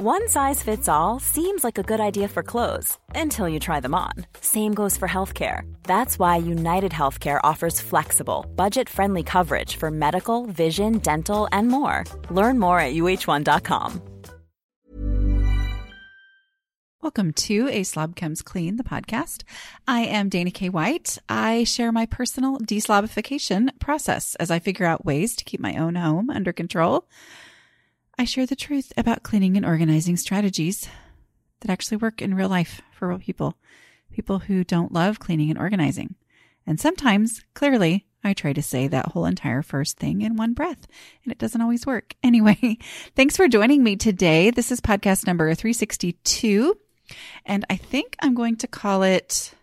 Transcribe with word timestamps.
One 0.00 0.28
size 0.28 0.62
fits 0.62 0.86
all 0.86 1.18
seems 1.18 1.64
like 1.64 1.76
a 1.76 1.82
good 1.82 1.98
idea 1.98 2.28
for 2.28 2.44
clothes 2.44 2.96
until 3.16 3.48
you 3.48 3.58
try 3.58 3.80
them 3.80 3.96
on. 3.96 4.12
Same 4.40 4.72
goes 4.72 4.96
for 4.96 5.08
healthcare. 5.08 5.62
That's 5.82 6.20
why 6.20 6.36
United 6.36 6.92
Healthcare 6.92 7.40
offers 7.42 7.80
flexible, 7.80 8.46
budget 8.54 8.88
friendly 8.88 9.24
coverage 9.24 9.74
for 9.74 9.90
medical, 9.90 10.46
vision, 10.46 10.98
dental, 10.98 11.48
and 11.50 11.66
more. 11.66 12.04
Learn 12.30 12.60
more 12.60 12.78
at 12.78 12.94
uh1.com. 12.94 14.00
Welcome 17.02 17.32
to 17.32 17.68
A 17.68 17.82
Slob 17.82 18.14
Comes 18.14 18.40
Clean, 18.40 18.76
the 18.76 18.84
podcast. 18.84 19.42
I 19.88 20.02
am 20.02 20.28
Dana 20.28 20.52
K. 20.52 20.68
White. 20.68 21.18
I 21.28 21.64
share 21.64 21.90
my 21.90 22.06
personal 22.06 22.60
deslobification 22.60 23.76
process 23.80 24.36
as 24.36 24.52
I 24.52 24.60
figure 24.60 24.86
out 24.86 25.04
ways 25.04 25.34
to 25.34 25.44
keep 25.44 25.58
my 25.58 25.74
own 25.74 25.96
home 25.96 26.30
under 26.30 26.52
control 26.52 27.08
I 28.20 28.24
share 28.24 28.46
the 28.46 28.56
truth 28.56 28.92
about 28.96 29.22
cleaning 29.22 29.56
and 29.56 29.64
organizing 29.64 30.16
strategies 30.16 30.88
that 31.60 31.70
actually 31.70 31.98
work 31.98 32.20
in 32.20 32.34
real 32.34 32.48
life 32.48 32.82
for 32.90 33.06
real 33.06 33.20
people, 33.20 33.54
people 34.10 34.40
who 34.40 34.64
don't 34.64 34.90
love 34.90 35.20
cleaning 35.20 35.50
and 35.50 35.58
organizing. 35.58 36.16
And 36.66 36.80
sometimes, 36.80 37.44
clearly, 37.54 38.06
I 38.24 38.32
try 38.32 38.52
to 38.52 38.62
say 38.62 38.88
that 38.88 39.06
whole 39.06 39.24
entire 39.24 39.62
first 39.62 39.98
thing 39.98 40.22
in 40.22 40.34
one 40.34 40.52
breath, 40.52 40.88
and 41.22 41.30
it 41.30 41.38
doesn't 41.38 41.60
always 41.60 41.86
work. 41.86 42.16
Anyway, 42.24 42.78
thanks 43.14 43.36
for 43.36 43.46
joining 43.46 43.84
me 43.84 43.94
today. 43.94 44.50
This 44.50 44.72
is 44.72 44.80
podcast 44.80 45.24
number 45.24 45.54
362, 45.54 46.76
and 47.46 47.64
I 47.70 47.76
think 47.76 48.16
I'm 48.18 48.34
going 48.34 48.56
to 48.56 48.66
call 48.66 49.04
it 49.04 49.54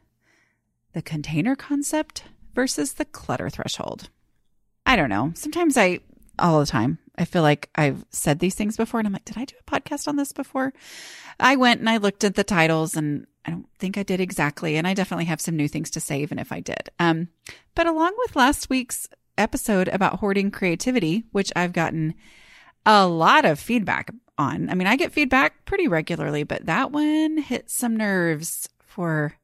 the 0.93 1.01
container 1.01 1.57
concept 1.57 2.23
versus 2.53 2.93
the 2.93 3.05
clutter 3.05 3.49
threshold. 3.49 4.09
I 4.85 4.95
don't 4.95 5.09
know. 5.09 5.33
Sometimes 5.35 5.77
I, 5.77 5.99
all 6.39 6.59
the 6.59 6.65
time, 6.65 6.99
I 7.17 7.25
feel 7.25 7.41
like 7.41 7.69
I've 7.75 8.05
said 8.09 8.39
these 8.39 8.55
things 8.55 8.77
before 8.77 8.99
and 8.99 9.07
I'm 9.07 9.13
like, 9.13 9.25
did 9.25 9.37
I 9.37 9.45
do 9.45 9.55
a 9.59 9.71
podcast 9.71 10.07
on 10.07 10.15
this 10.15 10.31
before? 10.31 10.73
I 11.39 11.55
went 11.55 11.79
and 11.79 11.89
I 11.89 11.97
looked 11.97 12.23
at 12.23 12.35
the 12.35 12.43
titles 12.43 12.95
and 12.95 13.27
I 13.45 13.51
don't 13.51 13.67
think 13.79 13.97
I 13.97 14.03
did 14.03 14.19
exactly. 14.19 14.75
And 14.75 14.87
I 14.87 14.93
definitely 14.93 15.25
have 15.25 15.41
some 15.41 15.55
new 15.55 15.67
things 15.67 15.89
to 15.91 15.99
say, 15.99 16.21
even 16.21 16.39
if 16.39 16.51
I 16.51 16.59
did. 16.59 16.89
Um, 16.99 17.29
but 17.75 17.87
along 17.87 18.13
with 18.17 18.35
last 18.35 18.69
week's 18.69 19.07
episode 19.37 19.87
about 19.89 20.19
hoarding 20.19 20.51
creativity, 20.51 21.25
which 21.31 21.51
I've 21.55 21.73
gotten 21.73 22.15
a 22.85 23.07
lot 23.07 23.45
of 23.45 23.59
feedback 23.59 24.11
on. 24.37 24.69
I 24.69 24.75
mean, 24.75 24.87
I 24.87 24.95
get 24.95 25.11
feedback 25.11 25.65
pretty 25.65 25.87
regularly, 25.87 26.43
but 26.43 26.65
that 26.65 26.91
one 26.91 27.37
hit 27.37 27.69
some 27.69 27.95
nerves 27.95 28.67
for 28.79 29.35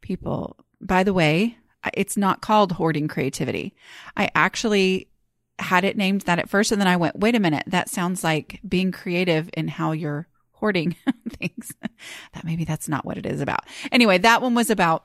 people. 0.00 0.56
By 0.80 1.04
the 1.04 1.14
way, 1.14 1.56
it's 1.94 2.16
not 2.16 2.40
called 2.40 2.72
hoarding 2.72 3.08
creativity. 3.08 3.74
I 4.16 4.30
actually 4.34 5.08
had 5.62 5.84
it 5.84 5.96
named 5.96 6.22
that 6.22 6.38
at 6.38 6.48
first. 6.48 6.72
And 6.72 6.80
then 6.80 6.88
I 6.88 6.96
went, 6.96 7.18
wait 7.18 7.34
a 7.34 7.40
minute, 7.40 7.64
that 7.68 7.88
sounds 7.88 8.22
like 8.22 8.60
being 8.66 8.92
creative 8.92 9.48
in 9.54 9.68
how 9.68 9.92
you're 9.92 10.26
hoarding 10.52 10.96
things. 11.28 11.72
that 12.32 12.44
maybe 12.44 12.64
that's 12.64 12.88
not 12.88 13.04
what 13.04 13.18
it 13.18 13.26
is 13.26 13.40
about. 13.40 13.64
Anyway, 13.90 14.18
that 14.18 14.42
one 14.42 14.54
was 14.54 14.70
about 14.70 15.04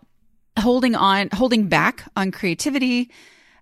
holding 0.60 0.96
on, 0.96 1.30
holding 1.34 1.68
back 1.68 2.04
on 2.16 2.32
creativity, 2.32 3.12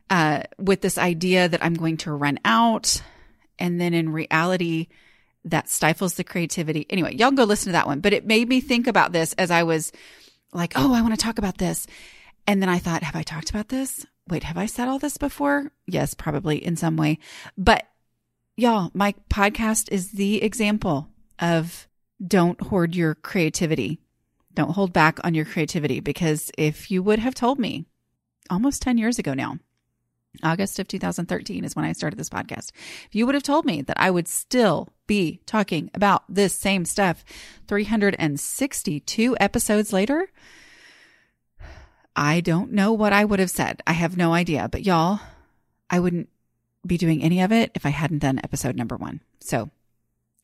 uh, 0.10 0.44
with 0.58 0.82
this 0.82 0.98
idea 0.98 1.50
that 1.50 1.64
I'm 1.64 1.74
going 1.74 1.98
to 1.98 2.12
run 2.12 2.40
out. 2.46 3.02
And 3.58 3.80
then 3.80 3.94
in 3.94 4.12
reality, 4.12 4.88
that 5.46 5.70
stifles 5.70 6.16
the 6.16 6.24
creativity. 6.24 6.86
Anyway, 6.90 7.16
y'all 7.16 7.32
go 7.32 7.44
listen 7.44 7.68
to 7.68 7.74
that 7.74 7.88
one. 7.88 8.00
But 8.00 8.14
it 8.14 8.26
made 8.26 8.50
me 8.50 8.62
think 8.62 8.88
about 8.88 9.12
this 9.12 9.34
as 9.34 9.52
I 9.52 9.64
was 9.64 9.92
like, 10.54 10.74
oh, 10.76 10.94
I 10.94 11.02
want 11.02 11.14
to 11.14 11.20
talk 11.20 11.38
about 11.38 11.58
this. 11.58 11.88
And 12.48 12.62
then 12.62 12.70
I 12.70 12.80
thought, 12.80 13.04
have 13.04 13.16
I 13.16 13.24
talked 13.24 13.50
about 13.50 13.70
this? 13.70 14.06
Wait, 14.30 14.44
have 14.44 14.58
I 14.58 14.66
said 14.66 14.88
all 14.88 15.00
this 15.00 15.18
before? 15.18 15.72
Yes, 15.86 16.14
probably 16.14 16.64
in 16.64 16.76
some 16.76 16.98
way. 16.98 17.20
But 17.58 17.86
y'all, 18.58 18.92
my 18.94 19.14
podcast 19.30 19.92
is 19.92 20.12
the 20.12 20.42
example 20.42 21.10
of 21.40 21.88
don't 22.26 22.60
hoard 22.62 22.96
your 22.96 23.16
creativity. 23.16 24.00
Don't 24.54 24.72
hold 24.72 24.94
back 24.94 25.20
on 25.24 25.36
your 25.36 25.46
creativity 25.46 26.00
because 26.00 26.52
if 26.58 26.90
you 26.90 27.04
would 27.04 27.20
have 27.20 27.36
told 27.36 27.60
me 27.60 27.86
almost 28.50 28.82
10 28.82 28.98
years 28.98 29.20
ago 29.20 29.34
now, 29.34 29.60
August 30.44 30.80
of 30.80 30.88
2013 30.88 31.64
is 31.64 31.76
when 31.76 31.86
I 31.86 31.94
started 31.94 32.18
this 32.18 32.30
podcast. 32.30 32.72
If 33.08 33.16
you 33.16 33.26
would 33.26 33.36
have 33.36 33.44
told 33.44 33.66
me 33.66 33.82
that 33.84 34.00
I 34.00 34.12
would 34.12 34.28
still 34.28 34.90
be 35.08 35.42
talking 35.46 35.90
about 35.94 36.24
this 36.28 36.54
same 36.54 36.86
stuff 36.86 37.24
362 37.68 39.38
episodes 39.40 39.94
later, 39.94 40.28
I 42.16 42.40
don't 42.42 42.72
know 42.72 42.94
what 42.94 43.14
I 43.14 43.26
would 43.26 43.40
have 43.40 43.50
said. 43.50 43.82
I 43.86 43.94
have 43.94 44.18
no 44.18 44.34
idea. 44.34 44.70
But 44.72 44.86
y'all, 44.86 45.20
I 45.90 46.00
wouldn't 46.00 46.30
be 46.86 46.98
doing 46.98 47.22
any 47.22 47.42
of 47.42 47.52
it 47.52 47.72
if 47.76 47.86
I 47.86 47.90
hadn't 47.90 48.20
done 48.20 48.40
episode 48.44 48.76
number 48.76 48.96
one. 48.96 49.22
So, 49.40 49.70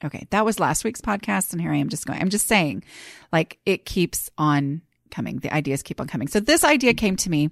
okay, 0.03 0.27
that 0.31 0.45
was 0.45 0.59
last 0.59 0.83
week's 0.83 1.01
podcast. 1.01 1.53
And 1.53 1.61
here 1.61 1.71
I 1.71 1.77
am 1.77 1.89
just 1.89 2.05
going, 2.05 2.21
I'm 2.21 2.29
just 2.29 2.47
saying, 2.47 2.83
like, 3.31 3.59
it 3.65 3.85
keeps 3.85 4.29
on 4.37 4.81
coming. 5.11 5.39
The 5.39 5.53
ideas 5.53 5.83
keep 5.83 6.01
on 6.01 6.07
coming. 6.07 6.27
So, 6.27 6.39
this 6.39 6.63
idea 6.63 6.93
came 6.93 7.15
to 7.17 7.29
me 7.29 7.51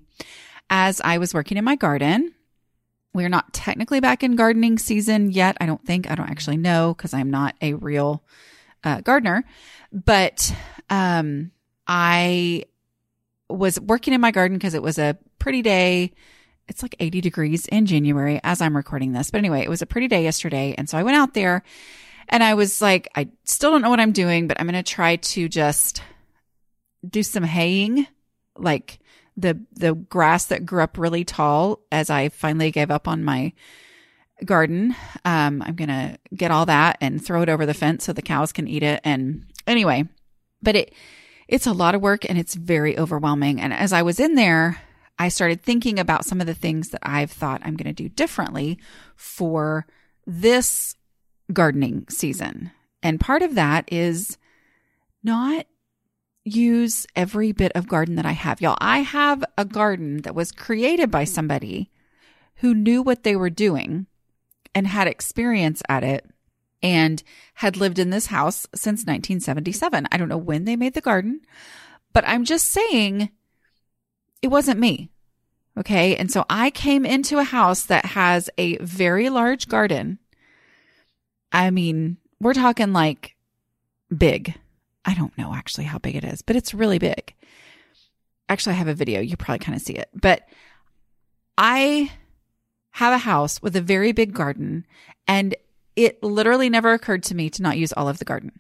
as 0.70 1.02
I 1.02 1.18
was 1.18 1.34
working 1.34 1.58
in 1.58 1.64
my 1.64 1.76
garden. 1.76 2.34
We're 3.14 3.30
not 3.30 3.54
technically 3.54 4.02
back 4.02 4.24
in 4.24 4.36
gardening 4.36 4.78
season 4.78 5.32
yet. 5.32 5.58
I 5.60 5.66
don't 5.66 5.84
think. 5.84 6.10
I 6.10 6.16
don't 6.16 6.30
actually 6.30 6.58
know 6.58 6.94
because 6.96 7.14
I'm 7.14 7.32
not 7.32 7.56
a 7.62 7.74
real 7.74 8.24
uh, 8.84 9.02
gardener. 9.02 9.46
But 9.92 10.54
um, 10.92 11.52
I 11.88 12.66
was 13.50 13.80
working 13.80 14.14
in 14.14 14.22
my 14.22 14.32
garden 14.32 14.58
because 14.58 14.74
it 14.74 14.84
was 14.84 14.98
a 14.98 15.18
pretty 15.40 15.62
day. 15.62 16.14
It's 16.68 16.84
like 16.84 16.96
80 17.00 17.22
degrees 17.22 17.66
in 17.68 17.86
January 17.86 18.40
as 18.44 18.62
I'm 18.62 18.76
recording 18.76 19.12
this. 19.12 19.32
But 19.32 19.40
anyway, 19.40 19.62
it 19.62 19.70
was 19.70 19.82
a 19.82 19.88
pretty 19.88 20.08
day 20.08 20.24
yesterday. 20.24 20.76
And 20.78 20.88
so 20.88 20.98
I 20.98 21.04
went 21.04 21.18
out 21.18 21.34
there 21.34 21.64
and 22.28 22.44
I 22.44 22.54
was 22.54 22.82
like, 22.82 23.10
I 23.16 23.30
still 23.44 23.72
don't 23.72 23.82
know 23.82 23.90
what 23.90 24.00
I'm 24.00 24.12
doing, 24.12 24.48
but 24.48 24.60
I'm 24.60 24.68
going 24.68 24.82
to 24.82 24.84
try 24.84 25.16
to 25.16 25.50
just 25.50 26.04
do 27.08 27.24
some 27.24 27.44
haying, 27.44 28.06
like 28.56 29.00
the, 29.36 29.60
the 29.74 29.96
grass 29.96 30.46
that 30.48 30.66
grew 30.66 30.84
up 30.84 30.98
really 30.98 31.24
tall 31.24 31.80
as 31.92 32.12
I 32.12 32.30
finally 32.30 32.70
gave 32.70 32.92
up 32.92 33.08
on 33.08 33.24
my 33.24 33.54
garden. 34.46 34.96
Um, 35.26 35.64
I'm 35.64 35.76
going 35.76 35.90
to 35.90 36.20
get 36.36 36.52
all 36.52 36.68
that 36.68 36.98
and 37.02 37.24
throw 37.24 37.42
it 37.42 37.50
over 37.50 37.66
the 37.66 37.74
fence 37.74 38.04
so 38.04 38.14
the 38.14 38.22
cows 38.22 38.52
can 38.52 38.68
eat 38.68 38.84
it. 38.84 39.02
And 39.04 39.46
anyway, 39.66 40.08
but 40.62 40.76
it, 40.76 40.94
it's 41.50 41.66
a 41.66 41.74
lot 41.74 41.96
of 41.96 42.02
work 42.02 42.30
and 42.30 42.38
it's 42.38 42.54
very 42.54 42.98
overwhelming. 42.98 43.60
And 43.60 43.74
as 43.74 43.92
I 43.92 44.04
was 44.04 44.20
in 44.20 44.36
there, 44.36 44.80
I 45.18 45.30
started 45.30 45.62
thinking 45.62 46.00
about 46.00 46.24
some 46.24 46.40
of 46.40 46.48
the 46.48 46.54
things 46.54 46.90
that 46.90 47.02
I've 47.04 47.32
thought 47.32 47.62
I'm 47.66 47.76
going 47.76 47.94
to 47.94 48.04
do 48.04 48.08
differently 48.08 48.78
for 49.16 49.88
this 50.28 50.96
gardening 51.52 52.06
season. 52.08 52.72
And 53.02 53.20
part 53.20 53.42
of 53.42 53.56
that 53.56 53.92
is 53.92 54.38
not 55.24 55.66
use 56.46 57.08
every 57.16 57.52
bit 57.52 57.72
of 57.74 57.88
garden 57.88 58.16
that 58.16 58.28
I 58.28 58.32
have. 58.32 58.62
Y'all, 58.62 58.78
I 58.80 59.00
have 59.00 59.44
a 59.58 59.66
garden 59.66 60.22
that 60.22 60.36
was 60.36 60.52
created 60.52 61.10
by 61.10 61.24
somebody 61.24 61.90
who 62.58 62.76
knew 62.76 63.02
what 63.02 63.24
they 63.24 63.36
were 63.36 63.50
doing 63.50 64.06
and 64.76 64.86
had 64.86 65.08
experience 65.08 65.82
at 65.90 66.04
it 66.04 66.30
and 66.82 67.22
had 67.56 67.78
lived 67.78 68.00
in 68.00 68.10
this 68.10 68.28
house 68.28 68.68
since 68.74 69.02
1977. 69.02 70.08
I 70.12 70.18
don't 70.18 70.30
know 70.30 70.38
when 70.38 70.66
they 70.66 70.76
made 70.76 70.94
the 70.94 71.02
garden, 71.02 71.42
but 72.14 72.24
I'm 72.28 72.46
just 72.46 72.68
saying 72.68 73.30
it 74.42 74.48
wasn't 74.48 74.80
me. 74.80 75.10
Okay. 75.78 76.16
And 76.16 76.32
so 76.32 76.46
I 76.50 76.72
came 76.72 77.06
into 77.06 77.38
a 77.38 77.44
house 77.44 77.84
that 77.86 78.06
has 78.06 78.50
a 78.58 78.78
very 78.78 79.30
large 79.30 79.68
garden. 79.68 80.20
I 81.52 81.70
mean, 81.72 82.18
we're 82.40 82.54
talking 82.54 82.94
like 82.94 83.36
big. 84.16 84.56
I 85.06 85.14
don't 85.14 85.38
know 85.38 85.54
actually 85.54 85.86
how 85.86 85.98
big 86.00 86.16
it 86.16 86.24
is, 86.24 86.42
but 86.42 86.56
it's 86.56 86.74
really 86.74 87.00
big. 87.00 87.34
Actually, 88.50 88.74
I 88.74 88.80
have 88.80 88.88
a 88.88 88.94
video. 88.94 89.22
You 89.22 89.38
probably 89.38 89.60
kind 89.60 89.76
of 89.76 89.82
see 89.82 89.94
it, 89.94 90.10
but 90.14 90.48
I 91.58 92.12
have 92.92 93.14
a 93.14 93.20
house 93.20 93.62
with 93.62 93.76
a 93.76 93.82
very 93.82 94.12
big 94.12 94.34
garden 94.34 94.86
and 95.28 95.56
it 96.00 96.24
literally 96.24 96.70
never 96.70 96.94
occurred 96.94 97.24
to 97.24 97.36
me 97.36 97.50
to 97.50 97.62
not 97.62 97.78
use 97.78 97.92
all 97.92 98.08
of 98.08 98.20
the 98.20 98.26
garden, 98.26 98.54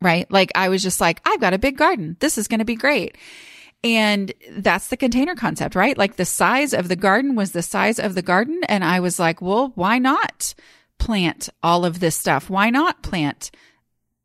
right? 0.00 0.30
Like 0.30 0.52
I 0.54 0.68
was 0.68 0.80
just 0.80 1.00
like, 1.00 1.20
I've 1.24 1.40
got 1.40 1.54
a 1.54 1.58
big 1.58 1.76
garden. 1.76 2.16
This 2.20 2.38
is 2.38 2.46
going 2.46 2.60
to 2.60 2.64
be 2.64 2.76
great. 2.76 3.18
And 3.82 4.32
that's 4.52 4.88
the 4.88 4.96
container 4.96 5.34
concept, 5.34 5.74
right? 5.74 5.98
Like 5.98 6.16
the 6.16 6.24
size 6.24 6.72
of 6.72 6.88
the 6.88 6.96
garden 6.96 7.34
was 7.34 7.50
the 7.50 7.62
size 7.62 7.98
of 7.98 8.14
the 8.14 8.22
garden. 8.22 8.60
And 8.68 8.84
I 8.84 9.00
was 9.00 9.18
like, 9.18 9.42
well, 9.42 9.72
why 9.74 9.98
not 9.98 10.54
plant 10.98 11.48
all 11.64 11.84
of 11.84 11.98
this 11.98 12.14
stuff? 12.14 12.48
Why 12.48 12.70
not 12.70 13.02
plant 13.02 13.50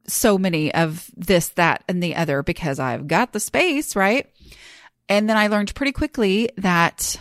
so 0.07 0.37
many 0.37 0.71
of 0.73 1.09
this, 1.15 1.49
that, 1.49 1.83
and 1.87 2.03
the 2.03 2.15
other? 2.15 2.43
Because 2.43 2.79
I've 2.79 3.07
got 3.07 3.33
the 3.33 3.39
space, 3.39 3.95
right? 3.95 4.29
And 5.09 5.27
then 5.27 5.37
I 5.37 5.47
learned 5.47 5.73
pretty 5.73 5.91
quickly 5.91 6.49
that 6.57 7.19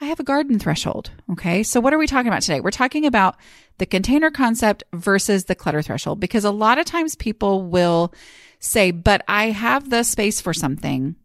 I 0.00 0.06
have 0.06 0.20
a 0.20 0.24
garden 0.24 0.58
threshold. 0.58 1.10
Okay. 1.32 1.62
So 1.62 1.80
what 1.80 1.92
are 1.92 1.98
we 1.98 2.06
talking 2.06 2.28
about 2.28 2.42
today? 2.42 2.60
We're 2.60 2.70
talking 2.70 3.06
about 3.06 3.36
the 3.78 3.86
container 3.86 4.30
concept 4.30 4.84
versus 4.92 5.44
the 5.44 5.54
clutter 5.54 5.82
threshold 5.82 6.20
because 6.20 6.44
a 6.44 6.50
lot 6.50 6.78
of 6.78 6.84
times 6.84 7.14
people 7.14 7.62
will 7.62 8.12
say, 8.58 8.90
but 8.90 9.22
I 9.28 9.46
have 9.46 9.90
the 9.90 10.02
space 10.02 10.40
for 10.40 10.54
something. 10.54 11.16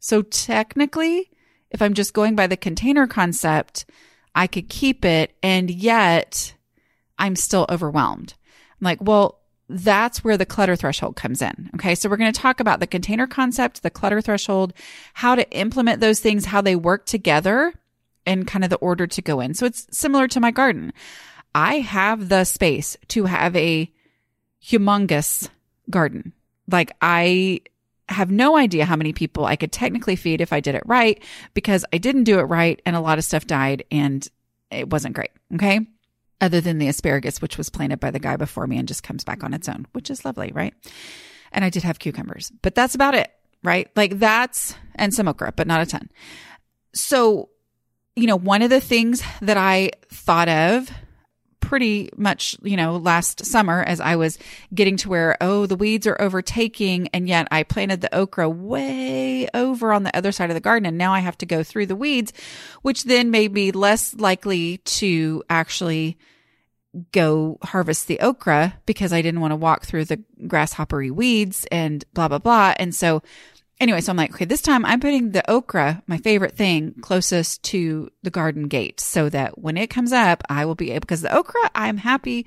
So 0.00 0.22
technically, 0.22 1.30
if 1.70 1.80
I'm 1.80 1.94
just 1.94 2.14
going 2.14 2.36
by 2.36 2.46
the 2.46 2.56
container 2.56 3.06
concept, 3.06 3.86
I 4.34 4.46
could 4.46 4.68
keep 4.68 5.04
it 5.04 5.34
and 5.42 5.70
yet 5.70 6.54
I'm 7.18 7.36
still 7.36 7.66
overwhelmed. 7.68 8.34
I'm 8.80 8.84
like, 8.84 9.02
well, 9.02 9.40
that's 9.68 10.22
where 10.22 10.36
the 10.36 10.46
clutter 10.46 10.76
threshold 10.76 11.16
comes 11.16 11.40
in. 11.40 11.70
Okay. 11.74 11.94
So 11.94 12.08
we're 12.08 12.18
going 12.18 12.32
to 12.32 12.40
talk 12.40 12.60
about 12.60 12.80
the 12.80 12.86
container 12.86 13.26
concept, 13.26 13.82
the 13.82 13.90
clutter 13.90 14.20
threshold, 14.20 14.74
how 15.14 15.34
to 15.34 15.50
implement 15.50 16.00
those 16.00 16.20
things, 16.20 16.44
how 16.44 16.60
they 16.60 16.76
work 16.76 17.06
together 17.06 17.72
and 18.26 18.46
kind 18.46 18.64
of 18.64 18.70
the 18.70 18.76
order 18.76 19.06
to 19.06 19.22
go 19.22 19.40
in. 19.40 19.54
So 19.54 19.66
it's 19.66 19.86
similar 19.90 20.28
to 20.28 20.40
my 20.40 20.50
garden. 20.50 20.92
I 21.54 21.76
have 21.76 22.28
the 22.28 22.44
space 22.44 22.96
to 23.08 23.24
have 23.24 23.54
a 23.56 23.90
humongous 24.62 25.48
garden. 25.88 26.32
Like 26.70 26.96
I 27.00 27.60
have 28.08 28.30
no 28.30 28.56
idea 28.56 28.84
how 28.84 28.96
many 28.96 29.12
people 29.12 29.46
I 29.46 29.56
could 29.56 29.72
technically 29.72 30.16
feed 30.16 30.40
if 30.40 30.52
I 30.52 30.60
did 30.60 30.74
it 30.74 30.82
right 30.84 31.22
because 31.54 31.86
I 31.92 31.98
didn't 31.98 32.24
do 32.24 32.38
it 32.38 32.44
right 32.44 32.80
and 32.84 32.94
a 32.94 33.00
lot 33.00 33.16
of 33.16 33.24
stuff 33.24 33.46
died 33.46 33.84
and 33.90 34.26
it 34.70 34.90
wasn't 34.90 35.14
great. 35.14 35.30
Okay. 35.54 35.80
Other 36.40 36.60
than 36.60 36.78
the 36.78 36.88
asparagus, 36.88 37.40
which 37.40 37.56
was 37.56 37.70
planted 37.70 38.00
by 38.00 38.10
the 38.10 38.18
guy 38.18 38.36
before 38.36 38.66
me 38.66 38.76
and 38.76 38.88
just 38.88 39.02
comes 39.02 39.24
back 39.24 39.44
on 39.44 39.54
its 39.54 39.68
own, 39.68 39.86
which 39.92 40.10
is 40.10 40.24
lovely. 40.24 40.52
Right. 40.54 40.74
And 41.52 41.64
I 41.64 41.70
did 41.70 41.84
have 41.84 41.98
cucumbers, 41.98 42.52
but 42.62 42.74
that's 42.74 42.94
about 42.94 43.14
it. 43.14 43.30
Right. 43.62 43.88
Like 43.96 44.18
that's, 44.18 44.74
and 44.96 45.14
some 45.14 45.28
okra, 45.28 45.52
but 45.56 45.66
not 45.66 45.80
a 45.80 45.86
ton. 45.86 46.10
So, 46.94 47.48
you 48.16 48.26
know, 48.26 48.36
one 48.36 48.62
of 48.62 48.70
the 48.70 48.80
things 48.80 49.22
that 49.40 49.56
I 49.56 49.92
thought 50.10 50.48
of 50.48 50.90
pretty 51.74 52.08
much, 52.16 52.56
you 52.62 52.76
know, 52.76 52.98
last 52.98 53.44
summer 53.44 53.82
as 53.82 53.98
I 53.98 54.14
was 54.14 54.38
getting 54.72 54.96
to 54.98 55.08
where, 55.08 55.36
oh, 55.40 55.66
the 55.66 55.74
weeds 55.74 56.06
are 56.06 56.16
overtaking. 56.22 57.08
And 57.08 57.26
yet 57.26 57.48
I 57.50 57.64
planted 57.64 58.00
the 58.00 58.14
okra 58.14 58.48
way 58.48 59.48
over 59.52 59.92
on 59.92 60.04
the 60.04 60.16
other 60.16 60.30
side 60.30 60.50
of 60.50 60.54
the 60.54 60.60
garden. 60.60 60.86
And 60.86 60.96
now 60.96 61.12
I 61.12 61.18
have 61.18 61.36
to 61.38 61.46
go 61.46 61.64
through 61.64 61.86
the 61.86 61.96
weeds, 61.96 62.32
which 62.82 63.02
then 63.02 63.32
made 63.32 63.52
me 63.52 63.72
less 63.72 64.14
likely 64.14 64.76
to 64.76 65.42
actually 65.50 66.16
go 67.10 67.58
harvest 67.64 68.06
the 68.06 68.20
okra 68.20 68.78
because 68.86 69.12
I 69.12 69.20
didn't 69.20 69.40
want 69.40 69.50
to 69.50 69.56
walk 69.56 69.84
through 69.84 70.04
the 70.04 70.22
grasshoppery 70.46 71.10
weeds 71.10 71.66
and 71.72 72.04
blah, 72.14 72.28
blah, 72.28 72.38
blah. 72.38 72.74
And 72.78 72.94
so 72.94 73.20
anyway, 73.80 74.00
so 74.00 74.10
I'm 74.10 74.16
like, 74.16 74.32
okay, 74.32 74.44
this 74.44 74.62
time 74.62 74.84
I'm 74.84 75.00
putting 75.00 75.32
the 75.32 75.48
okra, 75.50 76.02
my 76.06 76.18
favorite 76.18 76.56
thing, 76.56 76.94
closest 77.00 77.62
to 77.64 78.10
the 78.22 78.30
garden 78.30 78.68
gate 78.68 79.00
so 79.00 79.28
that 79.28 79.58
when 79.58 79.76
it 79.76 79.90
comes 79.90 80.12
up, 80.12 80.42
I 80.48 80.64
will 80.64 80.74
be 80.74 80.90
able, 80.92 81.00
because 81.00 81.22
the 81.22 81.36
okra, 81.36 81.70
I'm 81.74 81.96
happy 81.96 82.46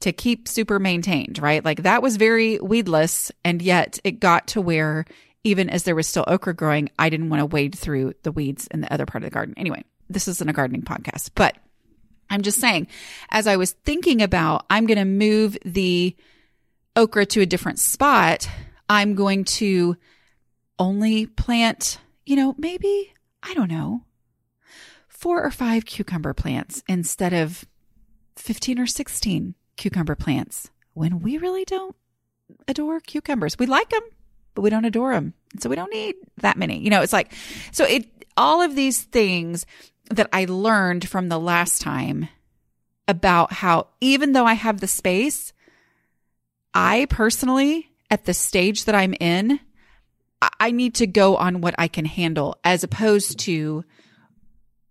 to 0.00 0.12
keep 0.12 0.46
super 0.46 0.78
maintained, 0.78 1.38
right? 1.38 1.64
Like 1.64 1.82
that 1.82 2.02
was 2.02 2.16
very 2.16 2.58
weedless. 2.58 3.32
And 3.44 3.62
yet 3.62 3.98
it 4.04 4.20
got 4.20 4.48
to 4.48 4.60
where 4.60 5.06
even 5.44 5.70
as 5.70 5.84
there 5.84 5.94
was 5.94 6.08
still 6.08 6.24
okra 6.26 6.54
growing, 6.54 6.90
I 6.98 7.08
didn't 7.08 7.30
want 7.30 7.40
to 7.40 7.46
wade 7.46 7.78
through 7.78 8.14
the 8.24 8.32
weeds 8.32 8.66
in 8.66 8.80
the 8.80 8.92
other 8.92 9.06
part 9.06 9.22
of 9.22 9.30
the 9.30 9.34
garden. 9.34 9.54
Anyway, 9.56 9.84
this 10.10 10.28
isn't 10.28 10.50
a 10.50 10.52
gardening 10.52 10.82
podcast, 10.82 11.30
but 11.34 11.56
I'm 12.28 12.42
just 12.42 12.60
saying, 12.60 12.88
as 13.30 13.46
I 13.46 13.56
was 13.56 13.72
thinking 13.72 14.20
about, 14.22 14.66
I'm 14.68 14.86
going 14.86 14.98
to 14.98 15.04
move 15.04 15.56
the 15.64 16.16
okra 16.96 17.26
to 17.26 17.40
a 17.40 17.46
different 17.46 17.78
spot. 17.78 18.48
I'm 18.88 19.14
going 19.14 19.44
to 19.44 19.96
only 20.78 21.26
plant, 21.26 21.98
you 22.24 22.36
know, 22.36 22.54
maybe, 22.58 23.12
I 23.42 23.54
don't 23.54 23.70
know, 23.70 24.04
four 25.08 25.42
or 25.42 25.50
five 25.50 25.86
cucumber 25.86 26.34
plants 26.34 26.82
instead 26.88 27.32
of 27.32 27.64
15 28.36 28.78
or 28.78 28.86
16 28.86 29.54
cucumber 29.76 30.14
plants 30.14 30.70
when 30.94 31.20
we 31.20 31.38
really 31.38 31.64
don't 31.64 31.96
adore 32.68 33.00
cucumbers. 33.00 33.58
We 33.58 33.66
like 33.66 33.90
them, 33.90 34.02
but 34.54 34.62
we 34.62 34.70
don't 34.70 34.84
adore 34.84 35.14
them. 35.14 35.34
So 35.58 35.68
we 35.70 35.76
don't 35.76 35.92
need 35.92 36.16
that 36.38 36.56
many. 36.56 36.78
You 36.78 36.90
know, 36.90 37.02
it's 37.02 37.12
like, 37.12 37.32
so 37.72 37.84
it, 37.84 38.06
all 38.36 38.62
of 38.62 38.74
these 38.74 39.02
things 39.02 39.66
that 40.10 40.28
I 40.32 40.44
learned 40.44 41.08
from 41.08 41.28
the 41.28 41.40
last 41.40 41.80
time 41.80 42.28
about 43.08 43.52
how 43.52 43.88
even 44.00 44.32
though 44.32 44.44
I 44.44 44.54
have 44.54 44.80
the 44.80 44.86
space, 44.86 45.52
I 46.74 47.06
personally, 47.08 47.90
at 48.10 48.24
the 48.24 48.34
stage 48.34 48.84
that 48.84 48.94
I'm 48.94 49.14
in, 49.14 49.60
I 50.42 50.70
need 50.70 50.94
to 50.96 51.06
go 51.06 51.36
on 51.36 51.60
what 51.60 51.74
I 51.78 51.88
can 51.88 52.04
handle 52.04 52.56
as 52.62 52.84
opposed 52.84 53.38
to 53.40 53.84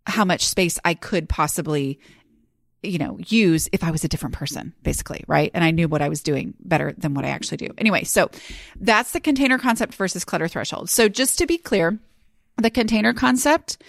how 0.08 0.26
much 0.26 0.46
space 0.46 0.80
I 0.84 0.94
could 0.94 1.30
possibly, 1.30 2.00
you 2.82 2.98
know, 2.98 3.18
use 3.28 3.70
if 3.72 3.84
I 3.84 3.92
was 3.92 4.04
a 4.04 4.08
different 4.08 4.36
person, 4.36 4.74
basically, 4.84 5.24
right? 5.28 5.52
And 5.54 5.64
I 5.64 5.72
knew 5.72 5.88
what 5.88 6.02
I 6.02 6.10
was 6.10 6.22
doing 6.22 6.54
better 6.60 6.94
than 6.98 7.14
what 7.14 7.26
I 7.26 7.30
actually 7.30 7.58
do. 7.58 7.70
Anyway, 7.78 8.04
so 8.04 8.30
that's 8.80 9.12
the 9.12 9.20
container 9.20 9.58
concept 9.58 9.96
versus 9.96 10.26
clutter 10.26 10.48
threshold. 10.48 10.90
So 10.90 11.10
just 11.10 11.38
to 11.40 11.46
be 11.46 11.58
clear, 11.58 12.00
the 12.58 12.70
container 12.70 13.14
concept 13.14 13.82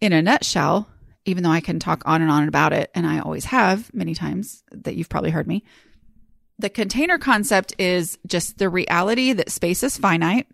in 0.00 0.12
a 0.12 0.22
nutshell, 0.22 0.88
even 1.24 1.42
though 1.42 1.50
I 1.50 1.60
can 1.60 1.78
talk 1.78 2.02
on 2.04 2.22
and 2.22 2.30
on 2.30 2.48
about 2.48 2.72
it, 2.72 2.90
and 2.94 3.06
I 3.06 3.20
always 3.20 3.46
have 3.46 3.92
many 3.94 4.14
times 4.14 4.62
that 4.72 4.94
you've 4.96 5.08
probably 5.08 5.30
heard 5.30 5.46
me, 5.46 5.64
the 6.58 6.70
container 6.70 7.18
concept 7.18 7.74
is 7.78 8.18
just 8.26 8.58
the 8.58 8.68
reality 8.68 9.32
that 9.32 9.50
space 9.50 9.82
is 9.82 9.96
finite 9.96 10.46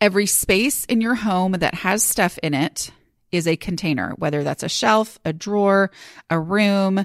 Every 0.00 0.26
space 0.26 0.84
in 0.84 1.00
your 1.00 1.16
home 1.16 1.52
that 1.52 1.74
has 1.74 2.04
stuff 2.04 2.38
in 2.42 2.54
it 2.54 2.90
is 3.32 3.46
a 3.46 3.56
container, 3.56 4.14
whether 4.16 4.44
that's 4.44 4.62
a 4.62 4.68
shelf, 4.68 5.18
a 5.24 5.32
drawer, 5.32 5.90
a 6.30 6.38
room, 6.38 7.04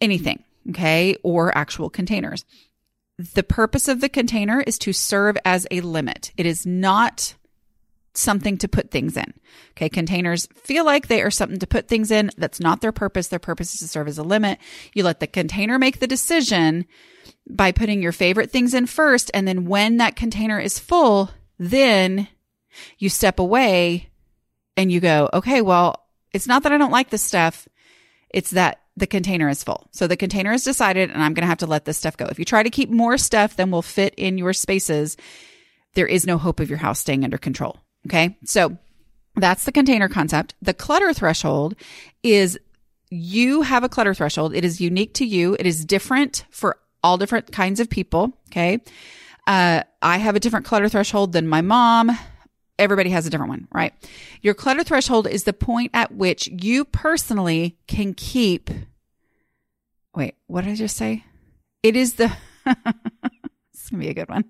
anything, 0.00 0.42
okay, 0.70 1.16
or 1.22 1.56
actual 1.56 1.90
containers. 1.90 2.44
The 3.34 3.42
purpose 3.42 3.86
of 3.88 4.00
the 4.00 4.08
container 4.08 4.60
is 4.60 4.78
to 4.78 4.92
serve 4.92 5.36
as 5.44 5.66
a 5.70 5.82
limit. 5.82 6.32
It 6.36 6.46
is 6.46 6.66
not 6.66 7.34
something 8.14 8.58
to 8.58 8.68
put 8.68 8.90
things 8.90 9.16
in. 9.16 9.32
Okay. 9.72 9.88
Containers 9.88 10.46
feel 10.54 10.84
like 10.84 11.06
they 11.06 11.22
are 11.22 11.30
something 11.30 11.58
to 11.58 11.66
put 11.66 11.88
things 11.88 12.10
in. 12.10 12.30
That's 12.36 12.60
not 12.60 12.80
their 12.80 12.92
purpose. 12.92 13.28
Their 13.28 13.38
purpose 13.38 13.74
is 13.74 13.80
to 13.80 13.88
serve 13.88 14.08
as 14.08 14.18
a 14.18 14.22
limit. 14.22 14.58
You 14.94 15.04
let 15.04 15.20
the 15.20 15.26
container 15.26 15.78
make 15.78 16.00
the 16.00 16.06
decision 16.06 16.86
by 17.48 17.72
putting 17.72 18.02
your 18.02 18.12
favorite 18.12 18.50
things 18.50 18.74
in 18.74 18.86
first. 18.86 19.30
And 19.32 19.46
then 19.48 19.66
when 19.66 19.96
that 19.96 20.16
container 20.16 20.58
is 20.58 20.78
full, 20.78 21.30
then 21.62 22.26
you 22.98 23.08
step 23.08 23.38
away 23.38 24.10
and 24.76 24.90
you 24.90 24.98
go, 24.98 25.30
okay, 25.32 25.60
well, 25.60 26.04
it's 26.32 26.48
not 26.48 26.64
that 26.64 26.72
I 26.72 26.78
don't 26.78 26.90
like 26.90 27.10
this 27.10 27.22
stuff. 27.22 27.68
It's 28.30 28.50
that 28.50 28.80
the 28.96 29.06
container 29.06 29.48
is 29.48 29.62
full. 29.62 29.86
So 29.92 30.06
the 30.06 30.16
container 30.16 30.52
is 30.52 30.64
decided 30.64 31.10
and 31.10 31.22
I'm 31.22 31.34
going 31.34 31.42
to 31.42 31.48
have 31.48 31.58
to 31.58 31.66
let 31.66 31.84
this 31.84 31.98
stuff 31.98 32.16
go. 32.16 32.26
If 32.26 32.38
you 32.38 32.44
try 32.44 32.64
to 32.64 32.70
keep 32.70 32.90
more 32.90 33.16
stuff 33.16 33.54
than 33.54 33.70
will 33.70 33.82
fit 33.82 34.14
in 34.16 34.38
your 34.38 34.52
spaces, 34.52 35.16
there 35.94 36.06
is 36.06 36.26
no 36.26 36.36
hope 36.36 36.58
of 36.58 36.68
your 36.68 36.78
house 36.78 36.98
staying 36.98 37.22
under 37.22 37.38
control. 37.38 37.78
Okay. 38.06 38.36
So 38.44 38.76
that's 39.36 39.64
the 39.64 39.72
container 39.72 40.08
concept. 40.08 40.54
The 40.62 40.74
clutter 40.74 41.12
threshold 41.14 41.76
is 42.24 42.58
you 43.08 43.62
have 43.62 43.84
a 43.84 43.88
clutter 43.88 44.14
threshold. 44.14 44.54
It 44.54 44.64
is 44.64 44.80
unique 44.80 45.14
to 45.14 45.24
you. 45.24 45.56
It 45.60 45.66
is 45.66 45.84
different 45.84 46.44
for 46.50 46.78
all 47.04 47.18
different 47.18 47.52
kinds 47.52 47.78
of 47.78 47.88
people. 47.88 48.32
Okay. 48.50 48.80
Uh, 49.46 49.82
I 50.00 50.18
have 50.18 50.36
a 50.36 50.40
different 50.40 50.66
clutter 50.66 50.88
threshold 50.88 51.32
than 51.32 51.48
my 51.48 51.60
mom. 51.60 52.16
Everybody 52.78 53.10
has 53.10 53.26
a 53.26 53.30
different 53.30 53.50
one, 53.50 53.68
right? 53.72 53.92
Your 54.40 54.54
clutter 54.54 54.84
threshold 54.84 55.26
is 55.26 55.44
the 55.44 55.52
point 55.52 55.90
at 55.94 56.14
which 56.14 56.48
you 56.48 56.84
personally 56.84 57.76
can 57.86 58.14
keep. 58.14 58.70
Wait, 60.14 60.34
what 60.46 60.64
did 60.64 60.72
I 60.72 60.76
just 60.76 60.96
say? 60.96 61.24
It 61.82 61.96
is 61.96 62.14
the. 62.14 62.32
is 62.66 63.90
gonna 63.90 64.00
be 64.00 64.08
a 64.08 64.14
good 64.14 64.28
one. 64.28 64.44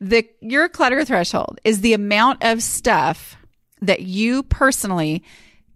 The 0.00 0.28
your 0.40 0.68
clutter 0.68 1.04
threshold 1.04 1.60
is 1.64 1.80
the 1.80 1.94
amount 1.94 2.44
of 2.44 2.62
stuff 2.62 3.36
that 3.80 4.02
you 4.02 4.42
personally 4.44 5.22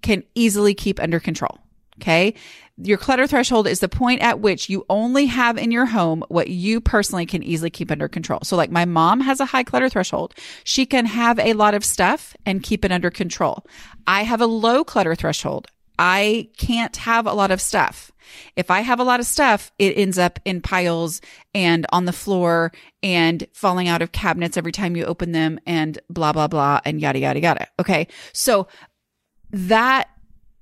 can 0.02 0.24
easily 0.34 0.74
keep 0.74 1.00
under 1.00 1.20
control. 1.20 1.58
Okay 2.00 2.34
your 2.80 2.98
clutter 2.98 3.26
threshold 3.26 3.66
is 3.66 3.80
the 3.80 3.88
point 3.88 4.22
at 4.22 4.40
which 4.40 4.68
you 4.68 4.86
only 4.88 5.26
have 5.26 5.58
in 5.58 5.70
your 5.70 5.86
home 5.86 6.24
what 6.28 6.48
you 6.48 6.80
personally 6.80 7.26
can 7.26 7.42
easily 7.42 7.70
keep 7.70 7.90
under 7.90 8.08
control. 8.08 8.40
So 8.44 8.56
like 8.56 8.70
my 8.70 8.84
mom 8.84 9.20
has 9.20 9.40
a 9.40 9.46
high 9.46 9.64
clutter 9.64 9.88
threshold. 9.88 10.34
She 10.64 10.86
can 10.86 11.06
have 11.06 11.38
a 11.40 11.54
lot 11.54 11.74
of 11.74 11.84
stuff 11.84 12.36
and 12.46 12.62
keep 12.62 12.84
it 12.84 12.92
under 12.92 13.10
control. 13.10 13.66
I 14.06 14.22
have 14.22 14.40
a 14.40 14.46
low 14.46 14.84
clutter 14.84 15.14
threshold. 15.14 15.66
I 15.98 16.50
can't 16.56 16.96
have 16.98 17.26
a 17.26 17.32
lot 17.32 17.50
of 17.50 17.60
stuff. 17.60 18.12
If 18.54 18.70
I 18.70 18.80
have 18.82 19.00
a 19.00 19.04
lot 19.04 19.18
of 19.18 19.26
stuff, 19.26 19.72
it 19.80 19.96
ends 19.96 20.16
up 20.16 20.38
in 20.44 20.60
piles 20.60 21.20
and 21.54 21.84
on 21.90 22.04
the 22.04 22.12
floor 22.12 22.70
and 23.02 23.44
falling 23.52 23.88
out 23.88 24.02
of 24.02 24.12
cabinets 24.12 24.56
every 24.56 24.70
time 24.70 24.94
you 24.94 25.04
open 25.04 25.32
them 25.32 25.58
and 25.66 25.98
blah, 26.08 26.32
blah, 26.32 26.46
blah 26.46 26.80
and 26.84 27.00
yada, 27.00 27.18
yada, 27.18 27.40
yada. 27.40 27.66
Okay. 27.80 28.06
So 28.32 28.68
that 29.50 30.08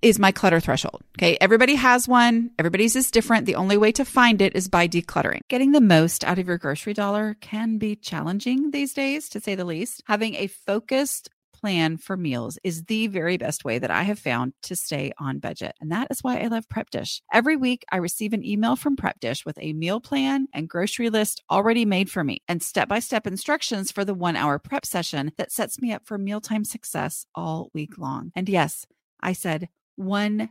is 0.03 0.19
my 0.19 0.33
clutter 0.33 0.61
threshold. 0.61 1.03
Okay. 1.19 1.37
Everybody 1.41 1.75
has 1.75 2.07
one. 2.07 2.50
Everybody's 2.59 2.97
is 2.97 3.11
different. 3.11 3.47
The 3.47 3.55
only 3.55 3.76
way 3.76 3.93
to 3.93 4.05
find 4.05 4.41
it 4.41 4.55
is 4.55 4.69
by 4.69 4.88
decluttering. 4.88 5.41
Getting 5.49 5.73
the 5.73 5.81
most 5.81 6.25
out 6.25 6.38
of 6.38 6.47
your 6.47 6.59
grocery 6.59 6.95
dollar 6.95 7.37
can 7.41 7.79
be 7.79 7.97
challenging 7.97 8.71
these 8.71 8.95
days, 8.95 9.29
to 9.31 9.41
say 9.41 9.55
the 9.55 9.65
least. 9.65 10.03
Having 10.07 10.35
a 10.35 10.47
focused 10.47 11.31
plan 11.53 11.97
for 11.97 12.17
meals 12.17 12.59
is 12.62 12.85
the 12.85 13.07
very 13.07 13.37
best 13.37 13.65
way 13.65 13.79
that 13.79 13.91
I 13.91 14.03
have 14.03 14.19
found 14.19 14.53
to 14.65 14.76
stay 14.76 15.12
on 15.19 15.38
budget. 15.38 15.73
And 15.81 15.91
that 15.91 16.09
is 16.11 16.23
why 16.23 16.38
I 16.38 16.49
love 16.49 16.69
Prep 16.69 16.91
Dish. 16.91 17.23
Every 17.33 17.57
week, 17.57 17.85
I 17.91 17.97
receive 17.97 18.33
an 18.33 18.45
email 18.45 18.76
from 18.76 18.97
Prep 18.97 19.21
Dish 19.21 19.45
with 19.47 19.59
a 19.61 19.73
meal 19.73 20.00
plan 20.00 20.49
and 20.53 20.69
grocery 20.69 21.09
list 21.09 21.43
already 21.50 21.85
made 21.85 22.11
for 22.11 22.23
me 22.23 22.43
and 22.47 22.62
step 22.62 22.88
by 22.88 22.99
step 22.99 23.26
instructions 23.26 23.91
for 23.91 24.05
the 24.05 24.15
one 24.15 24.37
hour 24.37 24.59
prep 24.59 24.85
session 24.85 25.33
that 25.38 25.50
sets 25.50 25.81
me 25.81 25.93
up 25.93 26.03
for 26.05 26.19
mealtime 26.19 26.65
success 26.65 27.26
all 27.35 27.71
week 27.73 27.97
long. 27.97 28.33
And 28.37 28.49
yes, 28.49 28.87
I 29.21 29.33
said, 29.33 29.69
one 29.97 30.50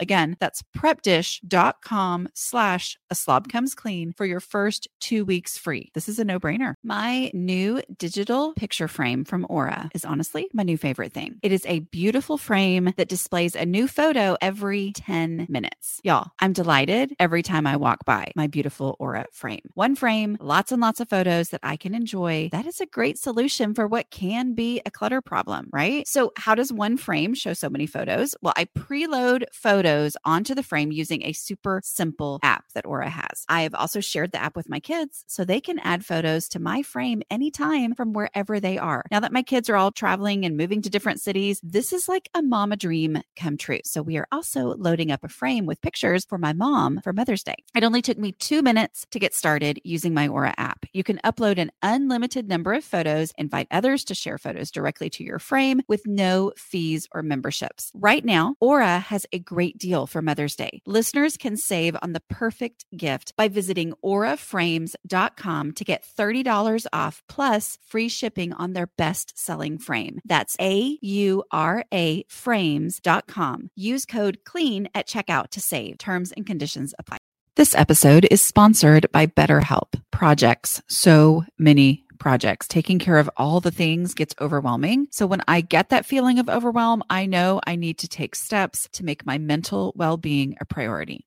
Again, 0.00 0.36
that's 0.40 0.62
prepdish.com 0.76 2.28
slash 2.34 2.98
a 3.10 3.14
slob 3.14 3.48
comes 3.48 3.74
clean 3.74 4.12
for 4.12 4.26
your 4.26 4.40
first 4.40 4.88
two 5.00 5.24
weeks 5.24 5.58
free. 5.58 5.90
This 5.94 6.08
is 6.08 6.18
a 6.18 6.24
no 6.24 6.38
brainer. 6.38 6.74
My 6.82 7.30
new 7.34 7.82
digital 7.98 8.52
picture 8.54 8.88
frame 8.88 9.24
from 9.24 9.46
Aura 9.48 9.90
is 9.94 10.04
honestly 10.04 10.48
my 10.52 10.62
new 10.62 10.76
favorite 10.76 11.12
thing. 11.12 11.38
It 11.42 11.52
is 11.52 11.64
a 11.66 11.80
beautiful 11.80 12.38
frame 12.38 12.92
that 12.96 13.08
displays 13.08 13.54
a 13.54 13.66
new 13.66 13.88
photo 13.88 14.36
every 14.40 14.92
10 14.92 15.46
minutes. 15.48 16.00
Y'all, 16.04 16.30
I'm 16.40 16.52
delighted 16.52 17.14
every 17.18 17.42
time 17.42 17.66
I 17.66 17.76
walk 17.76 18.04
by 18.04 18.32
my 18.36 18.46
beautiful 18.46 18.96
Aura 18.98 19.26
frame. 19.32 19.62
One 19.74 19.94
frame, 19.94 20.36
lots 20.40 20.72
and 20.72 20.80
lots 20.80 21.00
of 21.00 21.08
photos 21.08 21.50
that 21.50 21.60
I 21.62 21.76
can 21.76 21.94
enjoy. 21.94 22.48
That 22.52 22.66
is 22.66 22.80
a 22.80 22.86
great 22.86 23.18
solution 23.18 23.74
for 23.74 23.86
what 23.86 24.10
can 24.10 24.54
be 24.54 24.80
a 24.86 24.90
clutter 24.90 25.20
problem, 25.20 25.68
right? 25.72 26.06
So, 26.06 26.32
how 26.36 26.54
does 26.54 26.72
one 26.72 26.96
frame 26.96 27.34
show 27.34 27.52
so 27.52 27.68
many 27.68 27.86
photos? 27.86 28.34
Well, 28.42 28.54
I 28.56 28.66
preload 28.66 29.44
photos 29.64 30.14
onto 30.26 30.54
the 30.54 30.62
frame 30.62 30.92
using 30.92 31.24
a 31.24 31.32
super 31.32 31.80
simple 31.82 32.38
app 32.42 32.66
that 32.74 32.84
Aura 32.84 33.08
has. 33.08 33.46
I 33.48 33.62
have 33.62 33.74
also 33.74 33.98
shared 33.98 34.30
the 34.30 34.42
app 34.42 34.56
with 34.56 34.68
my 34.68 34.78
kids 34.78 35.24
so 35.26 35.42
they 35.42 35.58
can 35.58 35.78
add 35.78 36.04
photos 36.04 36.48
to 36.48 36.60
my 36.60 36.82
frame 36.82 37.22
anytime 37.30 37.94
from 37.94 38.12
wherever 38.12 38.60
they 38.60 38.76
are. 38.76 39.06
Now 39.10 39.20
that 39.20 39.32
my 39.32 39.42
kids 39.42 39.70
are 39.70 39.76
all 39.76 39.90
traveling 39.90 40.44
and 40.44 40.58
moving 40.58 40.82
to 40.82 40.90
different 40.90 41.22
cities, 41.22 41.62
this 41.62 41.94
is 41.94 42.10
like 42.10 42.28
a 42.34 42.42
mama 42.42 42.76
dream 42.76 43.22
come 43.36 43.56
true. 43.56 43.80
So 43.84 44.02
we 44.02 44.18
are 44.18 44.28
also 44.30 44.74
loading 44.76 45.10
up 45.10 45.24
a 45.24 45.28
frame 45.28 45.64
with 45.64 45.80
pictures 45.80 46.26
for 46.26 46.36
my 46.36 46.52
mom 46.52 47.00
for 47.02 47.14
Mother's 47.14 47.42
Day. 47.42 47.56
It 47.74 47.84
only 47.84 48.02
took 48.02 48.18
me 48.18 48.32
two 48.32 48.60
minutes 48.60 49.06
to 49.12 49.18
get 49.18 49.32
started 49.32 49.80
using 49.82 50.12
my 50.12 50.28
Aura 50.28 50.52
app. 50.58 50.84
You 50.92 51.04
can 51.04 51.20
upload 51.24 51.56
an 51.56 51.72
unlimited 51.82 52.50
number 52.50 52.74
of 52.74 52.84
photos, 52.84 53.32
invite 53.38 53.68
others 53.70 54.04
to 54.04 54.14
share 54.14 54.36
photos 54.36 54.70
directly 54.70 55.08
to 55.08 55.24
your 55.24 55.38
frame 55.38 55.80
with 55.88 56.06
no 56.06 56.52
fees 56.58 57.08
or 57.12 57.22
memberships. 57.22 57.90
Right 57.94 58.26
now, 58.26 58.56
Aura 58.60 58.98
has 58.98 59.24
a 59.32 59.38
great 59.54 59.78
deal 59.78 60.06
for 60.06 60.20
Mother's 60.20 60.56
Day. 60.56 60.82
Listeners 60.84 61.36
can 61.36 61.56
save 61.56 61.96
on 62.02 62.12
the 62.12 62.22
perfect 62.28 62.84
gift 62.96 63.32
by 63.36 63.46
visiting 63.48 63.94
auraframes.com 64.04 65.72
to 65.72 65.84
get 65.84 66.04
$30 66.18 66.86
off 66.92 67.22
plus 67.28 67.78
free 67.86 68.08
shipping 68.08 68.52
on 68.52 68.72
their 68.72 68.88
best 68.98 69.38
selling 69.38 69.78
frame. 69.78 70.18
That's 70.24 70.56
A 70.60 70.98
U 71.00 71.44
R 71.50 71.84
A 71.92 72.24
frames.com. 72.28 73.70
Use 73.76 74.06
code 74.06 74.38
CLEAN 74.44 74.88
at 74.94 75.06
checkout 75.06 75.50
to 75.50 75.60
save. 75.60 75.98
Terms 75.98 76.32
and 76.32 76.44
conditions 76.46 76.94
apply. 76.98 77.18
This 77.56 77.76
episode 77.76 78.26
is 78.32 78.42
sponsored 78.42 79.12
by 79.12 79.26
BetterHelp 79.26 80.00
Projects. 80.10 80.82
So 80.88 81.44
many 81.56 82.03
projects. 82.18 82.68
Taking 82.68 82.98
care 82.98 83.18
of 83.18 83.30
all 83.36 83.60
the 83.60 83.70
things 83.70 84.14
gets 84.14 84.34
overwhelming. 84.40 85.08
So 85.10 85.26
when 85.26 85.42
I 85.48 85.60
get 85.60 85.88
that 85.90 86.06
feeling 86.06 86.38
of 86.38 86.48
overwhelm, 86.48 87.02
I 87.10 87.26
know 87.26 87.60
I 87.66 87.76
need 87.76 87.98
to 87.98 88.08
take 88.08 88.34
steps 88.34 88.88
to 88.92 89.04
make 89.04 89.26
my 89.26 89.38
mental 89.38 89.92
well 89.96 90.16
being 90.16 90.56
a 90.60 90.64
priority. 90.64 91.26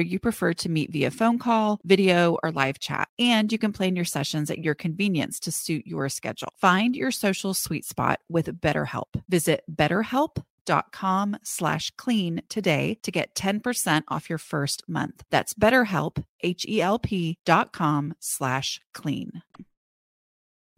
you 0.00 0.18
prefer 0.18 0.52
to 0.54 0.68
meet 0.68 0.92
via 0.92 1.10
phone 1.10 1.38
call, 1.38 1.80
video, 1.84 2.38
or 2.42 2.50
live 2.52 2.78
chat, 2.78 3.08
and 3.18 3.50
you 3.52 3.58
can 3.58 3.72
plan 3.72 3.96
your 3.96 4.04
sessions 4.04 4.50
at 4.50 4.58
your 4.58 4.74
convenience 4.74 5.40
to 5.40 5.52
suit 5.52 5.86
your 5.86 6.08
schedule. 6.08 6.52
Find 6.56 6.96
your 6.96 7.10
social 7.10 7.54
sweet 7.54 7.84
spot 7.84 8.20
with 8.28 8.60
BetterHelp. 8.60 9.22
Visit 9.28 9.64
betterhelp.com 9.70 11.36
slash 11.42 11.90
clean 11.96 12.42
today 12.48 12.98
to 13.02 13.10
get 13.10 13.34
10% 13.34 14.02
off 14.08 14.28
your 14.28 14.38
first 14.38 14.88
month. 14.88 15.24
That's 15.30 15.54
betterhelp, 15.54 16.24
H-E-L-P 16.42 17.38
dot 17.44 17.72
com 17.72 18.14
slash 18.20 18.80
clean. 18.92 19.42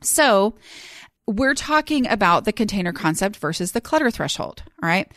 So 0.03 0.55
we're 1.27 1.55
talking 1.55 2.09
about 2.09 2.45
the 2.45 2.53
container 2.53 2.93
concept 2.93 3.37
versus 3.37 3.73
the 3.73 3.81
clutter 3.81 4.11
threshold. 4.11 4.63
All 4.83 4.89
right. 4.89 5.11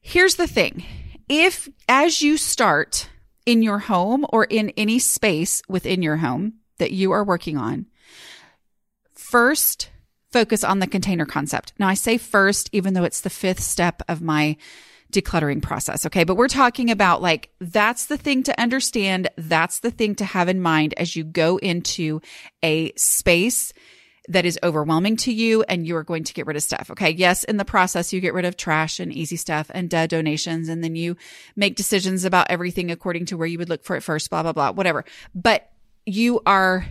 Here's 0.00 0.36
the 0.36 0.46
thing. 0.46 0.84
If 1.28 1.68
as 1.88 2.22
you 2.22 2.36
start 2.36 3.08
in 3.48 3.62
your 3.62 3.78
home 3.78 4.26
or 4.28 4.44
in 4.44 4.68
any 4.76 4.98
space 4.98 5.62
within 5.70 6.02
your 6.02 6.18
home 6.18 6.52
that 6.76 6.90
you 6.90 7.12
are 7.12 7.24
working 7.24 7.56
on, 7.56 7.86
first 9.14 9.88
focus 10.30 10.62
on 10.62 10.80
the 10.80 10.86
container 10.86 11.24
concept. 11.24 11.72
Now 11.78 11.88
I 11.88 11.94
say 11.94 12.18
first, 12.18 12.68
even 12.72 12.92
though 12.92 13.04
it's 13.04 13.22
the 13.22 13.30
fifth 13.30 13.60
step 13.60 14.02
of 14.06 14.20
my 14.20 14.58
decluttering 15.10 15.62
process. 15.62 16.04
Okay. 16.04 16.24
But 16.24 16.34
we're 16.34 16.48
talking 16.48 16.90
about 16.90 17.22
like, 17.22 17.48
that's 17.58 18.04
the 18.04 18.18
thing 18.18 18.42
to 18.42 18.60
understand. 18.60 19.30
That's 19.38 19.78
the 19.78 19.90
thing 19.90 20.14
to 20.16 20.26
have 20.26 20.50
in 20.50 20.60
mind 20.60 20.92
as 20.98 21.16
you 21.16 21.24
go 21.24 21.56
into 21.56 22.20
a 22.62 22.92
space 22.96 23.72
that 24.28 24.44
is 24.44 24.58
overwhelming 24.62 25.16
to 25.16 25.32
you 25.32 25.62
and 25.64 25.86
you 25.86 25.96
are 25.96 26.04
going 26.04 26.22
to 26.22 26.34
get 26.34 26.46
rid 26.46 26.56
of 26.56 26.62
stuff. 26.62 26.90
Okay. 26.90 27.10
Yes. 27.10 27.44
In 27.44 27.56
the 27.56 27.64
process, 27.64 28.12
you 28.12 28.20
get 28.20 28.34
rid 28.34 28.44
of 28.44 28.56
trash 28.56 29.00
and 29.00 29.12
easy 29.12 29.36
stuff 29.36 29.70
and 29.72 29.88
duh 29.88 30.06
donations. 30.06 30.68
And 30.68 30.84
then 30.84 30.94
you 30.94 31.16
make 31.56 31.76
decisions 31.76 32.24
about 32.24 32.50
everything 32.50 32.90
according 32.90 33.26
to 33.26 33.36
where 33.36 33.46
you 33.46 33.58
would 33.58 33.70
look 33.70 33.84
for 33.84 33.96
it 33.96 34.02
first, 34.02 34.28
blah, 34.28 34.42
blah, 34.42 34.52
blah, 34.52 34.72
whatever. 34.72 35.04
But 35.34 35.70
you 36.04 36.42
are 36.44 36.86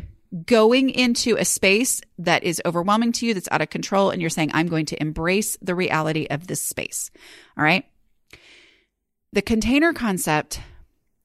going 0.45 0.89
into 0.89 1.37
a 1.37 1.45
space 1.45 2.01
that 2.17 2.43
is 2.43 2.61
overwhelming 2.65 3.11
to 3.13 3.25
you, 3.25 3.33
that's 3.33 3.47
out 3.51 3.61
of 3.61 3.69
control. 3.69 4.09
And 4.09 4.19
you're 4.19 4.29
saying, 4.29 4.51
I'm 4.53 4.67
going 4.67 4.87
to 4.87 5.01
embrace 5.01 5.57
the 5.61 5.75
reality 5.75 6.27
of 6.29 6.47
this 6.47 6.61
space. 6.61 7.11
All 7.55 7.63
right. 7.63 7.85
The 9.31 9.41
container 9.43 9.93
concept 9.93 10.59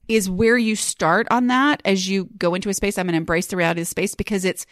is 0.07 0.29
where 0.29 0.57
you 0.57 0.75
start 0.75 1.27
on 1.31 1.47
that 1.47 1.81
as 1.85 2.07
you 2.07 2.29
go 2.37 2.53
into 2.53 2.69
a 2.69 2.73
space. 2.73 2.97
I'm 2.97 3.07
going 3.07 3.13
to 3.13 3.17
embrace 3.17 3.47
the 3.47 3.57
reality 3.57 3.81
of 3.81 3.87
the 3.87 3.91
space 3.91 4.15
because 4.15 4.45
it's 4.45 4.65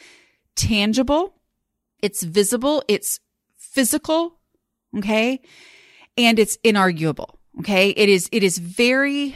tangible, 0.56 1.36
it's 2.02 2.24
visible, 2.24 2.84
it's 2.88 3.20
physical, 3.58 4.40
okay? 4.98 5.42
And 6.18 6.40
it's 6.40 6.58
inarguable, 6.58 7.36
okay? 7.60 7.90
It 7.90 8.10
is 8.10 8.30
it 8.32 8.44
is 8.44 8.58
very 8.58 9.36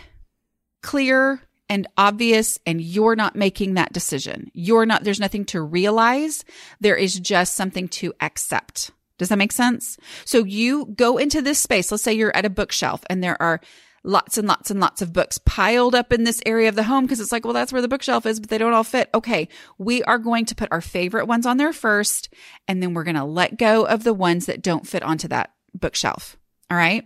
clear 0.82 1.42
and 1.70 1.88
obvious 1.98 2.60
and 2.66 2.80
you're 2.80 3.16
not 3.16 3.36
making 3.36 3.74
that 3.74 3.94
decision. 3.94 4.52
You're 4.54 4.86
not 4.86 5.04
there's 5.04 5.20
nothing 5.20 5.46
to 5.46 5.62
realize. 5.62 6.46
There 6.80 6.96
is 6.96 7.20
just 7.20 7.56
something 7.56 7.88
to 7.90 8.14
accept. 8.22 8.92
Does 9.18 9.30
that 9.30 9.38
make 9.38 9.54
sense? 9.54 9.98
So 10.26 10.44
you 10.44 10.88
go 10.88 11.18
into 11.18 11.42
this 11.42 11.60
space. 11.60 11.92
Let's 11.92 12.04
say 12.04 12.14
you're 12.14 12.36
at 12.36 12.46
a 12.46 12.50
bookshelf 12.50 13.02
and 13.10 13.24
there 13.24 13.42
are 13.42 13.62
lots 14.06 14.38
and 14.38 14.48
lots 14.48 14.72
and 14.72 14.80
lots 14.80 15.02
of 15.02 15.12
books 15.12 15.38
piled 15.40 15.96
up 15.96 16.14
in 16.14 16.24
this 16.24 16.42
area 16.46 16.70
of 16.70 16.76
the 16.76 16.84
home 16.84 17.06
because 17.06 17.20
it's 17.20 17.32
like, 17.32 17.44
well, 17.44 17.54
that's 17.54 17.74
where 17.74 17.82
the 17.82 17.88
bookshelf 17.88 18.26
is, 18.26 18.40
but 18.40 18.50
they 18.50 18.58
don't 18.58 18.74
all 18.74 18.84
fit. 18.84 19.10
Okay. 19.14 19.48
We 19.78 20.04
are 20.04 20.20
going 20.20 20.46
to 20.46 20.56
put 20.56 20.72
our 20.72 20.82
favorite 20.82 21.26
ones 21.26 21.46
on 21.46 21.58
there 21.58 21.74
first, 21.74 22.34
and 22.68 22.82
then 22.82 22.94
we're 22.94 23.04
going 23.04 23.16
to 23.16 23.24
let 23.24 23.58
go 23.58 23.86
of 23.86 24.04
the 24.04 24.14
ones 24.14 24.46
that 24.46 24.62
don't 24.62 24.88
fit 24.88 25.04
onto 25.04 25.28
that 25.30 25.52
bookshelf. 25.74 26.38
All 26.70 26.78
right. 26.78 27.04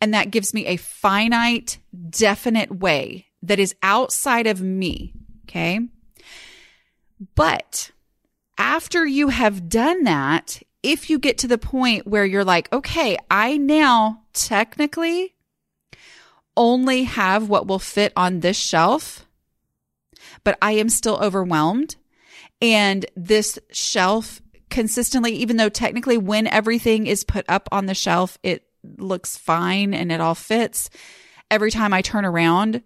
And 0.00 0.12
that 0.12 0.30
gives 0.30 0.52
me 0.52 0.66
a 0.66 0.76
finite, 0.76 1.78
definite 2.10 2.70
way 2.70 3.26
that 3.42 3.58
is 3.58 3.74
outside 3.82 4.46
of 4.46 4.60
me. 4.60 5.14
Okay. 5.44 5.80
But 7.34 7.90
after 8.58 9.06
you 9.06 9.28
have 9.28 9.68
done 9.68 10.04
that, 10.04 10.62
if 10.82 11.08
you 11.08 11.18
get 11.18 11.38
to 11.38 11.48
the 11.48 11.58
point 11.58 12.06
where 12.06 12.26
you're 12.26 12.44
like, 12.44 12.70
okay, 12.72 13.16
I 13.30 13.56
now 13.56 14.22
technically 14.32 15.33
only 16.56 17.04
have 17.04 17.48
what 17.48 17.66
will 17.66 17.78
fit 17.78 18.12
on 18.16 18.40
this 18.40 18.56
shelf, 18.56 19.26
but 20.44 20.58
I 20.62 20.72
am 20.72 20.88
still 20.88 21.18
overwhelmed. 21.20 21.96
And 22.60 23.04
this 23.16 23.58
shelf 23.72 24.40
consistently, 24.70 25.32
even 25.34 25.56
though 25.56 25.68
technically 25.68 26.18
when 26.18 26.46
everything 26.46 27.06
is 27.06 27.24
put 27.24 27.44
up 27.48 27.68
on 27.70 27.86
the 27.86 27.94
shelf, 27.94 28.38
it 28.42 28.64
looks 28.98 29.36
fine 29.36 29.94
and 29.94 30.12
it 30.12 30.20
all 30.20 30.34
fits. 30.34 30.90
every 31.50 31.70
time 31.70 31.92
I 31.92 32.02
turn 32.02 32.24
around, 32.24 32.82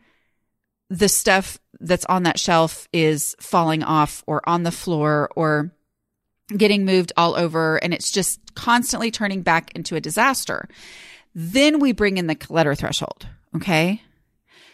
the 0.91 1.09
stuff 1.09 1.59
that's 1.81 2.05
on 2.07 2.25
that 2.25 2.39
shelf 2.39 2.89
is 2.93 3.37
falling 3.41 3.83
off 3.83 4.25
or 4.27 4.47
on 4.49 4.63
the 4.63 4.73
floor 4.73 5.31
or 5.37 5.73
getting 6.57 6.85
moved 6.85 7.13
all 7.17 7.37
over 7.37 7.77
and 7.77 7.95
it's 7.95 8.11
just 8.11 8.55
constantly 8.55 9.11
turning 9.11 9.43
back 9.43 9.75
into 9.75 9.97
a 9.97 10.01
disaster. 10.01 10.69
Then 11.35 11.79
we 11.79 11.93
bring 11.93 12.19
in 12.19 12.27
the 12.27 12.35
clutter 12.35 12.75
threshold. 12.75 13.27
Okay. 13.57 14.03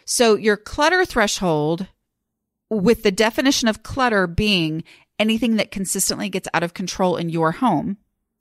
So 0.05 0.37
your 0.37 0.57
clutter 0.57 1.05
threshold 1.05 1.87
with 2.71 3.03
the 3.03 3.13
definition 3.13 3.69
of 3.69 3.83
clutter 3.83 4.27
being 4.27 4.85
anything 5.19 5.57
that 5.57 5.71
consistently 5.71 6.29
gets 6.29 6.49
out 6.53 6.63
of 6.63 6.75
control 6.75 7.17
in 7.17 7.29
your 7.29 7.53
home. 7.53 7.97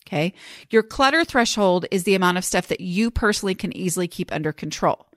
Okay. 0.07 0.33
Your 0.69 0.83
clutter 0.83 1.23
threshold 1.23 1.85
is 1.91 2.03
the 2.03 2.15
amount 2.15 2.37
of 2.37 2.45
stuff 2.45 2.67
that 2.67 2.81
you 2.81 3.09
personally 3.09 3.55
can 3.55 3.75
easily 3.75 4.07
keep 4.07 4.31
under 4.31 4.51
control. 4.51 5.07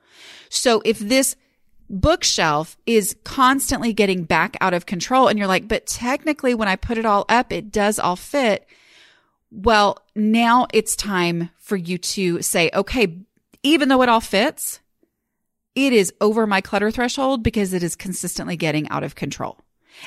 So 0.49 0.81
if 0.85 0.99
this 0.99 1.35
bookshelf 1.89 2.77
is 2.85 3.15
constantly 3.23 3.93
getting 3.93 4.23
back 4.23 4.57
out 4.61 4.73
of 4.73 4.85
control 4.85 5.27
and 5.27 5.37
you're 5.37 5.47
like, 5.47 5.67
but 5.67 5.87
technically 5.87 6.53
when 6.53 6.67
I 6.67 6.75
put 6.75 6.97
it 6.97 7.05
all 7.05 7.25
up, 7.29 7.51
it 7.51 7.71
does 7.71 7.99
all 7.99 8.15
fit. 8.15 8.67
Well, 9.51 9.97
now 10.15 10.67
it's 10.73 10.95
time 10.95 11.49
for 11.57 11.75
you 11.77 11.97
to 11.97 12.41
say, 12.41 12.69
okay, 12.73 13.17
even 13.63 13.89
though 13.89 14.01
it 14.01 14.09
all 14.09 14.21
fits, 14.21 14.81
it 15.77 15.93
is 15.93 16.11
over 16.19 16.47
my 16.47 16.59
clutter 16.59 16.89
threshold 16.89 17.43
because 17.43 17.71
it 17.71 17.83
is 17.83 17.95
consistently 17.95 18.57
getting 18.57 18.89
out 18.89 19.03
of 19.03 19.13
control. 19.13 19.59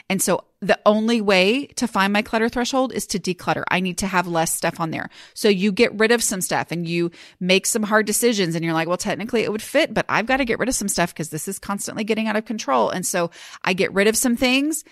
And 0.09 0.21
so 0.21 0.45
the 0.61 0.79
only 0.85 1.21
way 1.21 1.67
to 1.67 1.87
find 1.87 2.13
my 2.13 2.23
clutter 2.23 2.49
threshold 2.49 2.93
is 2.93 3.07
to 3.09 3.21
declutter. 3.21 3.63
I 3.71 3.79
need 3.79 3.99
to 3.99 4.09
have 4.09 4.27
less 4.27 4.53
stuff 4.53 4.81
on 4.81 4.91
there. 4.91 5.11
So 5.33 5.49
you 5.49 5.71
get 5.71 5.97
rid 5.97 6.11
of 6.11 6.25
some 6.25 6.41
stuff 6.41 6.73
and 6.73 6.89
you 6.89 7.13
make 7.39 7.67
some 7.67 7.85
hard 7.85 8.05
decisions 8.05 8.57
and 8.57 8.65
you're 8.65 8.75
like, 8.75 8.89
well, 8.89 8.97
technically 8.97 9.43
it 9.43 9.53
would 9.53 9.63
fit, 9.63 9.95
but 9.95 10.07
I've 10.09 10.27
got 10.27 10.39
to 10.39 10.45
get 10.45 10.59
rid 10.59 10.69
of 10.69 10.75
some 10.75 10.89
stuff 10.89 11.15
because 11.15 11.31
this 11.31 11.47
is 11.47 11.61
constantly 11.61 12.03
getting 12.03 12.27
out 12.27 12.37
of 12.37 12.45
control. 12.45 12.91
And 12.91 13.07
so 13.07 13.31
I 13.63 13.73
get 13.73 13.95
rid 13.95 14.09
of 14.09 14.17
some 14.17 14.37
things 14.37 14.83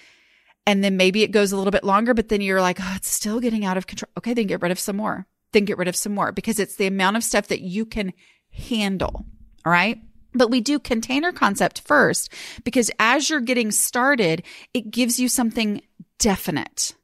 and 0.65 0.85
then 0.85 0.97
maybe 0.97 1.25
it 1.25 1.33
goes 1.33 1.51
a 1.51 1.57
little 1.57 1.73
bit 1.73 1.85
longer, 1.85 2.15
but 2.15 2.29
then 2.29 2.41
you're 2.41 2.61
like, 2.61 2.79
oh, 2.81 2.93
it's 2.95 3.11
still 3.11 3.41
getting 3.41 3.65
out 3.65 3.77
of 3.77 3.89
control. 3.89 4.11
Okay, 4.17 4.33
then 4.33 4.47
get 4.47 4.63
rid 4.63 4.71
of 4.71 4.79
some 4.79 4.97
more. 4.97 5.27
Then 5.53 5.65
get 5.65 5.79
rid 5.79 5.89
of 5.89 5.97
some 5.97 6.15
more 6.15 6.31
because 6.31 6.61
it's 6.61 6.77
the 6.77 6.87
amount 6.87 7.17
of 7.17 7.25
stuff 7.25 7.49
that 7.49 7.63
you 7.63 7.85
can 7.85 8.13
handle. 8.53 9.27
All 9.65 9.73
right. 9.73 10.01
But 10.39 10.51
we 10.51 10.61
do 10.61 10.79
container 10.79 11.33
concept 11.33 11.81
first 11.81 12.33
because 12.65 12.91
as 12.99 13.29
you're 13.29 13.41
getting 13.41 13.71
started, 13.71 14.45
it 14.73 14.91
gives 14.91 15.19
you 15.19 15.29
something 15.29 15.83
definite 16.19 16.95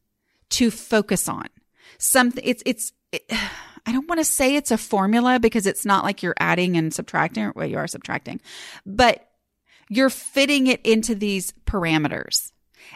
to 0.51 0.71
focus 0.71 1.29
on. 1.29 1.49
Something 1.99 2.45
it's 2.47 2.63
it's 2.65 2.93
it, 3.13 3.25
I 3.87 3.93
don't 3.93 4.09
want 4.09 4.19
to 4.19 4.25
say 4.25 4.57
it's 4.57 4.71
a 4.71 4.79
formula 4.79 5.39
because 5.39 5.67
it's 5.67 5.85
not 5.85 6.05
like 6.05 6.23
you're 6.23 6.37
adding 6.41 6.79
and 6.79 6.95
subtracting. 6.95 7.53
Well, 7.55 7.67
you 7.67 7.77
are 7.77 7.87
subtracting, 7.87 8.41
but 8.87 9.29
you're 9.91 10.09
fitting 10.09 10.69
it 10.69 10.81
into 10.87 11.15
these 11.15 11.53
parameters. 11.67 12.53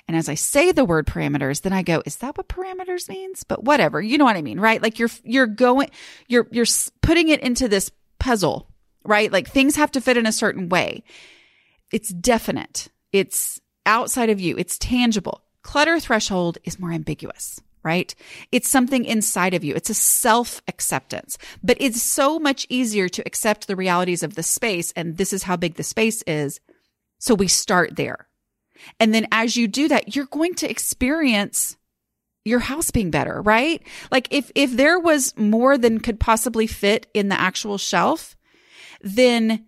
And 0.06 0.16
as 0.16 0.30
I 0.30 0.34
say 0.34 0.72
the 0.72 0.86
word 0.86 1.06
parameters, 1.06 1.60
then 1.60 1.74
I 1.74 1.82
go, 1.82 2.02
is 2.06 2.16
that 2.16 2.38
what 2.38 2.48
parameters 2.48 3.08
means? 3.08 3.44
But 3.44 3.64
whatever, 3.64 4.00
you 4.00 4.16
know 4.16 4.24
what 4.24 4.36
I 4.36 4.42
mean, 4.42 4.58
right? 4.58 4.82
Like 4.82 4.98
you're, 4.98 5.10
you're 5.24 5.46
going, 5.46 5.90
you're, 6.26 6.46
you're 6.50 6.66
putting 7.02 7.28
it 7.28 7.40
into 7.40 7.68
this 7.68 7.90
puzzle 8.18 8.70
right? 9.08 9.32
Like 9.32 9.48
things 9.48 9.76
have 9.76 9.90
to 9.92 10.00
fit 10.00 10.16
in 10.16 10.26
a 10.26 10.32
certain 10.32 10.68
way. 10.68 11.02
It's 11.90 12.10
definite. 12.10 12.88
It's 13.10 13.60
outside 13.86 14.28
of 14.28 14.38
you. 14.38 14.56
It's 14.58 14.78
tangible. 14.78 15.42
Clutter 15.62 15.98
threshold 15.98 16.58
is 16.64 16.78
more 16.78 16.92
ambiguous, 16.92 17.60
right? 17.82 18.14
It's 18.52 18.68
something 18.68 19.06
inside 19.06 19.54
of 19.54 19.64
you. 19.64 19.74
It's 19.74 19.90
a 19.90 19.94
self 19.94 20.60
acceptance, 20.68 21.38
but 21.64 21.78
it's 21.80 22.02
so 22.02 22.38
much 22.38 22.66
easier 22.68 23.08
to 23.08 23.22
accept 23.26 23.66
the 23.66 23.76
realities 23.76 24.22
of 24.22 24.34
the 24.34 24.42
space. 24.42 24.92
And 24.92 25.16
this 25.16 25.32
is 25.32 25.42
how 25.42 25.56
big 25.56 25.74
the 25.74 25.82
space 25.82 26.22
is. 26.26 26.60
So 27.18 27.34
we 27.34 27.48
start 27.48 27.96
there. 27.96 28.28
And 29.00 29.14
then 29.14 29.26
as 29.32 29.56
you 29.56 29.66
do 29.66 29.88
that, 29.88 30.14
you're 30.14 30.26
going 30.26 30.54
to 30.56 30.70
experience 30.70 31.76
your 32.44 32.60
house 32.60 32.90
being 32.90 33.10
better, 33.10 33.42
right? 33.42 33.82
Like 34.10 34.28
if, 34.30 34.52
if 34.54 34.72
there 34.72 35.00
was 35.00 35.36
more 35.36 35.76
than 35.76 35.98
could 35.98 36.20
possibly 36.20 36.66
fit 36.66 37.06
in 37.12 37.28
the 37.28 37.40
actual 37.40 37.78
shelf, 37.78 38.36
then 39.00 39.66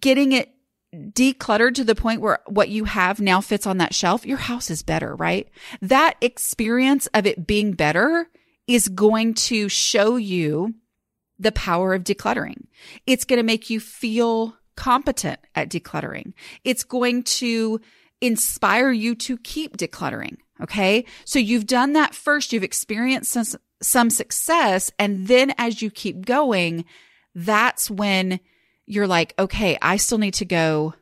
getting 0.00 0.32
it 0.32 0.54
decluttered 0.94 1.74
to 1.74 1.84
the 1.84 1.94
point 1.94 2.20
where 2.20 2.40
what 2.46 2.68
you 2.68 2.84
have 2.84 3.20
now 3.20 3.40
fits 3.40 3.66
on 3.66 3.78
that 3.78 3.94
shelf, 3.94 4.26
your 4.26 4.38
house 4.38 4.70
is 4.70 4.82
better, 4.82 5.14
right? 5.16 5.48
That 5.80 6.16
experience 6.20 7.06
of 7.14 7.26
it 7.26 7.46
being 7.46 7.72
better 7.72 8.28
is 8.66 8.88
going 8.88 9.34
to 9.34 9.68
show 9.68 10.16
you 10.16 10.74
the 11.38 11.52
power 11.52 11.94
of 11.94 12.04
decluttering. 12.04 12.66
It's 13.06 13.24
going 13.24 13.38
to 13.38 13.42
make 13.42 13.70
you 13.70 13.80
feel 13.80 14.54
competent 14.76 15.40
at 15.54 15.70
decluttering. 15.70 16.34
It's 16.62 16.84
going 16.84 17.24
to 17.24 17.80
inspire 18.20 18.92
you 18.92 19.14
to 19.16 19.36
keep 19.38 19.76
decluttering. 19.76 20.36
Okay. 20.60 21.04
So 21.24 21.38
you've 21.38 21.66
done 21.66 21.94
that 21.94 22.14
first. 22.14 22.52
You've 22.52 22.62
experienced 22.62 23.32
some, 23.32 23.60
some 23.82 24.10
success. 24.10 24.92
And 24.98 25.26
then 25.26 25.52
as 25.58 25.82
you 25.82 25.90
keep 25.90 26.24
going, 26.24 26.84
that's 27.34 27.90
when 27.90 28.40
you're 28.86 29.06
like, 29.06 29.34
okay, 29.38 29.78
I 29.80 29.96
still 29.96 30.18
need 30.18 30.34
to 30.34 30.44
go. 30.44 30.94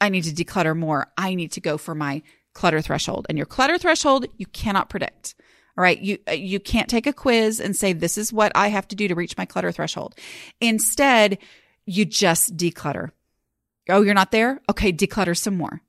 I 0.00 0.08
need 0.08 0.24
to 0.24 0.32
declutter 0.32 0.76
more. 0.76 1.08
I 1.16 1.34
need 1.34 1.52
to 1.52 1.60
go 1.60 1.76
for 1.76 1.94
my 1.94 2.22
clutter 2.54 2.80
threshold. 2.80 3.26
And 3.28 3.36
your 3.36 3.46
clutter 3.46 3.78
threshold, 3.78 4.26
you 4.36 4.46
cannot 4.46 4.88
predict. 4.88 5.34
All 5.76 5.82
right. 5.82 6.00
You, 6.00 6.18
uh, 6.28 6.32
you 6.32 6.60
can't 6.60 6.88
take 6.88 7.06
a 7.06 7.12
quiz 7.12 7.60
and 7.60 7.76
say, 7.76 7.92
this 7.92 8.18
is 8.18 8.32
what 8.32 8.52
I 8.54 8.68
have 8.68 8.88
to 8.88 8.96
do 8.96 9.08
to 9.08 9.14
reach 9.14 9.36
my 9.36 9.44
clutter 9.44 9.72
threshold. 9.72 10.14
Instead, 10.60 11.38
you 11.86 12.04
just 12.04 12.56
declutter. 12.56 13.10
Oh, 13.88 14.02
you're 14.02 14.14
not 14.14 14.30
there? 14.30 14.60
Okay. 14.68 14.92
Declutter 14.92 15.36
some 15.36 15.56
more. 15.56 15.82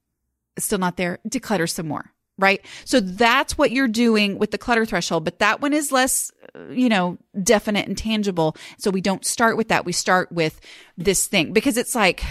Still 0.58 0.80
not 0.80 0.98
there? 0.98 1.20
Declutter 1.28 1.70
some 1.70 1.88
more 1.88 2.14
right? 2.42 2.66
So 2.84 3.00
that's 3.00 3.58
what 3.58 3.72
you're 3.72 3.88
doing 3.88 4.38
with 4.38 4.52
the 4.52 4.58
clutter 4.58 4.86
threshold, 4.86 5.24
but 5.24 5.40
that 5.40 5.62
one 5.62 5.74
is 5.74 5.92
less, 5.92 6.32
uh, 6.56 6.70
you 6.70 6.90
know, 6.90 7.18
definite 7.42 7.88
and 7.88 7.98
tangible. 7.98 8.58
So 8.78 8.90
we 8.90 9.02
don't 9.02 9.26
start 9.26 9.56
with 9.56 9.70
that. 9.70 9.86
We 9.86 9.94
start 9.94 10.32
with 10.32 10.60
this 10.98 11.28
thing 11.28 11.54
because 11.54 11.78
it's 11.78 11.96
like 11.96 12.24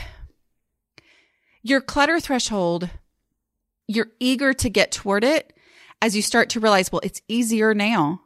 your 1.62 1.80
clutter 1.80 2.20
threshold, 2.20 2.90
you're 3.86 4.10
eager 4.18 4.52
to 4.54 4.68
get 4.68 4.92
toward 4.92 5.24
it 5.24 5.52
as 6.02 6.16
you 6.16 6.22
start 6.22 6.50
to 6.50 6.60
realize, 6.60 6.90
well, 6.90 7.00
it's 7.04 7.22
easier 7.28 7.74
now. 7.74 8.20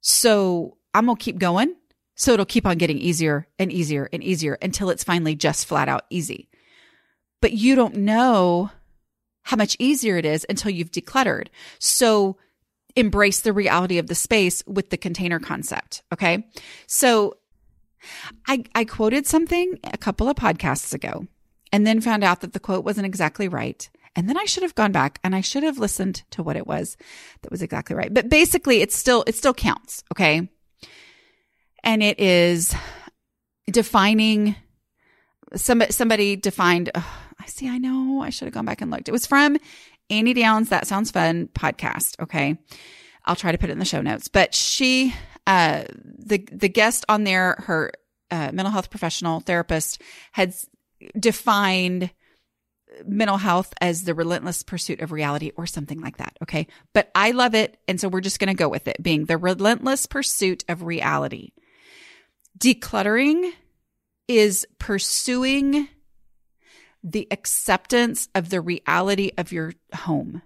So 0.00 0.76
I'm 0.94 1.06
going 1.06 1.16
to 1.16 1.22
keep 1.22 1.38
going. 1.38 1.74
So 2.14 2.32
it'll 2.32 2.46
keep 2.46 2.66
on 2.66 2.78
getting 2.78 2.98
easier 2.98 3.46
and 3.60 3.72
easier 3.72 4.08
and 4.12 4.24
easier 4.24 4.58
until 4.60 4.90
it's 4.90 5.04
finally 5.04 5.36
just 5.36 5.66
flat 5.66 5.88
out 5.88 6.04
easy. 6.10 6.48
But 7.40 7.52
you 7.52 7.76
don't 7.76 7.98
know 7.98 8.70
how 9.48 9.56
much 9.56 9.76
easier 9.78 10.18
it 10.18 10.26
is 10.26 10.44
until 10.50 10.70
you've 10.70 10.90
decluttered. 10.90 11.46
So 11.78 12.36
embrace 12.94 13.40
the 13.40 13.52
reality 13.54 13.96
of 13.96 14.06
the 14.06 14.14
space 14.14 14.62
with 14.66 14.90
the 14.90 14.98
container 14.98 15.40
concept. 15.40 16.02
Okay. 16.12 16.46
So 16.86 17.38
I, 18.46 18.64
I 18.74 18.84
quoted 18.84 19.26
something 19.26 19.78
a 19.84 19.96
couple 19.96 20.28
of 20.28 20.36
podcasts 20.36 20.92
ago 20.92 21.26
and 21.72 21.86
then 21.86 22.02
found 22.02 22.24
out 22.24 22.42
that 22.42 22.52
the 22.52 22.60
quote 22.60 22.84
wasn't 22.84 23.06
exactly 23.06 23.48
right. 23.48 23.88
And 24.14 24.28
then 24.28 24.36
I 24.36 24.44
should 24.44 24.64
have 24.64 24.74
gone 24.74 24.92
back 24.92 25.18
and 25.24 25.34
I 25.34 25.40
should 25.40 25.62
have 25.62 25.78
listened 25.78 26.24
to 26.32 26.42
what 26.42 26.56
it 26.56 26.66
was 26.66 26.98
that 27.40 27.50
was 27.50 27.62
exactly 27.62 27.96
right. 27.96 28.12
But 28.12 28.28
basically 28.28 28.82
it's 28.82 28.96
still, 28.96 29.24
it 29.26 29.34
still 29.34 29.54
counts. 29.54 30.04
Okay. 30.12 30.46
And 31.82 32.02
it 32.02 32.20
is 32.20 32.74
defining 33.70 34.56
somebody, 35.54 35.90
somebody 35.90 36.36
defined, 36.36 36.90
I 37.40 37.46
see. 37.46 37.68
I 37.68 37.78
know. 37.78 38.20
I 38.22 38.30
should 38.30 38.46
have 38.46 38.54
gone 38.54 38.64
back 38.66 38.80
and 38.80 38.90
looked. 38.90 39.08
It 39.08 39.12
was 39.12 39.26
from 39.26 39.56
Annie 40.10 40.34
Downs. 40.34 40.68
That 40.70 40.86
sounds 40.86 41.10
fun 41.10 41.48
podcast. 41.48 42.20
Okay. 42.20 42.58
I'll 43.24 43.36
try 43.36 43.52
to 43.52 43.58
put 43.58 43.68
it 43.70 43.72
in 43.72 43.78
the 43.78 43.84
show 43.84 44.00
notes. 44.00 44.28
But 44.28 44.54
she, 44.54 45.14
uh, 45.46 45.84
the 45.94 46.46
the 46.50 46.68
guest 46.68 47.04
on 47.08 47.24
there, 47.24 47.56
her 47.66 47.92
uh, 48.30 48.50
mental 48.52 48.70
health 48.70 48.90
professional 48.90 49.40
therapist, 49.40 50.02
had 50.32 50.54
defined 51.18 52.10
mental 53.06 53.36
health 53.36 53.72
as 53.80 54.02
the 54.02 54.14
relentless 54.14 54.62
pursuit 54.62 55.00
of 55.00 55.12
reality 55.12 55.52
or 55.56 55.66
something 55.66 56.00
like 56.00 56.16
that. 56.16 56.36
Okay. 56.42 56.66
But 56.94 57.10
I 57.14 57.32
love 57.32 57.54
it. 57.54 57.76
And 57.86 58.00
so 58.00 58.08
we're 58.08 58.20
just 58.20 58.40
going 58.40 58.48
to 58.48 58.54
go 58.54 58.68
with 58.68 58.88
it 58.88 59.02
being 59.02 59.26
the 59.26 59.36
relentless 59.36 60.06
pursuit 60.06 60.64
of 60.68 60.82
reality. 60.82 61.52
Decluttering 62.58 63.52
is 64.26 64.66
pursuing 64.78 65.88
the 67.02 67.26
acceptance 67.30 68.28
of 68.34 68.50
the 68.50 68.60
reality 68.60 69.30
of 69.38 69.52
your 69.52 69.74
home. 69.94 70.42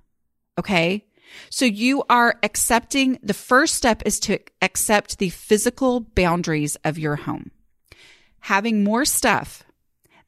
Okay. 0.59 1.07
So 1.51 1.65
you 1.65 2.03
are 2.11 2.39
accepting 2.43 3.19
the 3.23 3.35
first 3.35 3.75
step 3.75 4.03
is 4.05 4.21
to 4.21 4.39
accept 4.61 5.19
the 5.19 5.31
physical 5.31 6.01
boundaries 6.01 6.77
of 6.85 6.99
your 6.99 7.17
home. 7.17 7.51
Having 8.41 8.85
more 8.85 9.05
stuff 9.05 9.65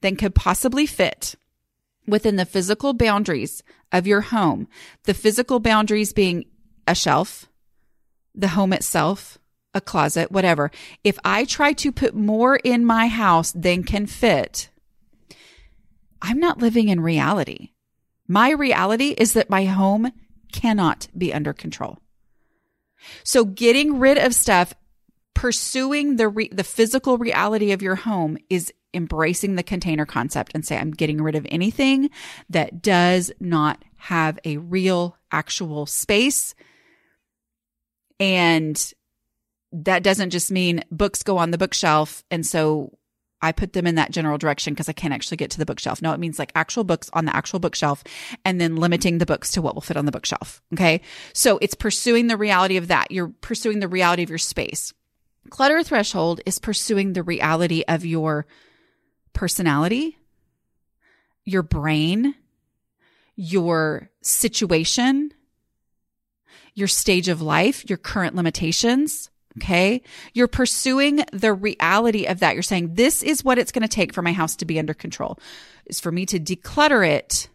than 0.01 0.17
could 0.17 0.35
possibly 0.35 0.87
fit 0.87 1.35
within 2.07 2.37
the 2.37 2.45
physical 2.47 2.93
boundaries 2.93 3.63
of 3.93 4.07
your 4.07 4.21
home, 4.23 4.69
the 5.05 5.15
physical 5.15 5.61
boundaries 5.61 6.13
being 6.13 6.45
a 6.87 6.95
shelf, 6.95 7.47
the 8.35 8.49
home 8.49 8.73
itself, 8.73 9.39
a 9.75 9.81
closet, 9.81 10.31
whatever. 10.31 10.71
If 11.03 11.19
I 11.25 11.45
try 11.45 11.73
to 11.75 11.93
put 11.93 12.15
more 12.15 12.57
in 12.57 12.85
my 12.85 13.09
house 13.09 13.53
than 13.53 13.83
can 13.83 14.07
fit, 14.07 14.69
I'm 16.23 16.39
not 16.39 16.59
living 16.59 16.89
in 16.89 17.01
reality. 17.01 17.71
My 18.27 18.51
reality 18.51 19.15
is 19.17 19.35
that 19.35 19.51
my 19.51 19.65
home 19.65 20.13
cannot 20.53 21.09
be 21.17 21.33
under 21.33 21.53
control. 21.53 21.99
So 23.23 23.45
getting 23.45 23.99
rid 23.99 24.19
of 24.19 24.35
stuff, 24.35 24.75
pursuing 25.35 26.17
the 26.17 26.29
re- 26.29 26.49
the 26.51 26.65
physical 26.65 27.19
reality 27.19 27.73
of 27.73 27.83
your 27.83 27.97
home 27.97 28.39
is 28.49 28.73
embracing 28.95 29.57
the 29.57 29.63
container 29.63 30.07
concept 30.07 30.53
and 30.55 30.65
say 30.65 30.79
I'm 30.79 30.93
getting 30.93 31.21
rid 31.21 31.35
of 31.35 31.47
anything 31.51 32.11
that 32.49 32.81
does 32.81 33.33
not 33.41 33.85
have 33.97 34.39
a 34.45 34.57
real 34.59 35.19
actual 35.33 35.85
space 35.85 36.55
and 38.21 38.93
that 39.73 40.05
doesn't 40.05 40.31
just 40.31 40.53
mean 40.53 40.85
books 40.91 41.23
go 41.23 41.37
on 41.37 41.51
the 41.51 41.59
bookshelf. 41.59 42.23
And 42.31 42.47
so 42.47 42.97
I 43.43 43.53
put 43.53 43.75
them 43.75 43.87
in 43.87 43.97
that 43.97 44.11
general 44.11 44.39
direction 44.39 44.73
because 44.73 44.89
I 44.89 44.93
can't 44.93 45.13
actually 45.13 45.37
get 45.37 45.51
to 45.51 45.59
the 45.59 45.67
bookshelf. 45.67 46.01
No, 46.01 46.13
it 46.13 46.21
means 46.21 46.39
like 46.39 46.53
actual 46.55 46.83
books 46.83 47.11
on 47.13 47.27
the 47.27 47.37
actual 47.37 47.59
bookshelf 47.59 48.03
and 48.45 48.61
then 48.61 48.77
limiting 48.77 49.19
the 49.19 49.27
books 49.27 49.53
to 49.53 49.63
what 49.63 49.75
will 49.75 49.83
fit 49.83 49.99
on 49.99 50.07
the 50.07 50.13
bookshelf. 50.13 50.63
Okay. 50.73 51.03
So 51.35 51.59
it's 51.61 51.75
pursuing 51.75 52.29
the 52.29 52.39
reality 52.39 52.77
of 52.79 52.89
that. 52.89 53.11
You're 53.11 53.35
pursuing 53.43 53.81
the 53.81 53.89
reality 53.89 54.23
of 54.23 54.31
your 54.31 54.39
space. 54.39 54.95
Clutter 55.51 55.83
threshold 55.83 56.41
is 56.47 56.59
pursuing 56.59 57.13
the 57.13 57.23
reality 57.23 57.85
of 57.87 58.07
your 58.07 58.47
personality, 59.35 60.17
your 61.45 61.63
brain, 61.63 62.35
your 63.37 64.11
situation, 64.23 65.33
your 66.75 66.89
stage 66.89 67.29
of 67.29 67.43
life, 67.43 67.89
your 67.89 67.99
current 67.99 68.35
limitations. 68.35 69.31
Okay. 69.59 70.03
You're 70.33 70.49
pursuing 70.49 71.25
the 71.33 71.53
reality 71.53 72.27
of 72.27 72.41
that. 72.41 72.55
You're 72.55 72.63
saying, 72.63 72.95
this 72.95 73.23
is 73.23 73.45
what 73.45 73.59
it's 73.59 73.71
going 73.71 73.83
to 73.83 73.89
take 73.89 74.13
for 74.13 74.23
my 74.23 74.33
house 74.33 74.57
to 74.57 74.65
be 74.65 74.79
under 74.79 74.95
control 74.95 75.39
is 75.87 76.01
for 76.01 76.11
me 76.11 76.27
to 76.27 76.41
declutter 76.41 77.07
it, 77.07 77.49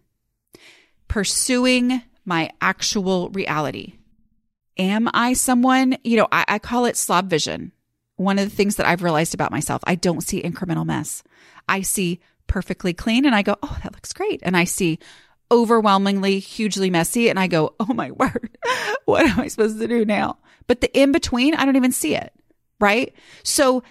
pursuing 1.08 2.02
my 2.26 2.52
actual 2.62 3.30
reality. 3.32 3.96
Am 4.78 5.10
I 5.14 5.34
someone, 5.34 5.98
you 6.04 6.16
know, 6.16 6.28
I, 6.32 6.46
I 6.48 6.60
call 6.60 6.86
it 6.86 6.96
slob 6.96 7.30
vision. 7.30 7.74
One 8.16 8.40
of 8.40 8.50
the 8.50 8.56
things 8.56 8.76
that 8.76 8.86
I've 8.86 9.04
realized 9.04 9.34
about 9.34 9.52
myself, 9.52 9.82
I 9.86 9.96
don't 9.96 10.22
see 10.22 10.42
incremental 10.42 10.86
mess. 10.86 11.24
I 11.68 11.82
see 11.82 12.20
perfectly 12.48 12.94
clean 12.94 13.26
and 13.26 13.36
I 13.36 13.42
go, 13.42 13.56
oh, 13.62 13.78
that 13.84 13.94
looks 13.94 14.14
great. 14.14 14.42
And 14.44 14.56
I 14.56 14.64
see 14.64 15.00
overwhelmingly 15.52 16.40
hugely 16.40 16.90
messy 16.90 17.30
and 17.30 17.40
I 17.40 17.48
go, 17.48 17.76
oh 17.80 17.94
my 17.94 18.12
word, 18.20 18.58
what 19.06 19.26
am 19.26 19.40
I 19.40 19.48
supposed 19.48 19.80
to 19.80 19.88
do 19.88 20.06
now? 20.06 20.38
But 20.68 20.82
the 20.82 21.00
in 21.00 21.12
between, 21.12 21.56
I 21.56 21.66
don't 21.66 21.76
even 21.76 21.92
see 21.92 22.16
it. 22.16 22.34
Right. 22.80 23.14
So 23.44 23.84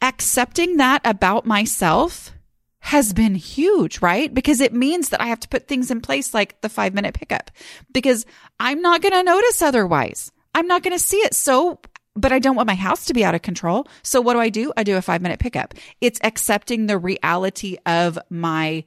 accepting 0.00 0.76
that 0.76 1.00
about 1.04 1.46
myself 1.46 2.32
has 2.80 3.12
been 3.12 3.34
huge, 3.34 4.00
right? 4.00 4.32
Because 4.32 4.60
it 4.60 4.72
means 4.72 5.08
that 5.08 5.20
I 5.20 5.26
have 5.26 5.40
to 5.40 5.48
put 5.48 5.66
things 5.66 5.90
in 5.90 6.00
place 6.00 6.32
like 6.32 6.60
the 6.60 6.68
five 6.68 6.94
minute 6.94 7.14
pickup 7.14 7.50
because 7.92 8.24
I'm 8.60 8.80
not 8.80 9.02
going 9.02 9.12
to 9.12 9.24
notice 9.24 9.60
otherwise. 9.60 10.30
I'm 10.54 10.68
not 10.68 10.84
going 10.84 10.92
to 10.92 11.02
see 11.02 11.16
it. 11.16 11.34
So, 11.34 11.80
but 12.14 12.32
I 12.32 12.38
don't 12.38 12.54
want 12.54 12.68
my 12.68 12.76
house 12.76 13.06
to 13.06 13.14
be 13.14 13.24
out 13.24 13.34
of 13.34 13.42
control. 13.42 13.88
So 14.02 14.20
what 14.20 14.34
do 14.34 14.40
I 14.40 14.50
do? 14.50 14.72
I 14.76 14.84
do 14.84 14.96
a 14.96 15.02
five 15.02 15.20
minute 15.20 15.40
pickup. 15.40 15.74
It's 16.00 16.20
accepting 16.22 16.86
the 16.86 16.96
reality 16.96 17.76
of 17.86 18.18
my 18.30 18.84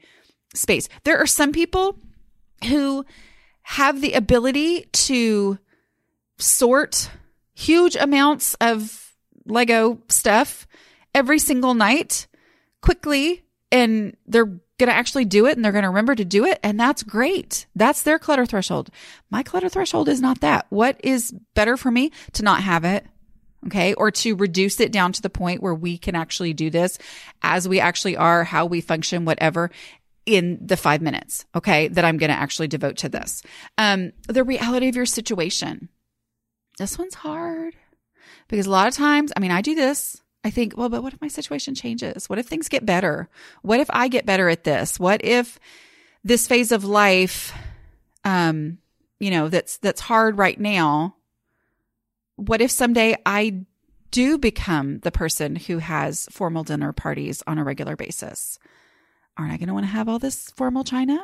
space. 0.53 0.87
There 1.03 1.17
are 1.17 1.27
some 1.27 1.51
people 1.51 1.99
who 2.65 3.05
have 3.61 4.01
the 4.01 4.13
ability 4.13 4.87
to 4.91 5.59
sort 6.37 7.09
huge 7.53 7.95
amounts 7.95 8.55
of 8.55 9.13
Lego 9.45 10.01
stuff 10.07 10.67
every 11.13 11.39
single 11.39 11.73
night 11.73 12.27
quickly 12.81 13.43
and 13.71 14.15
they're 14.25 14.45
going 14.45 14.87
to 14.87 14.95
actually 14.95 15.25
do 15.25 15.45
it 15.45 15.55
and 15.55 15.63
they're 15.63 15.73
going 15.73 15.83
to 15.83 15.89
remember 15.89 16.15
to 16.15 16.25
do 16.25 16.45
it. 16.45 16.59
And 16.63 16.79
that's 16.79 17.03
great. 17.03 17.67
That's 17.75 18.01
their 18.01 18.17
clutter 18.17 18.45
threshold. 18.45 18.89
My 19.29 19.43
clutter 19.43 19.69
threshold 19.69 20.07
is 20.07 20.21
not 20.21 20.39
that. 20.41 20.65
What 20.69 20.99
is 21.03 21.33
better 21.53 21.77
for 21.77 21.91
me 21.91 22.11
to 22.33 22.43
not 22.43 22.63
have 22.63 22.85
it? 22.85 23.05
Okay. 23.67 23.93
Or 23.93 24.09
to 24.09 24.35
reduce 24.35 24.79
it 24.79 24.91
down 24.91 25.11
to 25.11 25.21
the 25.21 25.29
point 25.29 25.61
where 25.61 25.75
we 25.75 25.97
can 25.97 26.15
actually 26.15 26.53
do 26.53 26.69
this 26.69 26.97
as 27.41 27.67
we 27.67 27.81
actually 27.81 28.15
are, 28.15 28.45
how 28.45 28.65
we 28.65 28.79
function, 28.79 29.25
whatever 29.25 29.69
in 30.29 30.59
the 30.61 30.77
five 30.77 31.01
minutes, 31.01 31.45
okay, 31.55 31.87
that 31.89 32.05
I'm 32.05 32.17
going 32.17 32.31
to 32.31 32.37
actually 32.37 32.67
devote 32.67 32.97
to 32.97 33.09
this. 33.09 33.43
Um, 33.77 34.13
the 34.27 34.43
reality 34.43 34.87
of 34.87 34.95
your 34.95 35.05
situation. 35.05 35.89
This 36.77 36.97
one's 36.97 37.15
hard 37.15 37.75
because 38.47 38.65
a 38.65 38.71
lot 38.71 38.87
of 38.87 38.93
times, 38.93 39.33
I 39.35 39.39
mean, 39.39 39.51
I 39.51 39.61
do 39.61 39.75
this. 39.75 40.21
I 40.43 40.49
think, 40.49 40.77
well, 40.77 40.87
but 40.87 41.03
what 41.03 41.13
if 41.13 41.21
my 41.21 41.27
situation 41.27 41.75
changes? 41.75 42.29
What 42.29 42.39
if 42.39 42.45
things 42.45 42.69
get 42.69 42.85
better? 42.85 43.29
What 43.61 43.81
if 43.81 43.89
I 43.89 44.07
get 44.07 44.25
better 44.25 44.47
at 44.47 44.63
this? 44.63 44.97
What 44.97 45.23
if 45.23 45.59
this 46.23 46.47
phase 46.47 46.71
of 46.71 46.85
life, 46.85 47.53
um, 48.23 48.77
you 49.19 49.31
know, 49.31 49.49
that's, 49.49 49.77
that's 49.77 49.99
hard 49.99 50.37
right 50.37 50.59
now. 50.59 51.15
What 52.37 52.61
if 52.61 52.71
someday 52.71 53.17
I 53.25 53.65
do 54.11 54.37
become 54.37 54.99
the 54.99 55.11
person 55.11 55.57
who 55.57 55.79
has 55.79 56.27
formal 56.31 56.63
dinner 56.63 56.93
parties 56.93 57.43
on 57.45 57.57
a 57.57 57.63
regular 57.63 57.97
basis? 57.97 58.57
Aren't 59.39 59.53
I 59.53 59.57
going 59.57 59.67
to 59.67 59.73
want 59.73 59.85
to 59.85 59.91
have 59.91 60.09
all 60.09 60.19
this 60.19 60.51
formal 60.51 60.83
china? 60.83 61.19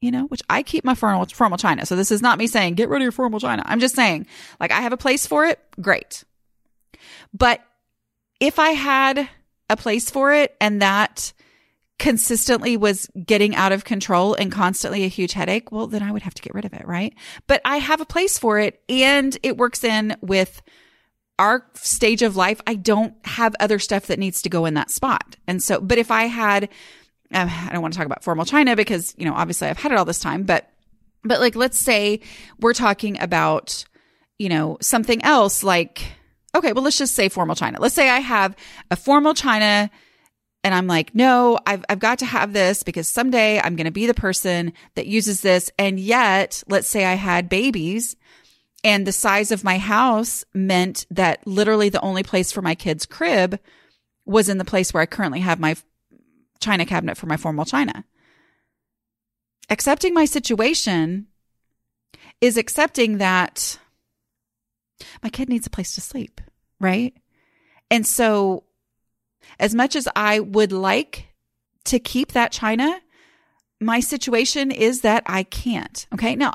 You 0.00 0.10
know, 0.10 0.24
which 0.26 0.42
I 0.50 0.62
keep 0.62 0.84
my 0.84 0.94
formal, 0.94 1.24
formal 1.26 1.56
china. 1.56 1.86
So 1.86 1.96
this 1.96 2.10
is 2.10 2.20
not 2.20 2.38
me 2.38 2.46
saying 2.46 2.74
get 2.74 2.88
rid 2.88 2.98
of 2.98 3.02
your 3.02 3.12
formal 3.12 3.40
china. 3.40 3.62
I'm 3.64 3.80
just 3.80 3.94
saying 3.94 4.26
like 4.60 4.70
I 4.70 4.80
have 4.80 4.92
a 4.92 4.98
place 4.98 5.26
for 5.26 5.46
it. 5.46 5.58
Great. 5.80 6.24
But 7.32 7.62
if 8.40 8.58
I 8.58 8.70
had 8.70 9.28
a 9.70 9.76
place 9.76 10.10
for 10.10 10.32
it 10.32 10.54
and 10.60 10.82
that 10.82 11.32
consistently 11.98 12.76
was 12.76 13.08
getting 13.24 13.56
out 13.56 13.72
of 13.72 13.84
control 13.84 14.34
and 14.34 14.52
constantly 14.52 15.04
a 15.04 15.08
huge 15.08 15.32
headache, 15.32 15.72
well, 15.72 15.86
then 15.86 16.02
I 16.02 16.12
would 16.12 16.22
have 16.22 16.34
to 16.34 16.42
get 16.42 16.54
rid 16.54 16.66
of 16.66 16.74
it, 16.74 16.86
right? 16.86 17.14
But 17.46 17.62
I 17.64 17.78
have 17.78 18.02
a 18.02 18.06
place 18.06 18.38
for 18.38 18.58
it 18.58 18.82
and 18.88 19.36
it 19.42 19.56
works 19.56 19.82
in 19.82 20.14
with 20.20 20.60
our 21.38 21.66
stage 21.74 22.22
of 22.22 22.36
life. 22.36 22.60
I 22.66 22.74
don't 22.74 23.14
have 23.24 23.54
other 23.60 23.78
stuff 23.78 24.06
that 24.06 24.18
needs 24.18 24.42
to 24.42 24.48
go 24.48 24.66
in 24.66 24.74
that 24.74 24.90
spot. 24.90 25.36
And 25.46 25.62
so, 25.62 25.80
but 25.80 25.98
if 25.98 26.10
I 26.10 26.24
had 26.24 26.68
Uh, 27.32 27.48
I 27.50 27.70
don't 27.72 27.82
want 27.82 27.94
to 27.94 27.98
talk 27.98 28.06
about 28.06 28.22
formal 28.22 28.44
china 28.44 28.76
because, 28.76 29.14
you 29.18 29.24
know, 29.24 29.34
obviously 29.34 29.68
I've 29.68 29.78
had 29.78 29.92
it 29.92 29.98
all 29.98 30.04
this 30.04 30.20
time, 30.20 30.44
but, 30.44 30.70
but 31.24 31.40
like, 31.40 31.56
let's 31.56 31.78
say 31.78 32.20
we're 32.60 32.74
talking 32.74 33.20
about, 33.20 33.84
you 34.38 34.48
know, 34.48 34.78
something 34.80 35.22
else 35.24 35.62
like, 35.64 36.12
okay, 36.54 36.72
well, 36.72 36.84
let's 36.84 36.98
just 36.98 37.14
say 37.14 37.28
formal 37.28 37.56
china. 37.56 37.78
Let's 37.80 37.94
say 37.94 38.08
I 38.08 38.20
have 38.20 38.54
a 38.90 38.96
formal 38.96 39.34
china 39.34 39.90
and 40.62 40.74
I'm 40.74 40.86
like, 40.86 41.14
no, 41.14 41.58
I've, 41.66 41.84
I've 41.88 41.98
got 41.98 42.18
to 42.20 42.26
have 42.26 42.52
this 42.52 42.82
because 42.82 43.08
someday 43.08 43.60
I'm 43.60 43.76
going 43.76 43.86
to 43.86 43.92
be 43.92 44.06
the 44.06 44.14
person 44.14 44.72
that 44.94 45.06
uses 45.06 45.40
this. 45.40 45.70
And 45.78 46.00
yet, 46.00 46.62
let's 46.68 46.88
say 46.88 47.04
I 47.04 47.14
had 47.14 47.48
babies 47.48 48.16
and 48.82 49.06
the 49.06 49.12
size 49.12 49.50
of 49.50 49.64
my 49.64 49.78
house 49.78 50.44
meant 50.54 51.06
that 51.10 51.46
literally 51.46 51.88
the 51.88 52.00
only 52.02 52.22
place 52.22 52.52
for 52.52 52.62
my 52.62 52.74
kid's 52.74 53.06
crib 53.06 53.58
was 54.24 54.48
in 54.48 54.58
the 54.58 54.64
place 54.64 54.92
where 54.92 55.02
I 55.02 55.06
currently 55.06 55.40
have 55.40 55.60
my 55.60 55.76
china 56.60 56.86
cabinet 56.86 57.16
for 57.16 57.26
my 57.26 57.36
formal 57.36 57.64
china. 57.64 58.04
Accepting 59.68 60.14
my 60.14 60.24
situation 60.24 61.26
is 62.40 62.56
accepting 62.56 63.18
that 63.18 63.78
my 65.22 65.28
kid 65.28 65.48
needs 65.48 65.66
a 65.66 65.70
place 65.70 65.94
to 65.94 66.00
sleep, 66.00 66.40
right? 66.80 67.14
And 67.90 68.06
so, 68.06 68.64
as 69.58 69.74
much 69.74 69.96
as 69.96 70.08
I 70.14 70.40
would 70.40 70.72
like 70.72 71.26
to 71.84 71.98
keep 71.98 72.32
that 72.32 72.52
china, 72.52 73.00
my 73.80 74.00
situation 74.00 74.70
is 74.70 75.02
that 75.02 75.22
I 75.26 75.42
can't. 75.42 76.06
Okay. 76.14 76.34
Now, 76.34 76.52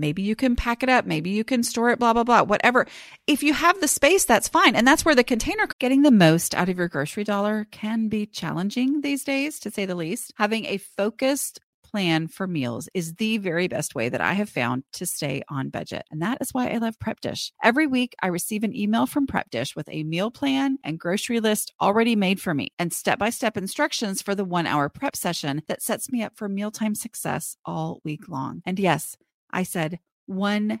Maybe 0.00 0.22
you 0.22 0.34
can 0.34 0.56
pack 0.56 0.82
it 0.82 0.88
up. 0.88 1.06
Maybe 1.06 1.30
you 1.30 1.44
can 1.44 1.62
store 1.62 1.90
it, 1.90 1.98
blah, 1.98 2.12
blah, 2.12 2.24
blah, 2.24 2.42
whatever. 2.42 2.86
If 3.26 3.42
you 3.42 3.52
have 3.52 3.80
the 3.80 3.88
space, 3.88 4.24
that's 4.24 4.48
fine. 4.48 4.74
And 4.74 4.86
that's 4.86 5.04
where 5.04 5.14
the 5.14 5.22
container 5.22 5.68
getting 5.78 6.02
the 6.02 6.10
most 6.10 6.54
out 6.54 6.68
of 6.68 6.78
your 6.78 6.88
grocery 6.88 7.24
dollar 7.24 7.66
can 7.70 8.08
be 8.08 8.26
challenging 8.26 9.02
these 9.02 9.24
days, 9.24 9.60
to 9.60 9.70
say 9.70 9.86
the 9.86 9.94
least. 9.94 10.32
Having 10.36 10.66
a 10.66 10.78
focused 10.78 11.60
plan 11.90 12.28
for 12.28 12.46
meals 12.46 12.88
is 12.94 13.14
the 13.14 13.38
very 13.38 13.68
best 13.68 13.94
way 13.94 14.08
that 14.08 14.20
I 14.20 14.34
have 14.34 14.48
found 14.48 14.84
to 14.92 15.06
stay 15.06 15.42
on 15.48 15.70
budget. 15.70 16.04
And 16.10 16.22
that 16.22 16.38
is 16.40 16.52
why 16.52 16.68
I 16.68 16.78
love 16.78 16.98
Prep 16.98 17.20
Dish. 17.20 17.52
Every 17.62 17.86
week, 17.86 18.14
I 18.22 18.28
receive 18.28 18.62
an 18.62 18.76
email 18.76 19.06
from 19.06 19.26
Prep 19.26 19.50
Dish 19.50 19.74
with 19.74 19.88
a 19.90 20.04
meal 20.04 20.30
plan 20.30 20.78
and 20.84 20.98
grocery 20.98 21.40
list 21.40 21.72
already 21.80 22.16
made 22.16 22.40
for 22.40 22.54
me 22.54 22.68
and 22.78 22.92
step 22.92 23.18
by 23.18 23.30
step 23.30 23.56
instructions 23.56 24.22
for 24.22 24.34
the 24.34 24.44
one 24.44 24.66
hour 24.66 24.88
prep 24.88 25.16
session 25.16 25.62
that 25.66 25.82
sets 25.82 26.10
me 26.10 26.22
up 26.22 26.36
for 26.36 26.48
mealtime 26.48 26.94
success 26.94 27.56
all 27.64 28.00
week 28.04 28.28
long. 28.28 28.62
And 28.64 28.78
yes, 28.78 29.16
I 29.52 29.62
said 29.64 30.00
one 30.26 30.80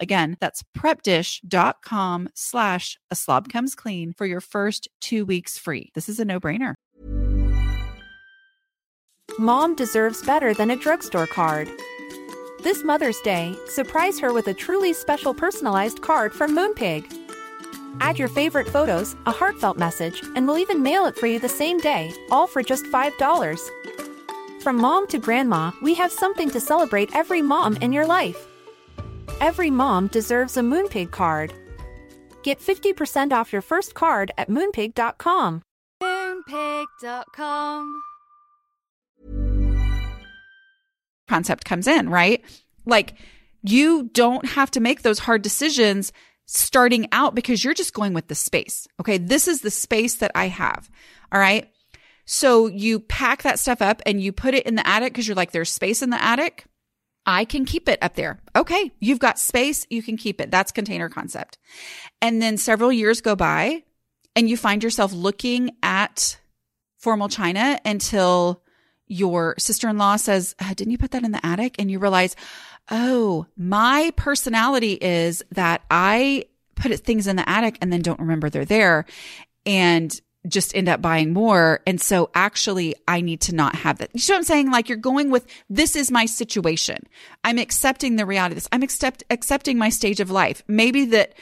Again, 0.00 0.36
that's 0.40 0.64
prepdish.com 0.76 2.28
slash 2.34 2.98
a 3.10 3.14
slob 3.14 3.48
comes 3.48 3.74
clean 3.74 4.12
for 4.12 4.26
your 4.26 4.40
first 4.40 4.88
two 5.00 5.24
weeks 5.24 5.58
free. 5.58 5.90
This 5.94 6.08
is 6.08 6.20
a 6.20 6.24
no 6.24 6.40
brainer. 6.40 6.74
Mom 9.38 9.76
deserves 9.76 10.22
better 10.22 10.52
than 10.52 10.70
a 10.70 10.76
drugstore 10.76 11.26
card. 11.26 11.70
This 12.62 12.82
Mother's 12.82 13.20
Day, 13.20 13.54
surprise 13.68 14.18
her 14.18 14.32
with 14.32 14.48
a 14.48 14.54
truly 14.54 14.92
special 14.92 15.32
personalized 15.32 16.02
card 16.02 16.32
from 16.32 16.56
Moonpig. 16.56 17.04
Add 18.00 18.18
your 18.18 18.28
favorite 18.28 18.68
photos, 18.68 19.14
a 19.26 19.30
heartfelt 19.30 19.78
message, 19.78 20.22
and 20.34 20.46
we'll 20.46 20.58
even 20.58 20.82
mail 20.82 21.06
it 21.06 21.16
for 21.16 21.26
you 21.26 21.38
the 21.38 21.48
same 21.48 21.78
day, 21.78 22.12
all 22.30 22.46
for 22.46 22.62
just 22.62 22.84
$5. 22.86 23.60
From 24.60 24.76
mom 24.76 25.06
to 25.06 25.18
grandma, 25.18 25.70
we 25.82 25.94
have 25.94 26.10
something 26.10 26.50
to 26.50 26.60
celebrate 26.60 27.14
every 27.14 27.42
mom 27.42 27.76
in 27.76 27.92
your 27.92 28.06
life. 28.06 28.48
Every 29.40 29.70
mom 29.70 30.08
deserves 30.08 30.56
a 30.56 30.60
Moonpig 30.60 31.12
card. 31.12 31.52
Get 32.42 32.60
50% 32.60 33.32
off 33.32 33.52
your 33.52 33.62
first 33.62 33.94
card 33.94 34.32
at 34.36 34.48
moonpig.com. 34.48 35.62
Moonpig.com. 36.02 38.02
Concept 41.28 41.64
comes 41.64 41.86
in, 41.86 42.08
right? 42.08 42.44
Like 42.84 43.14
you 43.62 44.10
don't 44.12 44.46
have 44.46 44.70
to 44.72 44.80
make 44.80 45.02
those 45.02 45.18
hard 45.18 45.42
decisions 45.42 46.12
starting 46.46 47.06
out 47.12 47.34
because 47.34 47.62
you're 47.62 47.74
just 47.74 47.92
going 47.92 48.14
with 48.14 48.28
the 48.28 48.34
space. 48.34 48.88
Okay. 48.98 49.18
This 49.18 49.46
is 49.46 49.60
the 49.60 49.70
space 49.70 50.16
that 50.16 50.32
I 50.34 50.48
have. 50.48 50.90
All 51.30 51.40
right. 51.40 51.70
So 52.24 52.66
you 52.66 53.00
pack 53.00 53.42
that 53.42 53.58
stuff 53.58 53.82
up 53.82 54.02
and 54.04 54.20
you 54.20 54.32
put 54.32 54.54
it 54.54 54.66
in 54.66 54.74
the 54.74 54.86
attic 54.86 55.12
because 55.12 55.28
you're 55.28 55.36
like, 55.36 55.52
there's 55.52 55.70
space 55.70 56.02
in 56.02 56.10
the 56.10 56.22
attic. 56.22 56.64
I 57.28 57.44
can 57.44 57.66
keep 57.66 57.90
it 57.90 57.98
up 58.00 58.14
there. 58.14 58.40
Okay. 58.56 58.90
You've 59.00 59.18
got 59.18 59.38
space. 59.38 59.86
You 59.90 60.02
can 60.02 60.16
keep 60.16 60.40
it. 60.40 60.50
That's 60.50 60.72
container 60.72 61.10
concept. 61.10 61.58
And 62.22 62.40
then 62.40 62.56
several 62.56 62.90
years 62.90 63.20
go 63.20 63.36
by 63.36 63.84
and 64.34 64.48
you 64.48 64.56
find 64.56 64.82
yourself 64.82 65.12
looking 65.12 65.72
at 65.82 66.40
formal 66.96 67.28
china 67.28 67.78
until 67.84 68.62
your 69.06 69.54
sister-in-law 69.58 70.16
says, 70.16 70.54
uh, 70.58 70.72
didn't 70.72 70.90
you 70.90 70.98
put 70.98 71.10
that 71.10 71.22
in 71.22 71.32
the 71.32 71.44
attic? 71.44 71.76
And 71.78 71.90
you 71.90 71.98
realize, 71.98 72.34
oh, 72.90 73.46
my 73.58 74.10
personality 74.16 74.94
is 74.94 75.44
that 75.52 75.82
I 75.90 76.46
put 76.76 76.98
things 77.00 77.26
in 77.26 77.36
the 77.36 77.48
attic 77.48 77.76
and 77.82 77.92
then 77.92 78.00
don't 78.00 78.20
remember 78.20 78.48
they're 78.48 78.64
there. 78.64 79.04
And 79.66 80.18
just 80.48 80.74
end 80.74 80.88
up 80.88 81.00
buying 81.02 81.32
more. 81.32 81.80
And 81.86 82.00
so 82.00 82.30
actually 82.34 82.94
I 83.06 83.20
need 83.20 83.40
to 83.42 83.54
not 83.54 83.74
have 83.76 83.98
that. 83.98 84.10
You 84.14 84.20
know 84.28 84.34
what 84.34 84.38
I'm 84.38 84.44
saying? 84.44 84.70
Like 84.70 84.88
you're 84.88 84.98
going 84.98 85.30
with, 85.30 85.46
this 85.68 85.96
is 85.96 86.10
my 86.10 86.26
situation. 86.26 87.04
I'm 87.44 87.58
accepting 87.58 88.16
the 88.16 88.26
reality 88.26 88.52
of 88.52 88.56
this. 88.56 88.68
I'm 88.72 88.82
accept, 88.82 89.24
accepting 89.30 89.78
my 89.78 89.88
stage 89.88 90.20
of 90.20 90.30
life. 90.30 90.62
Maybe 90.66 91.06
that 91.06 91.34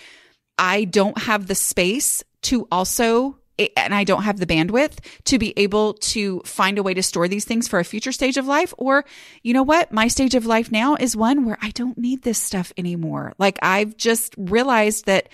I 0.58 0.84
don't 0.84 1.18
have 1.18 1.46
the 1.46 1.54
space 1.54 2.22
to 2.42 2.66
also 2.70 3.38
and 3.76 3.94
I 3.94 4.04
don't 4.04 4.24
have 4.24 4.38
the 4.38 4.46
bandwidth 4.46 4.98
to 5.24 5.38
be 5.38 5.54
able 5.58 5.94
to 5.94 6.40
find 6.44 6.78
a 6.78 6.82
way 6.82 6.94
to 6.94 7.02
store 7.02 7.26
these 7.26 7.44
things 7.44 7.66
for 7.68 7.78
a 7.78 7.84
future 7.84 8.12
stage 8.12 8.36
of 8.36 8.46
life. 8.46 8.74
Or, 8.76 9.04
you 9.42 9.54
know 9.54 9.62
what? 9.62 9.92
My 9.92 10.08
stage 10.08 10.34
of 10.34 10.44
life 10.44 10.70
now 10.70 10.96
is 10.96 11.16
one 11.16 11.44
where 11.46 11.58
I 11.62 11.70
don't 11.70 11.96
need 11.96 12.22
this 12.22 12.38
stuff 12.38 12.72
anymore. 12.76 13.32
Like 13.38 13.58
I've 13.62 13.96
just 13.96 14.34
realized 14.36 15.06
that 15.06 15.30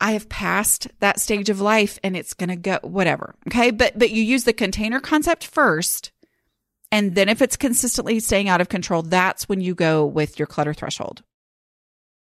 I 0.00 0.12
have 0.12 0.28
passed 0.28 0.88
that 1.00 1.20
stage 1.20 1.50
of 1.50 1.60
life 1.60 1.98
and 2.04 2.16
it's 2.16 2.34
going 2.34 2.50
to 2.50 2.56
go 2.56 2.78
whatever. 2.82 3.34
Okay. 3.48 3.70
But, 3.70 3.98
but 3.98 4.10
you 4.10 4.22
use 4.22 4.44
the 4.44 4.52
container 4.52 5.00
concept 5.00 5.46
first. 5.46 6.12
And 6.90 7.14
then 7.14 7.28
if 7.28 7.42
it's 7.42 7.56
consistently 7.56 8.20
staying 8.20 8.48
out 8.48 8.60
of 8.60 8.68
control, 8.68 9.02
that's 9.02 9.48
when 9.48 9.60
you 9.60 9.74
go 9.74 10.06
with 10.06 10.38
your 10.38 10.46
clutter 10.46 10.72
threshold. 10.72 11.22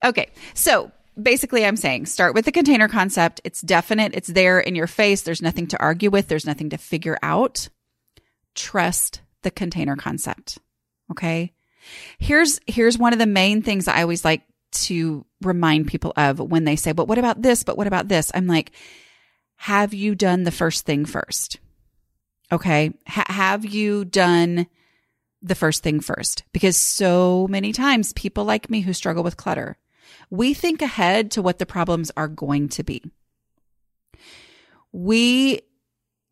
Okay. 0.05 0.31
So 0.53 0.93
basically 1.21 1.65
I'm 1.65 1.77
saying 1.77 2.07
start 2.07 2.35
with 2.35 2.45
the 2.45 2.53
container 2.53 2.89
concept. 2.89 3.41
It's 3.45 3.63
definite. 3.63 4.15
It's 4.15 4.29
there 4.29 4.61
in 4.61 4.75
your 4.75 4.87
face. 4.87 5.23
There's 5.23 5.43
nothing 5.43 5.67
to 5.69 5.81
argue 5.81 6.11
with. 6.11 6.29
There's 6.29 6.47
nothing 6.47 6.71
to 6.71 6.79
figure 6.79 7.19
out. 7.23 7.69
Trust 8.55 9.23
the 9.43 9.51
container 9.51 9.97
concept. 9.97 10.59
Okay. 11.11 11.53
Here's, 12.19 12.61
here's 12.67 12.99
one 12.99 13.13
of 13.13 13.19
the 13.19 13.27
main 13.27 13.63
things 13.63 13.89
I 13.89 14.03
always 14.03 14.25
like 14.25 14.43
to 14.73 15.25
remind 15.45 15.87
people 15.87 16.13
of 16.17 16.39
when 16.39 16.65
they 16.65 16.77
say, 16.77 16.93
but 16.93 17.09
what 17.09 17.19
about 17.19 17.43
this? 17.43 17.63
But 17.63 17.77
what 17.77 17.87
about 17.87 18.09
this? 18.09 18.31
I'm 18.35 18.47
like, 18.47 18.73
have 19.57 19.95
you 19.95 20.15
done 20.15 20.45
the 20.45 20.51
first 20.51 20.85
thing 20.85 21.05
first? 21.05 21.59
Okay. 22.53 22.93
H- 23.09 23.25
have 23.29 23.65
you 23.65 24.05
done 24.05 24.67
the 25.43 25.55
first 25.55 25.83
thing 25.83 26.01
first? 26.01 26.45
Because 26.53 26.77
so 26.77 27.47
many 27.49 27.73
times 27.73 28.13
people 28.13 28.45
like 28.45 28.71
me 28.71 28.81
who 28.81 28.93
struggle 28.93 29.23
with 29.23 29.37
clutter, 29.37 29.77
we 30.31 30.55
think 30.55 30.83
ahead 30.83 31.31
to 31.33 31.43
what 31.43 31.59
the 31.59 31.67
problems 31.67 32.11
are 32.17 32.29
going 32.29 32.69
to 32.71 32.83
be. 32.83 33.03
We 34.93 35.63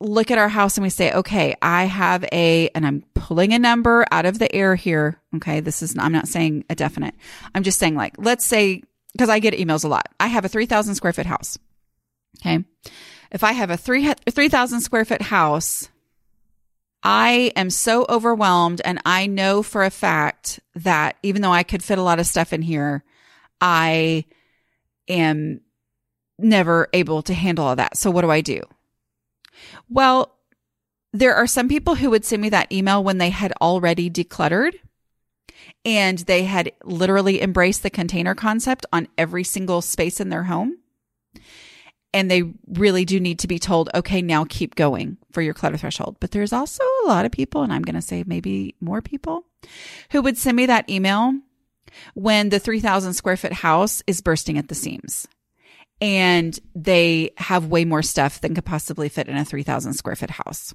look 0.00 0.30
at 0.30 0.38
our 0.38 0.48
house 0.48 0.76
and 0.76 0.82
we 0.82 0.90
say, 0.90 1.12
okay, 1.12 1.54
I 1.62 1.84
have 1.84 2.24
a, 2.32 2.68
and 2.74 2.86
I'm 2.86 3.04
pulling 3.14 3.52
a 3.52 3.58
number 3.58 4.04
out 4.10 4.26
of 4.26 4.38
the 4.38 4.52
air 4.52 4.74
here. 4.74 5.20
Okay. 5.36 5.60
This 5.60 5.82
is, 5.82 5.96
I'm 5.98 6.12
not 6.12 6.28
saying 6.28 6.64
a 6.68 6.74
definite. 6.74 7.14
I'm 7.54 7.62
just 7.62 7.78
saying 7.78 7.94
like, 7.94 8.14
let's 8.18 8.44
say, 8.44 8.82
because 9.12 9.28
I 9.28 9.38
get 9.38 9.54
emails 9.54 9.84
a 9.84 9.88
lot. 9.88 10.08
I 10.18 10.26
have 10.28 10.44
a 10.44 10.48
3,000 10.48 10.94
square 10.94 11.12
foot 11.12 11.26
house. 11.26 11.58
Okay. 12.40 12.64
If 13.30 13.44
I 13.44 13.52
have 13.52 13.70
a 13.70 13.76
3, 13.76 14.14
3,000 14.30 14.80
square 14.80 15.04
foot 15.04 15.22
house, 15.22 15.88
I 17.02 17.52
am 17.56 17.70
so 17.70 18.06
overwhelmed 18.08 18.80
and 18.84 19.00
I 19.04 19.26
know 19.26 19.62
for 19.62 19.84
a 19.84 19.90
fact 19.90 20.60
that 20.74 21.16
even 21.22 21.42
though 21.42 21.52
I 21.52 21.62
could 21.62 21.82
fit 21.82 21.98
a 21.98 22.02
lot 22.02 22.20
of 22.20 22.26
stuff 22.26 22.52
in 22.52 22.62
here, 22.62 23.04
I 23.60 24.24
am 25.08 25.60
never 26.38 26.88
able 26.92 27.22
to 27.22 27.34
handle 27.34 27.66
all 27.66 27.76
that. 27.76 27.96
So 27.96 28.10
what 28.10 28.22
do 28.22 28.30
I 28.30 28.40
do? 28.40 28.60
Well, 29.88 30.34
there 31.12 31.34
are 31.34 31.46
some 31.46 31.68
people 31.68 31.94
who 31.94 32.10
would 32.10 32.24
send 32.24 32.42
me 32.42 32.48
that 32.50 32.72
email 32.72 33.02
when 33.02 33.18
they 33.18 33.30
had 33.30 33.52
already 33.60 34.10
decluttered 34.10 34.74
and 35.84 36.18
they 36.18 36.44
had 36.44 36.72
literally 36.84 37.42
embraced 37.42 37.82
the 37.82 37.90
container 37.90 38.34
concept 38.34 38.86
on 38.92 39.08
every 39.18 39.44
single 39.44 39.82
space 39.82 40.20
in 40.20 40.28
their 40.28 40.44
home. 40.44 40.78
And 42.14 42.30
they 42.30 42.42
really 42.66 43.06
do 43.06 43.18
need 43.18 43.38
to 43.38 43.48
be 43.48 43.58
told, 43.58 43.88
okay, 43.94 44.20
now 44.20 44.44
keep 44.44 44.74
going 44.74 45.16
for 45.32 45.40
your 45.40 45.54
clutter 45.54 45.78
threshold. 45.78 46.18
But 46.20 46.30
there's 46.30 46.52
also 46.52 46.84
a 47.04 47.06
lot 47.06 47.24
of 47.24 47.32
people, 47.32 47.62
and 47.62 47.72
I'm 47.72 47.82
going 47.82 47.94
to 47.94 48.02
say 48.02 48.22
maybe 48.26 48.74
more 48.80 49.00
people 49.00 49.46
who 50.10 50.20
would 50.20 50.36
send 50.36 50.56
me 50.56 50.66
that 50.66 50.90
email 50.90 51.32
when 52.14 52.50
the 52.50 52.58
3000 52.58 53.14
square 53.14 53.36
foot 53.36 53.52
house 53.52 54.02
is 54.06 54.20
bursting 54.20 54.58
at 54.58 54.68
the 54.68 54.74
seams 54.74 55.26
and 56.02 56.58
they 56.74 57.30
have 57.36 57.66
way 57.66 57.84
more 57.84 58.02
stuff 58.02 58.40
than 58.40 58.54
could 58.54 58.64
possibly 58.64 59.08
fit 59.08 59.28
in 59.28 59.36
a 59.36 59.44
3000 59.44 59.94
square 59.94 60.16
foot 60.16 60.30
house. 60.30 60.74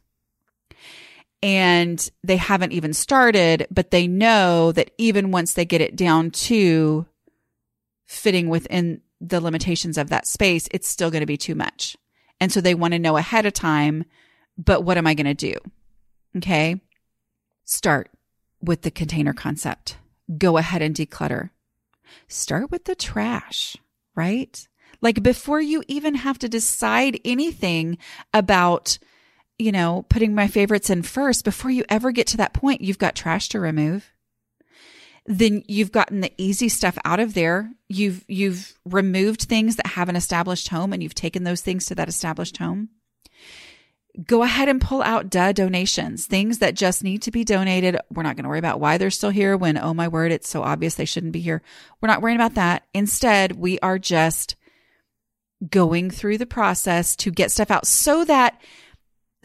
And 1.44 2.10
they 2.24 2.38
haven't 2.38 2.72
even 2.72 2.94
started, 2.94 3.68
but 3.70 3.92
they 3.92 4.08
know 4.08 4.72
that 4.72 4.92
even 4.98 5.32
once 5.32 5.54
they 5.54 5.66
get 5.66 5.82
it 5.82 5.96
down 5.96 6.32
to 6.32 7.06
fitting 8.06 8.50
within 8.50 9.02
the 9.22 9.40
limitations 9.40 9.98
of 9.98 10.10
that 10.10 10.28
space, 10.28 10.68
it's 10.72 10.88
still 10.88 11.12
going 11.12 11.22
to 11.22 11.28
be 11.28 11.38
too 11.38 11.56
much. 11.56 11.96
And 12.40 12.52
so 12.52 12.62
they 12.62 12.76
want 12.76 12.94
to 12.94 13.00
know 13.00 13.18
ahead 13.18 13.46
of 13.46 13.54
time, 13.54 14.06
but 14.58 14.84
what 14.84 14.98
am 14.98 15.08
I 15.08 15.14
going 15.14 15.26
to 15.26 15.34
do? 15.34 15.56
Okay. 16.38 16.82
Start 17.66 18.10
with 18.62 18.82
the 18.82 18.92
container 18.92 19.34
concept. 19.34 19.98
Go 20.38 20.58
ahead 20.58 20.82
and 20.82 20.96
declutter. 20.96 21.52
Start 22.28 22.72
with 22.72 22.86
the 22.86 22.96
trash, 22.96 23.78
right? 24.16 24.68
Like 25.02 25.22
before 25.22 25.62
you 25.62 25.84
even 25.88 26.16
have 26.16 26.40
to 26.40 26.50
decide 26.50 27.20
anything 27.24 27.98
about, 28.34 28.98
you 29.60 29.72
know, 29.72 30.06
putting 30.10 30.36
my 30.36 30.48
favorites 30.48 30.90
in 30.90 31.02
first, 31.02 31.44
before 31.44 31.72
you 31.72 31.84
ever 31.90 32.12
get 32.12 32.28
to 32.28 32.38
that 32.38 32.54
point, 32.54 32.82
you've 32.82 33.00
got 33.00 33.16
trash 33.16 33.50
to 33.50 33.60
remove. 33.60 34.12
Then 35.26 35.64
you've 35.68 35.92
gotten 35.92 36.22
the 36.22 36.32
easy 36.38 36.70
stuff 36.70 36.98
out 37.04 37.20
of 37.20 37.34
there. 37.34 37.72
You've, 37.90 38.24
you've 38.28 38.78
removed 38.86 39.42
things 39.42 39.76
that 39.76 39.88
have 39.88 40.10
an 40.10 40.16
established 40.16 40.70
home 40.70 40.94
and 40.94 41.04
you've 41.04 41.16
taken 41.16 41.44
those 41.44 41.62
things 41.62 41.86
to 41.88 41.96
that 41.96 42.08
established 42.08 42.58
home. 42.58 42.90
go 44.26 44.42
ahead 44.42 44.68
and 44.68 44.82
pull 44.82 45.02
out 45.04 45.30
duh 45.30 45.52
donations, 45.52 46.26
things 46.26 46.60
that 46.60 46.76
just 46.76 47.04
need 47.04 47.22
to 47.22 47.32
be 47.32 47.44
donated. 47.44 47.98
We're 48.12 48.24
not 48.24 48.36
going 48.36 48.44
to 48.44 48.50
worry 48.50 48.60
about 48.60 48.80
why 48.80 48.98
they're 48.98 49.12
still 49.12 49.30
here 49.30 49.56
when, 49.56 49.78
oh 49.78 49.94
my 49.94 50.08
word, 50.08 50.32
it's 50.32 50.50
so 50.50 50.64
obvious 50.64 50.96
they 50.96 51.06
shouldn't 51.06 51.34
be 51.34 51.42
here. 51.42 51.62
We're 52.02 52.08
not 52.08 52.22
worrying 52.22 52.38
about 52.38 52.56
that. 52.56 52.84
Instead, 52.94 53.54
we 53.54 53.80
are 53.80 54.00
just 54.00 54.56
going 55.70 56.10
through 56.10 56.38
the 56.38 56.46
process 56.46 57.16
to 57.18 57.32
get 57.32 57.52
stuff 57.52 57.72
out 57.72 57.86
so 57.86 58.26
that 58.26 58.60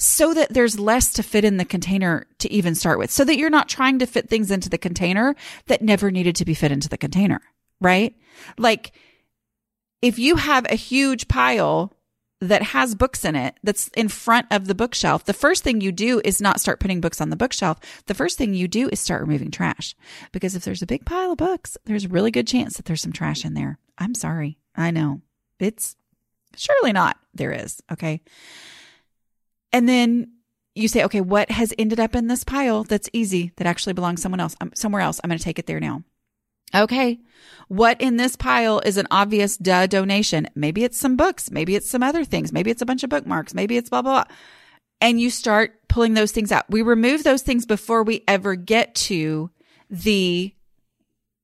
so 0.03 0.35
that 0.35 0.53
there's 0.53 0.81
less 0.81 1.13
to 1.13 1.23
fit 1.23 1.45
in 1.45 1.59
the 1.59 1.65
container 1.65 2.27
to 2.39 2.51
even 2.53 2.75
start 2.75 2.99
with. 2.99 3.11
So 3.11 3.25
that 3.25 3.37
you're 3.37 3.51
not 3.51 3.69
trying 3.69 4.01
to 4.01 4.07
fit 4.07 4.29
things 4.29 4.51
into 4.51 4.69
the 4.69 4.77
container 4.77 5.37
that 5.67 5.81
never 5.81 6.11
needed 6.11 6.35
to 6.37 6.45
be 6.45 6.55
fit 6.55 6.73
into 6.73 6.89
the 6.89 6.99
container, 6.99 7.41
right? 7.81 8.17
Like 8.59 8.93
if 10.01 10.19
you 10.19 10.37
have 10.37 10.67
a 10.69 10.75
huge 10.75 11.29
pile 11.29 11.93
that 12.41 12.63
has 12.63 12.97
books 12.97 13.25
in 13.25 13.37
it 13.37 13.55
that's 13.63 13.87
in 13.95 14.09
front 14.09 14.49
of 14.51 14.67
the 14.67 14.75
bookshelf, 14.75 15.25
the 15.25 15.33
first 15.33 15.63
thing 15.63 15.81
you 15.81 15.93
do 15.93 16.21
is 16.25 16.41
not 16.41 16.61
start 16.61 16.81
putting 16.81 17.01
books 17.01 17.21
on 17.21 17.31
the 17.31 17.37
bookshelf. 17.37 17.79
The 18.07 18.15
first 18.15 18.37
thing 18.37 18.55
you 18.55 18.67
do 18.67 18.89
is 18.89 18.99
start 18.99 19.21
removing 19.21 19.53
trash. 19.53 19.95
Because 20.33 20.57
if 20.57 20.65
there's 20.65 20.83
a 20.83 20.87
big 20.87 21.07
pile 21.07 21.31
of 21.31 21.39
books, 21.39 21.77
there's 21.85 22.07
a 22.07 22.09
really 22.09 22.33
good 22.33 22.49
chance 22.49 22.77
that 22.77 22.87
there's 22.87 23.03
some 23.03 23.13
trash 23.13 23.45
in 23.45 23.55
there. 23.55 23.79
I'm 23.99 24.17
sorry. 24.17 24.59
I 24.75 24.91
know. 24.91 25.21
It's 25.61 25.95
surely 26.57 26.93
not. 26.93 27.19
There 27.35 27.53
is. 27.53 27.81
Okay. 27.93 28.21
And 29.73 29.89
then 29.89 30.33
you 30.75 30.89
say, 30.89 31.05
okay, 31.05 31.21
what 31.21 31.51
has 31.51 31.75
ended 31.79 32.01
up 32.01 32.15
in 32.15 32.29
this 32.29 32.45
pile 32.45 32.85
that's 32.85 33.11
easy 33.13 33.53
that 33.57 33.67
actually 33.67 33.93
belongs 33.93 34.23
someone 34.23 34.41
else, 34.41 34.57
um, 34.61 34.73
somewhere 34.75 35.03
else? 35.03 35.21
I'm 35.23 35.29
going 35.29 35.39
to 35.39 35.45
take 35.45 35.59
it 35.59 35.67
there 35.67 35.81
now. 35.81 36.03
Okay. 36.75 37.21
What 37.69 38.01
in 38.01 38.17
this 38.17 38.37
pile 38.37 38.81
is 38.81 38.97
an 38.97 39.07
obvious 39.11 39.57
duh 39.57 39.87
donation? 39.87 40.49
Maybe 40.55 40.85
it's 40.85 40.99
some 40.99 41.17
books. 41.17 41.51
Maybe 41.51 41.75
it's 41.75 41.91
some 41.91 42.03
other 42.03 42.25
things. 42.25 42.53
Maybe 42.53 42.71
it's 42.71 42.83
a 42.83 42.87
bunch 42.87 43.03
of 43.03 43.11
bookmarks. 43.11 43.55
Maybe 43.55 43.77
it's 43.77 43.91
blah, 43.91 44.03
blah, 44.03 44.25
blah. 44.25 44.37
And 45.01 45.21
you 45.21 45.31
start 45.31 45.89
pulling 45.89 46.15
those 46.15 46.33
things 46.33 46.53
out. 46.53 46.71
We 46.71 46.81
remove 46.81 47.25
those 47.25 47.43
things 47.43 47.67
before 47.67 48.03
we 48.03 48.25
ever 48.27 48.55
get 48.55 48.95
to 48.95 49.51
the 49.91 50.55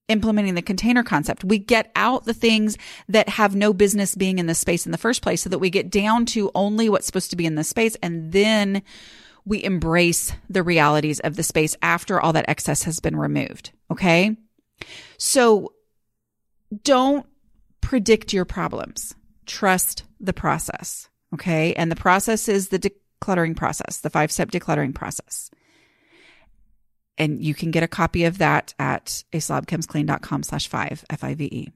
implementing 0.09 0.55
the 0.55 0.62
container 0.62 1.03
concept. 1.03 1.44
We 1.44 1.59
get 1.59 1.90
out 1.94 2.25
the 2.25 2.35
things 2.35 2.77
that 3.09 3.29
have 3.29 3.55
no 3.55 3.73
business 3.73 4.14
being 4.14 4.38
in 4.38 4.47
the 4.47 4.55
space 4.55 4.87
in 4.87 4.92
the 4.92 4.99
first 4.99 5.23
place 5.23 5.42
so 5.42 5.51
that 5.51 5.59
we 5.59 5.71
get 5.71 5.90
down 5.90 6.27
to 6.27 6.51
only 6.55 6.88
what's 6.88 7.07
supposed 7.07 7.31
to 7.31 7.37
be 7.37 7.47
in 7.47 7.55
the 7.55 7.64
space. 7.64 7.97
And 8.03 8.33
then 8.33 8.83
we 9.44 9.62
embrace 9.62 10.33
the 10.49 10.62
realities 10.62 11.21
of 11.21 11.37
the 11.37 11.42
space 11.42 11.77
after 11.83 12.21
all 12.21 12.33
that 12.33 12.49
excess 12.49 12.83
has 12.85 13.01
been 13.01 13.16
removed. 13.16 13.73
Okay. 13.90 14.37
So 15.18 15.73
don't 16.85 17.27
predict 17.81 18.33
your 18.33 18.44
problems. 18.44 19.14
Trust 19.47 20.05
the 20.21 20.35
process. 20.35 21.09
Okay. 21.35 21.75
And 21.75 21.90
the 21.90 21.97
process 21.97 22.49
is 22.49 22.68
the 22.68 22.79
decluttering 22.79 23.57
process, 23.57 24.01
the 24.01 24.11
five 24.11 24.33
step 24.33 24.51
decluttering 24.51 24.94
process. 24.94 25.51
And 27.18 27.42
you 27.42 27.54
can 27.54 27.70
get 27.70 27.83
a 27.83 27.88
copy 27.88 28.24
of 28.24 28.38
that 28.38 28.74
at 28.78 29.24
aslobcomesclean.com 29.33 30.44
slash 30.44 30.68
five, 30.68 31.04
F-I-V-E. 31.11 31.68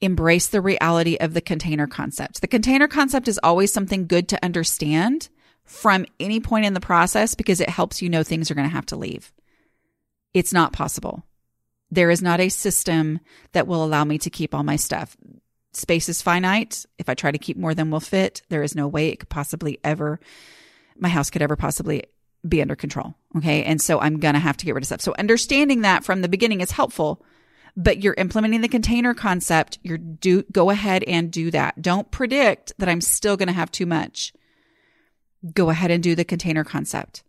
Embrace 0.00 0.48
the 0.48 0.60
reality 0.60 1.16
of 1.18 1.32
the 1.32 1.40
container 1.40 1.86
concept. 1.86 2.40
The 2.40 2.48
container 2.48 2.88
concept 2.88 3.28
is 3.28 3.40
always 3.42 3.72
something 3.72 4.06
good 4.06 4.28
to 4.28 4.44
understand 4.44 5.28
from 5.64 6.04
any 6.20 6.40
point 6.40 6.66
in 6.66 6.74
the 6.74 6.80
process 6.80 7.34
because 7.34 7.60
it 7.60 7.70
helps 7.70 8.02
you 8.02 8.08
know 8.08 8.22
things 8.22 8.50
are 8.50 8.54
going 8.54 8.68
to 8.68 8.74
have 8.74 8.86
to 8.86 8.96
leave. 8.96 9.32
It's 10.34 10.52
not 10.52 10.72
possible. 10.72 11.24
There 11.90 12.10
is 12.10 12.20
not 12.20 12.40
a 12.40 12.48
system 12.48 13.20
that 13.52 13.66
will 13.66 13.84
allow 13.84 14.04
me 14.04 14.18
to 14.18 14.30
keep 14.30 14.54
all 14.54 14.64
my 14.64 14.76
stuff. 14.76 15.16
Space 15.72 16.08
is 16.08 16.22
finite. 16.22 16.84
If 16.98 17.08
I 17.08 17.14
try 17.14 17.30
to 17.30 17.38
keep 17.38 17.56
more 17.56 17.74
than 17.74 17.90
will 17.90 18.00
fit, 18.00 18.42
there 18.48 18.62
is 18.62 18.74
no 18.74 18.88
way 18.88 19.08
it 19.08 19.20
could 19.20 19.28
possibly 19.28 19.78
ever, 19.84 20.20
my 20.98 21.08
house 21.08 21.30
could 21.30 21.42
ever 21.42 21.56
possibly 21.56 22.04
be 22.48 22.62
under 22.62 22.76
control. 22.76 23.14
Okay. 23.36 23.64
And 23.64 23.80
so 23.80 24.00
I'm 24.00 24.18
going 24.18 24.34
to 24.34 24.40
have 24.40 24.56
to 24.58 24.66
get 24.66 24.74
rid 24.74 24.82
of 24.82 24.86
stuff. 24.86 25.00
So 25.00 25.14
understanding 25.18 25.82
that 25.82 26.04
from 26.04 26.22
the 26.22 26.28
beginning 26.28 26.60
is 26.60 26.70
helpful, 26.70 27.24
but 27.76 28.02
you're 28.02 28.14
implementing 28.14 28.60
the 28.60 28.68
container 28.68 29.14
concept. 29.14 29.78
You're 29.82 29.98
do, 29.98 30.42
go 30.52 30.70
ahead 30.70 31.02
and 31.04 31.30
do 31.30 31.50
that. 31.50 31.82
Don't 31.82 32.10
predict 32.10 32.72
that 32.78 32.88
I'm 32.88 33.00
still 33.00 33.36
going 33.36 33.48
to 33.48 33.54
have 33.54 33.70
too 33.70 33.86
much. 33.86 34.32
Go 35.52 35.70
ahead 35.70 35.90
and 35.90 36.02
do 36.02 36.14
the 36.14 36.24
container 36.24 36.64
concept. 36.64 37.22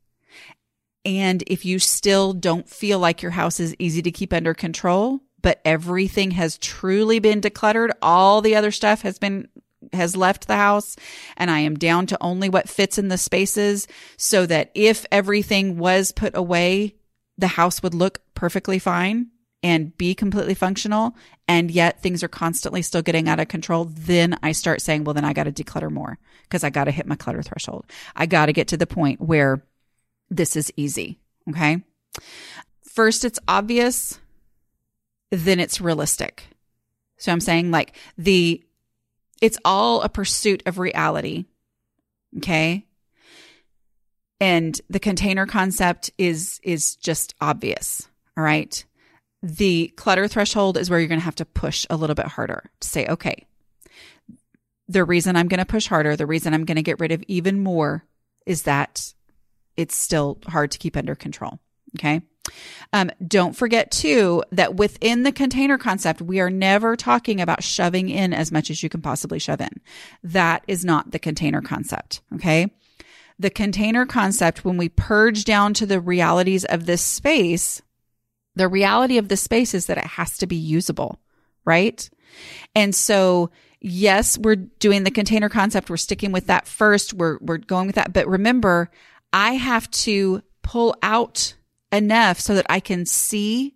And 1.06 1.44
if 1.48 1.66
you 1.66 1.80
still 1.80 2.34
don't 2.34 2.68
feel 2.68 3.00
like 3.00 3.22
your 3.22 3.32
house 3.32 3.60
is 3.60 3.76
easy 3.80 4.02
to 4.02 4.12
keep 4.12 4.34
under 4.34 4.54
control, 4.54 5.22
but 5.42 5.62
everything 5.64 6.32
has 6.32 6.58
truly 6.58 7.20
been 7.20 7.40
decluttered, 7.40 7.92
all 8.02 8.42
the 8.42 8.56
other 8.56 8.72
stuff 8.72 9.04
has 9.04 9.18
been 9.20 9.48
has 9.94 10.16
left 10.16 10.48
the 10.48 10.56
house 10.56 10.96
and 11.36 11.50
I 11.50 11.60
am 11.60 11.76
down 11.76 12.08
to 12.08 12.18
only 12.22 12.50
what 12.50 12.70
fits 12.70 12.98
in 12.98 13.08
the 13.08 13.18
spaces 13.18 13.88
so 14.18 14.46
that 14.46 14.72
if 14.74 15.06
everything 15.12 15.78
was 15.78 16.12
put 16.12 16.36
away, 16.36 16.96
the 17.38 17.48
house 17.48 17.84
would 17.84 17.94
look 17.94 18.22
perfectly 18.34 18.80
fine 18.80 19.28
and 19.64 19.98
be 19.98 20.14
completely 20.14 20.54
functional. 20.54 21.16
And 21.48 21.72
yet 21.72 22.02
things 22.02 22.24
are 22.24 22.28
constantly 22.28 22.82
still 22.82 23.02
getting 23.02 23.28
out 23.28 23.40
of 23.40 23.48
control. 23.48 23.86
Then 23.86 24.38
I 24.44 24.52
start 24.52 24.82
saying, 24.82 25.04
well, 25.04 25.14
then 25.14 25.26
I 25.26 25.34
got 25.34 25.44
to 25.44 25.52
declutter 25.52 25.90
more 25.90 26.20
because 26.44 26.64
I 26.64 26.70
got 26.70 26.86
to 26.86 26.92
hit 26.92 27.08
my 27.08 27.16
clutter 27.16 27.42
threshold. 27.42 27.86
I 28.16 28.26
got 28.26 28.48
to 28.48 28.54
get 28.54 28.68
to 28.70 28.78
the 28.78 28.88
point 28.88 29.22
where 29.22 29.64
this 30.30 30.56
is 30.56 30.72
easy. 30.76 31.20
Okay. 31.50 31.84
First, 32.84 33.26
it's 33.26 33.40
obvious, 33.48 34.20
then 35.32 35.60
it's 35.60 35.80
realistic. 35.80 36.44
So 37.18 37.32
I'm 37.32 37.40
saying 37.40 37.72
like 37.72 37.96
the, 38.18 38.64
it's 39.42 39.58
all 39.66 40.02
a 40.02 40.10
pursuit 40.10 40.64
of 40.66 40.80
reality. 40.80 41.46
Okay. 42.38 42.86
And 44.40 44.80
the 44.90 45.00
container 45.00 45.46
concept 45.46 46.12
is, 46.18 46.60
is 46.64 46.96
just 46.96 47.34
obvious. 47.42 48.08
All 48.38 48.44
right. 48.44 48.84
The 49.42 49.94
clutter 49.96 50.28
threshold 50.28 50.78
is 50.78 50.90
where 50.90 51.00
you're 51.00 51.08
going 51.08 51.20
to 51.20 51.26
have 51.26 51.36
to 51.36 51.46
push 51.46 51.86
a 51.90 51.96
little 51.96 52.16
bit 52.16 52.28
harder 52.28 52.64
to 52.80 52.88
say, 52.88 53.08
okay, 53.08 53.46
the 54.88 55.04
reason 55.04 55.36
I'm 55.36 55.48
going 55.48 55.60
to 55.60 55.66
push 55.66 55.88
harder, 55.88 56.16
the 56.16 56.26
reason 56.26 56.54
I'm 56.54 56.66
going 56.66 56.78
to 56.78 56.84
get 56.84 57.00
rid 57.00 57.12
of 57.12 57.24
even 57.28 57.60
more 57.60 58.06
is 58.46 58.64
that 58.64 59.14
it's 59.76 59.96
still 59.96 60.40
hard 60.48 60.72
to 60.72 60.78
keep 60.78 60.98
under 60.98 61.16
control. 61.16 61.60
Okay. 61.98 62.22
Um, 62.94 63.12
don't 63.26 63.56
forget 63.56 63.92
too 63.92 64.44
that 64.52 64.76
within 64.76 65.24
the 65.24 65.32
container 65.32 65.78
concept, 65.78 66.22
we 66.22 66.40
are 66.40 66.50
never 66.50 66.96
talking 66.96 67.42
about 67.42 67.64
shoving 67.64 68.10
in 68.10 68.34
as 68.34 68.52
much 68.52 68.70
as 68.70 68.82
you 68.82 68.90
can 68.90 69.02
possibly 69.02 69.40
shove 69.40 69.62
in. 69.62 69.82
That 70.24 70.64
is 70.68 70.86
not 70.86 71.12
the 71.12 71.20
container 71.20 71.62
concept. 71.62 72.22
Okay. 72.36 72.72
The 73.40 73.50
container 73.50 74.06
concept, 74.06 74.66
when 74.66 74.78
we 74.78 74.90
purge 74.90 75.44
down 75.44 75.74
to 75.76 75.86
the 75.86 76.00
realities 76.00 76.66
of 76.66 76.86
this 76.86 77.04
space, 77.04 77.82
the 78.56 78.68
reality 78.68 79.20
of 79.20 79.28
the 79.28 79.38
space 79.38 79.74
is 79.76 79.86
that 79.86 80.00
it 80.00 80.06
has 80.06 80.38
to 80.40 80.48
be 80.48 80.56
usable, 80.56 81.20
right? 81.64 82.10
And 82.74 82.96
so, 82.96 83.52
yes, 83.80 84.38
we're 84.40 84.56
doing 84.56 85.04
the 85.04 85.12
container 85.12 85.50
concept. 85.50 85.90
We're 85.90 85.98
sticking 85.98 86.32
with 86.32 86.48
that 86.48 86.68
first. 86.68 87.14
We're, 87.14 87.38
we're 87.42 87.58
going 87.58 87.86
with 87.86 87.96
that. 87.96 88.14
But 88.14 88.28
remember, 88.28 88.90
I 89.32 89.54
have 89.54 89.90
to 89.92 90.42
pull 90.64 90.96
out 91.04 91.54
enough 91.92 92.40
so 92.40 92.56
that 92.56 92.66
I 92.70 92.80
can 92.80 93.06
see, 93.06 93.76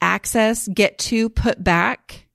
access, 0.00 0.68
get 0.68 0.98
to, 0.98 1.28
put 1.28 1.62
back 1.62 2.26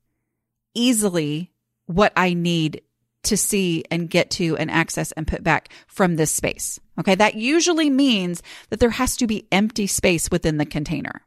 easily 0.74 1.52
what 1.86 2.14
I 2.16 2.34
need 2.34 2.82
to 3.24 3.38
see 3.38 3.84
and 3.92 4.10
get 4.10 4.32
to 4.32 4.58
and 4.58 4.72
access 4.72 5.12
and 5.12 5.28
put 5.28 5.44
back 5.44 5.70
from 5.88 6.16
this 6.16 6.32
space. 6.32 6.80
Okay. 7.00 7.16
That 7.16 7.36
usually 7.36 7.90
means 7.90 8.42
that 8.70 8.80
there 8.80 8.90
has 8.90 9.16
to 9.18 9.28
be 9.28 9.48
empty 9.52 9.88
space 9.88 10.32
within 10.32 10.58
the 10.58 10.66
container, 10.66 11.22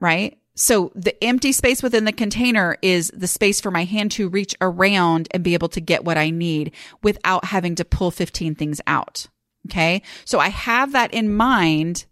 right? 0.00 0.38
So 0.56 0.92
the 0.94 1.22
empty 1.22 1.50
space 1.50 1.82
within 1.82 2.04
the 2.04 2.12
container 2.12 2.76
is 2.80 3.10
the 3.12 3.26
space 3.26 3.60
for 3.60 3.72
my 3.72 3.84
hand 3.84 4.12
to 4.12 4.28
reach 4.28 4.54
around 4.60 5.26
and 5.32 5.42
be 5.42 5.54
able 5.54 5.68
to 5.70 5.80
get 5.80 6.04
what 6.04 6.16
I 6.16 6.30
need 6.30 6.72
without 7.02 7.46
having 7.46 7.74
to 7.76 7.84
pull 7.84 8.12
15 8.12 8.54
things 8.54 8.80
out. 8.86 9.26
Okay. 9.68 10.02
So 10.24 10.38
I 10.38 10.50
have 10.50 10.92
that 10.92 11.12
in 11.12 11.34
mind, 11.34 12.06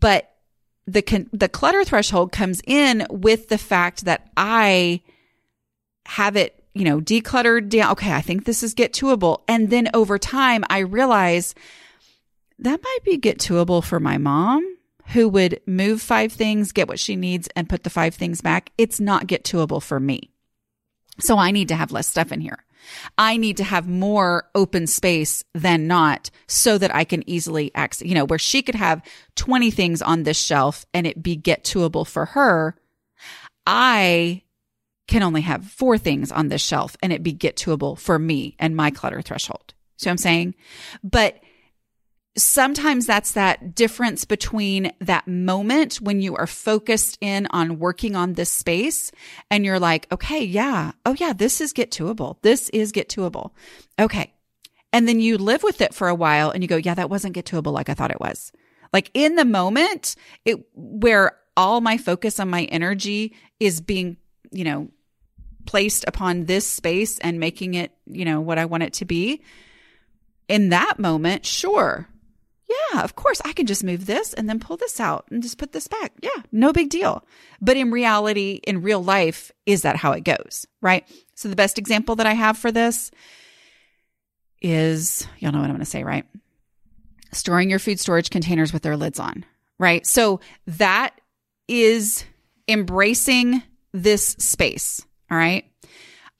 but 0.00 0.30
the, 0.86 1.02
con- 1.02 1.28
the 1.32 1.48
clutter 1.48 1.84
threshold 1.84 2.32
comes 2.32 2.60
in 2.66 3.06
with 3.10 3.48
the 3.48 3.58
fact 3.58 4.04
that 4.06 4.30
I 4.36 5.02
have 6.06 6.36
it, 6.36 6.64
you 6.74 6.84
know, 6.84 7.00
decluttered 7.00 7.68
down. 7.68 7.92
Okay. 7.92 8.12
I 8.12 8.22
think 8.22 8.44
this 8.44 8.62
is 8.62 8.74
get 8.74 8.92
toable. 8.92 9.44
And 9.46 9.70
then 9.70 9.90
over 9.94 10.18
time, 10.18 10.64
I 10.70 10.78
realize 10.78 11.54
that 12.58 12.82
might 12.82 12.98
be 13.04 13.16
get 13.16 13.38
toable 13.38 13.82
for 13.82 14.00
my 14.00 14.18
mom 14.18 14.76
who 15.08 15.28
would 15.28 15.60
move 15.66 16.00
five 16.00 16.32
things, 16.32 16.72
get 16.72 16.88
what 16.88 16.98
she 16.98 17.16
needs 17.16 17.48
and 17.54 17.68
put 17.68 17.82
the 17.82 17.90
five 17.90 18.14
things 18.14 18.40
back. 18.40 18.70
It's 18.78 19.00
not 19.00 19.26
get 19.26 19.44
toable 19.44 19.80
for 19.80 20.00
me. 20.00 20.30
So 21.20 21.36
I 21.36 21.50
need 21.50 21.68
to 21.68 21.74
have 21.74 21.92
less 21.92 22.06
stuff 22.06 22.32
in 22.32 22.40
here. 22.40 22.64
I 23.18 23.36
need 23.36 23.56
to 23.58 23.64
have 23.64 23.88
more 23.88 24.48
open 24.54 24.86
space 24.86 25.44
than 25.54 25.86
not 25.86 26.30
so 26.46 26.78
that 26.78 26.94
I 26.94 27.04
can 27.04 27.28
easily 27.28 27.70
access, 27.74 28.06
you 28.06 28.14
know, 28.14 28.24
where 28.24 28.38
she 28.38 28.62
could 28.62 28.74
have 28.74 29.02
20 29.36 29.70
things 29.70 30.02
on 30.02 30.22
this 30.22 30.38
shelf 30.38 30.86
and 30.92 31.06
it 31.06 31.22
be 31.22 31.36
get 31.36 31.64
toable 31.64 32.04
for 32.04 32.26
her. 32.26 32.76
I 33.66 34.42
can 35.08 35.22
only 35.22 35.42
have 35.42 35.66
four 35.66 35.98
things 35.98 36.32
on 36.32 36.48
this 36.48 36.62
shelf 36.62 36.96
and 37.02 37.12
it 37.12 37.22
be 37.22 37.32
get 37.32 37.56
toable 37.56 37.96
for 37.96 38.18
me 38.18 38.56
and 38.58 38.76
my 38.76 38.90
clutter 38.90 39.22
threshold. 39.22 39.74
So 39.96 40.10
I'm 40.10 40.16
saying? 40.16 40.54
But 41.02 41.40
sometimes 42.36 43.06
that's 43.06 43.32
that 43.32 43.74
difference 43.74 44.24
between 44.24 44.92
that 45.00 45.28
moment 45.28 45.96
when 45.96 46.20
you 46.20 46.34
are 46.36 46.46
focused 46.46 47.18
in 47.20 47.46
on 47.50 47.78
working 47.78 48.16
on 48.16 48.32
this 48.32 48.50
space 48.50 49.12
and 49.50 49.64
you're 49.64 49.80
like, 49.80 50.10
okay, 50.10 50.42
yeah. 50.42 50.92
Oh 51.04 51.14
yeah, 51.18 51.32
this 51.32 51.60
is 51.60 51.72
get 51.72 51.90
toable. 51.90 52.38
This 52.42 52.68
is 52.70 52.92
get 52.92 53.08
toable. 53.08 53.54
Okay. 53.98 54.32
And 54.94 55.06
then 55.06 55.20
you 55.20 55.38
live 55.38 55.62
with 55.62 55.80
it 55.80 55.94
for 55.94 56.08
a 56.08 56.14
while 56.14 56.50
and 56.50 56.62
you 56.62 56.68
go, 56.68 56.76
yeah, 56.76 56.94
that 56.94 57.10
wasn't 57.10 57.34
get 57.34 57.46
toable 57.46 57.72
like 57.72 57.88
I 57.88 57.94
thought 57.94 58.10
it 58.10 58.20
was. 58.20 58.52
Like 58.92 59.10
in 59.14 59.36
the 59.36 59.44
moment, 59.44 60.16
it 60.44 60.66
where 60.74 61.38
all 61.56 61.80
my 61.80 61.98
focus 61.98 62.40
on 62.40 62.48
my 62.48 62.64
energy 62.64 63.34
is 63.60 63.80
being, 63.80 64.16
you 64.50 64.64
know, 64.64 64.88
placed 65.66 66.04
upon 66.08 66.46
this 66.46 66.66
space 66.66 67.18
and 67.18 67.38
making 67.38 67.74
it, 67.74 67.92
you 68.06 68.24
know, 68.24 68.40
what 68.40 68.58
I 68.58 68.64
want 68.64 68.82
it 68.82 68.94
to 68.94 69.04
be. 69.04 69.42
In 70.48 70.70
that 70.70 70.98
moment, 70.98 71.46
sure, 71.46 72.08
yeah, 72.72 73.02
of 73.02 73.14
course, 73.14 73.40
I 73.44 73.52
can 73.52 73.66
just 73.66 73.84
move 73.84 74.06
this 74.06 74.32
and 74.32 74.48
then 74.48 74.60
pull 74.60 74.76
this 74.76 75.00
out 75.00 75.26
and 75.30 75.42
just 75.42 75.58
put 75.58 75.72
this 75.72 75.88
back. 75.88 76.12
Yeah, 76.22 76.42
no 76.50 76.72
big 76.72 76.90
deal. 76.90 77.24
But 77.60 77.76
in 77.76 77.90
reality, 77.90 78.60
in 78.64 78.82
real 78.82 79.02
life, 79.02 79.52
is 79.66 79.82
that 79.82 79.96
how 79.96 80.12
it 80.12 80.24
goes? 80.24 80.66
Right. 80.80 81.06
So 81.34 81.48
the 81.48 81.56
best 81.56 81.78
example 81.78 82.16
that 82.16 82.26
I 82.26 82.34
have 82.34 82.58
for 82.58 82.70
this 82.70 83.10
is 84.60 85.26
y'all 85.38 85.52
know 85.52 85.58
what 85.58 85.64
I'm 85.64 85.72
going 85.72 85.80
to 85.80 85.86
say, 85.86 86.04
right? 86.04 86.24
Storing 87.32 87.70
your 87.70 87.78
food 87.78 87.98
storage 87.98 88.30
containers 88.30 88.72
with 88.72 88.82
their 88.82 88.96
lids 88.96 89.18
on, 89.18 89.44
right? 89.78 90.06
So 90.06 90.40
that 90.66 91.20
is 91.66 92.24
embracing 92.68 93.62
this 93.92 94.28
space. 94.38 95.04
All 95.30 95.38
right. 95.38 95.64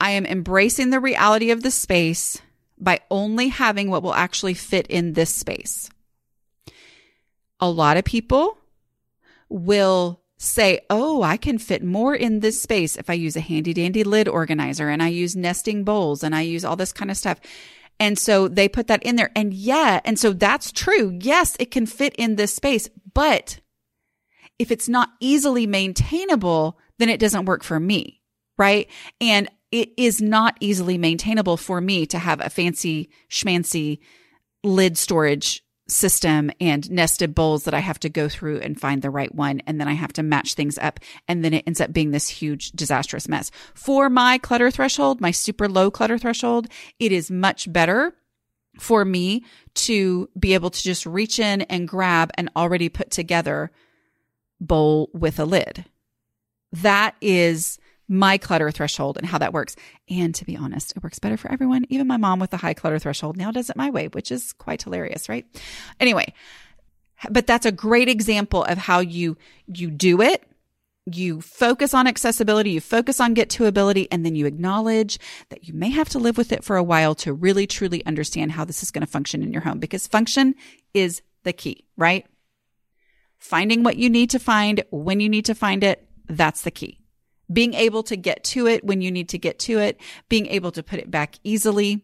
I 0.01 0.11
am 0.11 0.27
embracing 0.27 0.91
the 0.91 1.01
reality 1.01 1.51
of 1.51 1.63
the 1.63 1.71
space 1.71 2.41
by 2.79 3.01
only 3.11 3.49
having 3.49 3.91
what 3.91 4.03
will 4.03 4.15
actually 4.15 4.55
fit 4.55 4.87
in 4.89 5.13
this 5.13 5.31
space 5.31 5.89
a 7.63 7.71
lot 7.71 7.97
of 7.97 8.05
people 8.05 8.59
will 9.49 10.21
say, 10.37 10.81
Oh, 10.91 11.23
I 11.23 11.37
can 11.37 11.57
fit 11.59 11.85
more 11.85 12.15
in 12.15 12.41
this 12.41 12.61
space 12.61 12.97
if 12.97 13.09
I 13.09 13.15
use 13.15 13.37
a 13.37 13.41
handy 13.41 13.73
dandy 13.73 14.03
lid 14.03 14.29
organizer 14.29 14.89
and 14.89 15.03
I 15.03 15.09
use 15.09 15.37
nesting 15.37 15.85
bowls 15.85 16.25
and 16.25 16.35
I 16.35 16.43
use 16.43 16.65
all 16.65 16.77
this 16.77 16.93
kind 16.93 17.11
of 17.11 17.17
stuff. 17.17 17.41
And 18.01 18.19
so 18.19 18.49
they 18.49 18.69
put 18.69 18.89
that 18.89 19.05
in 19.05 19.15
there. 19.15 19.31
And 19.37 19.55
yeah, 19.55 20.01
and 20.05 20.19
so 20.19 20.33
that's 20.33 20.73
true. 20.73 21.17
Yes, 21.23 21.57
it 21.61 21.71
can 21.71 21.87
fit 21.87 22.17
in 22.17 22.35
this 22.35 22.53
space, 22.53 22.91
but 23.15 23.61
if 24.59 24.73
it's 24.73 24.89
not 24.89 25.11
easily 25.21 25.67
maintainable, 25.67 26.81
then 26.99 27.09
it 27.09 27.21
doesn't 27.21 27.45
work 27.45 27.63
for 27.63 27.79
me. 27.79 28.21
Right. 28.59 28.89
And 29.21 29.49
it 29.71 29.91
is 29.97 30.21
not 30.21 30.57
easily 30.59 30.99
maintainable 30.99 31.57
for 31.57 31.81
me 31.81 32.07
to 32.07 32.19
have 32.19 32.41
a 32.41 32.51
fancy 32.51 33.11
schmancy 33.31 34.01
lid 34.65 34.99
storage 34.99 35.63
system 35.89 36.51
and 36.61 36.91
nested 36.91 37.35
bowls 37.35 37.65
that 37.65 37.75
I 37.75 37.81
have 37.81 37.99
to 38.01 38.09
go 38.09 38.29
through 38.29 38.61
and 38.61 38.81
find 38.81 39.03
the 39.03 39.11
right 39.11 39.35
one. 39.35 39.61
And 39.67 39.81
then 39.81 39.89
I 39.89 39.95
have 39.95 40.13
to 40.15 40.23
match 40.23 40.55
things 40.55 40.79
up. 40.79 41.01
And 41.29 41.45
then 41.45 41.53
it 41.55 41.65
ends 41.67 41.81
up 41.81 41.93
being 41.93 42.11
this 42.11 42.29
huge 42.29 42.73
disastrous 42.73 43.29
mess. 43.29 43.51
For 43.75 44.09
my 44.09 44.39
clutter 44.39 44.71
threshold, 44.71 45.21
my 45.21 45.31
super 45.31 45.69
low 45.69 45.91
clutter 45.91 46.19
threshold, 46.19 46.69
it 46.99 47.13
is 47.13 47.31
much 47.31 47.71
better 47.73 48.15
for 48.79 49.05
me 49.05 49.45
to 49.75 50.29
be 50.39 50.55
able 50.55 50.71
to 50.71 50.83
just 50.83 51.05
reach 51.05 51.39
in 51.39 51.63
and 51.63 51.89
grab 51.89 52.31
an 52.35 52.49
already 52.57 52.89
put 52.89 53.11
together 53.11 53.71
bowl 54.61 55.11
with 55.13 55.39
a 55.39 55.45
lid. 55.45 55.85
That 56.73 57.17
is 57.21 57.79
my 58.09 58.39
clutter 58.39 58.71
threshold 58.71 59.17
and 59.17 59.27
how 59.27 59.39
that 59.39 59.53
works. 59.53 59.77
And 60.09 60.35
to 60.35 60.45
be 60.45 60.57
honest, 60.57 60.93
it 60.97 61.03
works 61.03 61.19
better 61.19 61.37
for 61.37 61.51
everyone. 61.51 61.87
Even 61.89 62.07
my 62.07 62.17
mom 62.17 62.41
with 62.41 62.53
a 62.53 62.59
high 62.59 62.75
clutter 62.75 62.99
threshold 62.99 63.37
now 63.37 63.51
does 63.51 63.71
it 63.71 63.77
my 63.77 63.91
way, 63.91 64.09
which 64.09 64.31
is 64.31 64.53
quite 64.53 64.83
hilarious, 64.83 65.29
right? 65.29 65.47
Anyway, 66.01 66.35
but 67.31 67.47
that's 67.47 67.67
a 67.67 67.73
great 67.73 68.09
example 68.09 68.65
of 68.65 68.79
how 68.79 69.01
you 69.01 69.37
you 69.67 69.91
do 69.91 70.21
it 70.21 70.45
you 71.07 71.41
focus 71.41 71.95
on 71.95 72.07
accessibility, 72.07 72.71
you 72.71 72.81
focus 72.81 73.21
on 73.21 73.35
get 73.35 73.51
to 73.51 73.67
ability, 73.67 74.07
and 74.13 74.25
then 74.25 74.37
you 74.37 74.47
acknowledge 74.47 75.19
that 75.49 75.67
you 75.67 75.75
may 75.75 75.91
have 75.91 76.09
to 76.11 76.19
live 76.19 76.39
with 76.39 76.53
it 76.53 76.63
for 76.63 76.77
a 76.77 76.83
while 76.83 77.15
to 77.17 77.33
really 77.33 77.67
truly 77.67 78.05
understand 78.07 78.53
how 78.53 78.65
this 78.65 78.83
is 78.83 78.91
going 78.91 79.05
to 79.05 79.11
function 79.11 79.43
in 79.43 79.53
your 79.53 79.63
home 79.63 79.79
because 79.79 80.07
function 80.07 80.55
is 80.95 81.23
the 81.43 81.53
key, 81.53 81.85
right? 81.97 82.27
Finding 83.39 83.83
what 83.83 83.97
you 83.97 84.09
need 84.09 84.31
to 84.31 84.39
find 84.39 84.85
when 84.91 85.19
you 85.19 85.29
need 85.29 85.47
to 85.47 85.55
find 85.55 85.83
it, 85.83 86.07
that's 86.29 86.63
the 86.63 86.71
key 86.71 87.02
being 87.53 87.75
able 87.75 88.03
to 88.05 88.17
get 88.17 88.45
to 88.45 88.67
it 88.67 88.85
when 88.85 89.01
you 89.01 89.11
need 89.11 89.29
to 89.31 89.39
get 89.39 89.59
to 89.61 89.79
it, 89.79 90.01
being 90.29 90.47
able 90.47 90.73
to 90.73 90.83
put 90.83 90.99
it 90.99 91.11
back 91.11 91.37
easily 91.45 92.03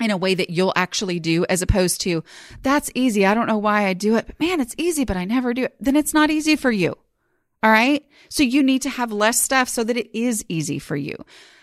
in 0.00 0.10
a 0.10 0.16
way 0.16 0.34
that 0.34 0.50
you'll 0.50 0.72
actually 0.74 1.20
do 1.20 1.44
as 1.48 1.62
opposed 1.62 2.00
to 2.02 2.24
that's 2.62 2.90
easy. 2.94 3.24
I 3.24 3.34
don't 3.34 3.46
know 3.46 3.58
why 3.58 3.86
I 3.86 3.94
do 3.94 4.16
it, 4.16 4.26
but 4.26 4.40
man, 4.40 4.60
it's 4.60 4.74
easy, 4.76 5.04
but 5.04 5.16
I 5.16 5.24
never 5.24 5.54
do 5.54 5.64
it. 5.64 5.76
Then 5.80 5.96
it's 5.96 6.14
not 6.14 6.30
easy 6.30 6.56
for 6.56 6.70
you. 6.70 6.96
All 7.62 7.70
right. 7.70 8.04
So 8.28 8.42
you 8.42 8.62
need 8.62 8.82
to 8.82 8.90
have 8.90 9.12
less 9.12 9.40
stuff 9.40 9.68
so 9.68 9.84
that 9.84 9.96
it 9.96 10.18
is 10.18 10.44
easy 10.48 10.78
for 10.78 10.96
you. 10.96 11.14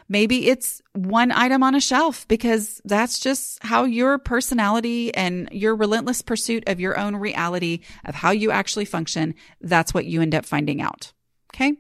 Maybe 0.08 0.48
it's 0.48 0.82
one 0.94 1.32
item 1.32 1.62
on 1.62 1.76
a 1.76 1.82
shelf 1.82 2.28
because 2.28 2.82
that's 2.84 3.20
just 3.20 3.64
how 3.64 3.84
your 3.84 4.18
personality 4.18 5.14
and 5.14 5.48
your 5.52 5.76
relentless 5.76 6.24
pursuit 6.24 6.64
of 6.68 6.80
your 6.80 6.98
own 6.98 7.16
reality 7.16 7.82
of 8.06 8.16
how 8.16 8.32
you 8.32 8.50
actually 8.50 8.86
function. 8.86 9.36
That's 9.62 9.94
what 9.94 10.06
you 10.06 10.22
end 10.22 10.34
up 10.34 10.46
finding 10.46 10.82
out. 10.82 11.14
Okay. 11.54 11.76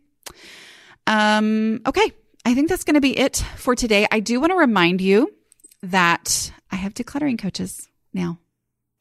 Um, 1.09 1.81
okay. 1.87 2.13
I 2.45 2.53
think 2.53 2.69
that's 2.69 2.83
going 2.83 2.93
to 2.93 3.01
be 3.01 3.17
it 3.17 3.43
for 3.57 3.75
today. 3.75 4.07
I 4.09 4.19
do 4.21 4.39
want 4.39 4.51
to 4.51 4.57
remind 4.57 5.01
you 5.01 5.33
that 5.81 6.51
I 6.71 6.75
have 6.75 6.93
decluttering 6.93 7.39
coaches 7.39 7.89
now. 8.13 8.39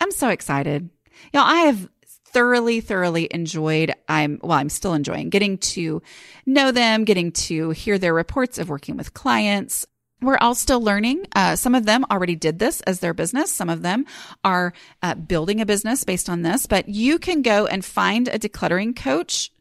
I'm 0.00 0.10
so 0.10 0.30
excited. 0.30 0.88
Y'all, 1.32 1.44
I 1.44 1.66
have 1.66 1.88
thoroughly, 2.32 2.80
thoroughly 2.80 3.28
enjoyed. 3.30 3.92
I'm, 4.08 4.40
well, 4.42 4.58
I'm 4.58 4.70
still 4.70 4.94
enjoying 4.94 5.28
getting 5.28 5.58
to 5.58 6.02
know 6.46 6.72
them, 6.72 7.04
getting 7.04 7.30
to 7.32 7.70
hear 7.70 7.98
their 7.98 8.14
reports 8.14 8.58
of 8.58 8.68
working 8.68 8.96
with 8.96 9.14
clients. 9.14 9.86
We're 10.22 10.38
all 10.38 10.54
still 10.54 10.80
learning. 10.80 11.26
Uh, 11.36 11.56
some 11.56 11.74
of 11.74 11.84
them 11.84 12.04
already 12.10 12.36
did 12.36 12.58
this 12.58 12.80
as 12.82 13.00
their 13.00 13.14
business. 13.14 13.52
Some 13.52 13.68
of 13.68 13.82
them 13.82 14.06
are 14.42 14.72
uh, 15.02 15.14
building 15.14 15.60
a 15.60 15.66
business 15.66 16.04
based 16.04 16.28
on 16.28 16.42
this, 16.42 16.66
but 16.66 16.88
you 16.88 17.18
can 17.18 17.42
go 17.42 17.66
and 17.66 17.84
find 17.84 18.28
a 18.28 18.38
decluttering 18.38 18.96
coach 18.96 19.52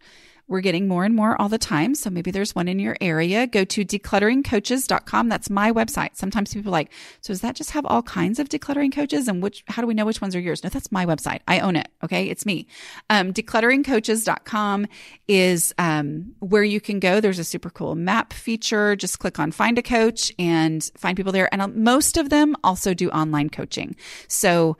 we're 0.47 0.61
getting 0.61 0.87
more 0.87 1.03
and 1.03 1.13
more 1.13 1.39
all 1.41 1.49
the 1.49 1.57
time. 1.57 1.93
So 1.93 2.09
maybe 2.09 2.31
there's 2.31 2.55
one 2.55 2.67
in 2.67 2.79
your 2.79 2.95
area. 3.01 3.47
Go 3.47 3.65
to 3.65 3.83
declutteringcoaches.com. 3.83 5.29
That's 5.29 5.49
my 5.49 5.71
website. 5.71 6.15
Sometimes 6.15 6.53
people 6.53 6.71
like, 6.71 6.91
so 7.21 7.33
does 7.33 7.41
that 7.41 7.55
just 7.55 7.71
have 7.71 7.85
all 7.85 8.01
kinds 8.01 8.39
of 8.39 8.47
decluttering 8.47 8.93
coaches? 8.93 9.27
And 9.27 9.43
which, 9.43 9.63
how 9.67 9.81
do 9.81 9.87
we 9.87 9.93
know 9.93 10.05
which 10.05 10.21
ones 10.21 10.35
are 10.35 10.39
yours? 10.39 10.63
No, 10.63 10.69
that's 10.69 10.91
my 10.91 11.05
website. 11.05 11.41
I 11.47 11.59
own 11.59 11.75
it. 11.75 11.89
Okay. 12.03 12.29
It's 12.29 12.45
me. 12.45 12.67
Um, 13.09 13.33
declutteringcoaches.com 13.33 14.87
is, 15.27 15.73
um, 15.77 16.33
where 16.39 16.63
you 16.63 16.79
can 16.79 16.99
go. 16.99 17.19
There's 17.19 17.39
a 17.39 17.43
super 17.43 17.69
cool 17.69 17.95
map 17.95 18.31
feature. 18.31 18.95
Just 18.95 19.19
click 19.19 19.39
on 19.39 19.51
find 19.51 19.77
a 19.77 19.83
coach 19.83 20.31
and 20.39 20.89
find 20.97 21.17
people 21.17 21.33
there. 21.33 21.49
And 21.51 21.61
uh, 21.61 21.67
most 21.67 22.15
of 22.17 22.29
them 22.29 22.55
also 22.63 22.93
do 22.93 23.09
online 23.09 23.49
coaching. 23.49 23.95
So 24.27 24.77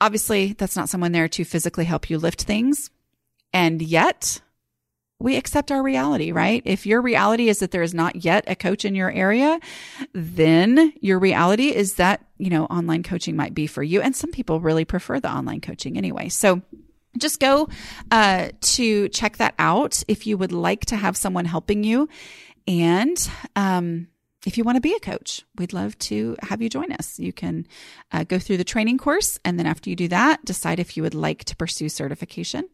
obviously 0.00 0.52
that's 0.52 0.76
not 0.76 0.88
someone 0.88 1.12
there 1.12 1.28
to 1.28 1.44
physically 1.44 1.84
help 1.84 2.10
you 2.10 2.18
lift 2.18 2.42
things. 2.42 2.90
And 3.52 3.80
yet 3.80 4.40
we 5.20 5.36
accept 5.36 5.72
our 5.72 5.82
reality, 5.82 6.30
right? 6.30 6.62
If 6.64 6.86
your 6.86 7.02
reality 7.02 7.48
is 7.48 7.58
that 7.58 7.72
there 7.72 7.82
is 7.82 7.92
not 7.92 8.24
yet 8.24 8.44
a 8.46 8.54
coach 8.54 8.84
in 8.84 8.94
your 8.94 9.10
area, 9.10 9.58
then 10.12 10.92
your 11.00 11.18
reality 11.18 11.74
is 11.74 11.94
that, 11.94 12.24
you 12.38 12.50
know, 12.50 12.66
online 12.66 13.02
coaching 13.02 13.34
might 13.34 13.52
be 13.52 13.66
for 13.66 13.82
you. 13.82 14.00
And 14.00 14.14
some 14.14 14.30
people 14.30 14.60
really 14.60 14.84
prefer 14.84 15.18
the 15.18 15.30
online 15.30 15.60
coaching 15.60 15.98
anyway. 15.98 16.28
So 16.28 16.62
just 17.16 17.40
go 17.40 17.68
uh, 18.12 18.50
to 18.60 19.08
check 19.08 19.38
that 19.38 19.54
out 19.58 20.04
if 20.06 20.24
you 20.26 20.38
would 20.38 20.52
like 20.52 20.86
to 20.86 20.96
have 20.96 21.16
someone 21.16 21.46
helping 21.46 21.82
you. 21.82 22.08
And, 22.68 23.18
um, 23.56 24.06
if 24.46 24.56
you 24.56 24.64
want 24.64 24.76
to 24.76 24.80
be 24.80 24.94
a 24.94 25.00
coach, 25.00 25.44
we'd 25.56 25.72
love 25.72 25.98
to 25.98 26.36
have 26.42 26.62
you 26.62 26.68
join 26.68 26.92
us. 26.92 27.18
You 27.18 27.32
can 27.32 27.66
uh, 28.12 28.24
go 28.24 28.38
through 28.38 28.58
the 28.58 28.64
training 28.64 28.98
course, 28.98 29.38
and 29.44 29.58
then 29.58 29.66
after 29.66 29.90
you 29.90 29.96
do 29.96 30.08
that, 30.08 30.44
decide 30.44 30.78
if 30.78 30.96
you 30.96 31.02
would 31.02 31.14
like 31.14 31.44
to 31.44 31.56
pursue 31.56 31.88
certification. 31.88 32.68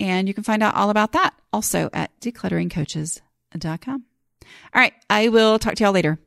And 0.00 0.28
you 0.28 0.34
can 0.34 0.44
find 0.44 0.62
out 0.62 0.74
all 0.74 0.90
about 0.90 1.12
that 1.12 1.34
also 1.52 1.90
at 1.92 2.18
declutteringcoaches.com. 2.20 4.04
All 4.74 4.80
right, 4.80 4.94
I 5.08 5.28
will 5.28 5.58
talk 5.58 5.74
to 5.76 5.84
y'all 5.84 5.92
later. 5.92 6.18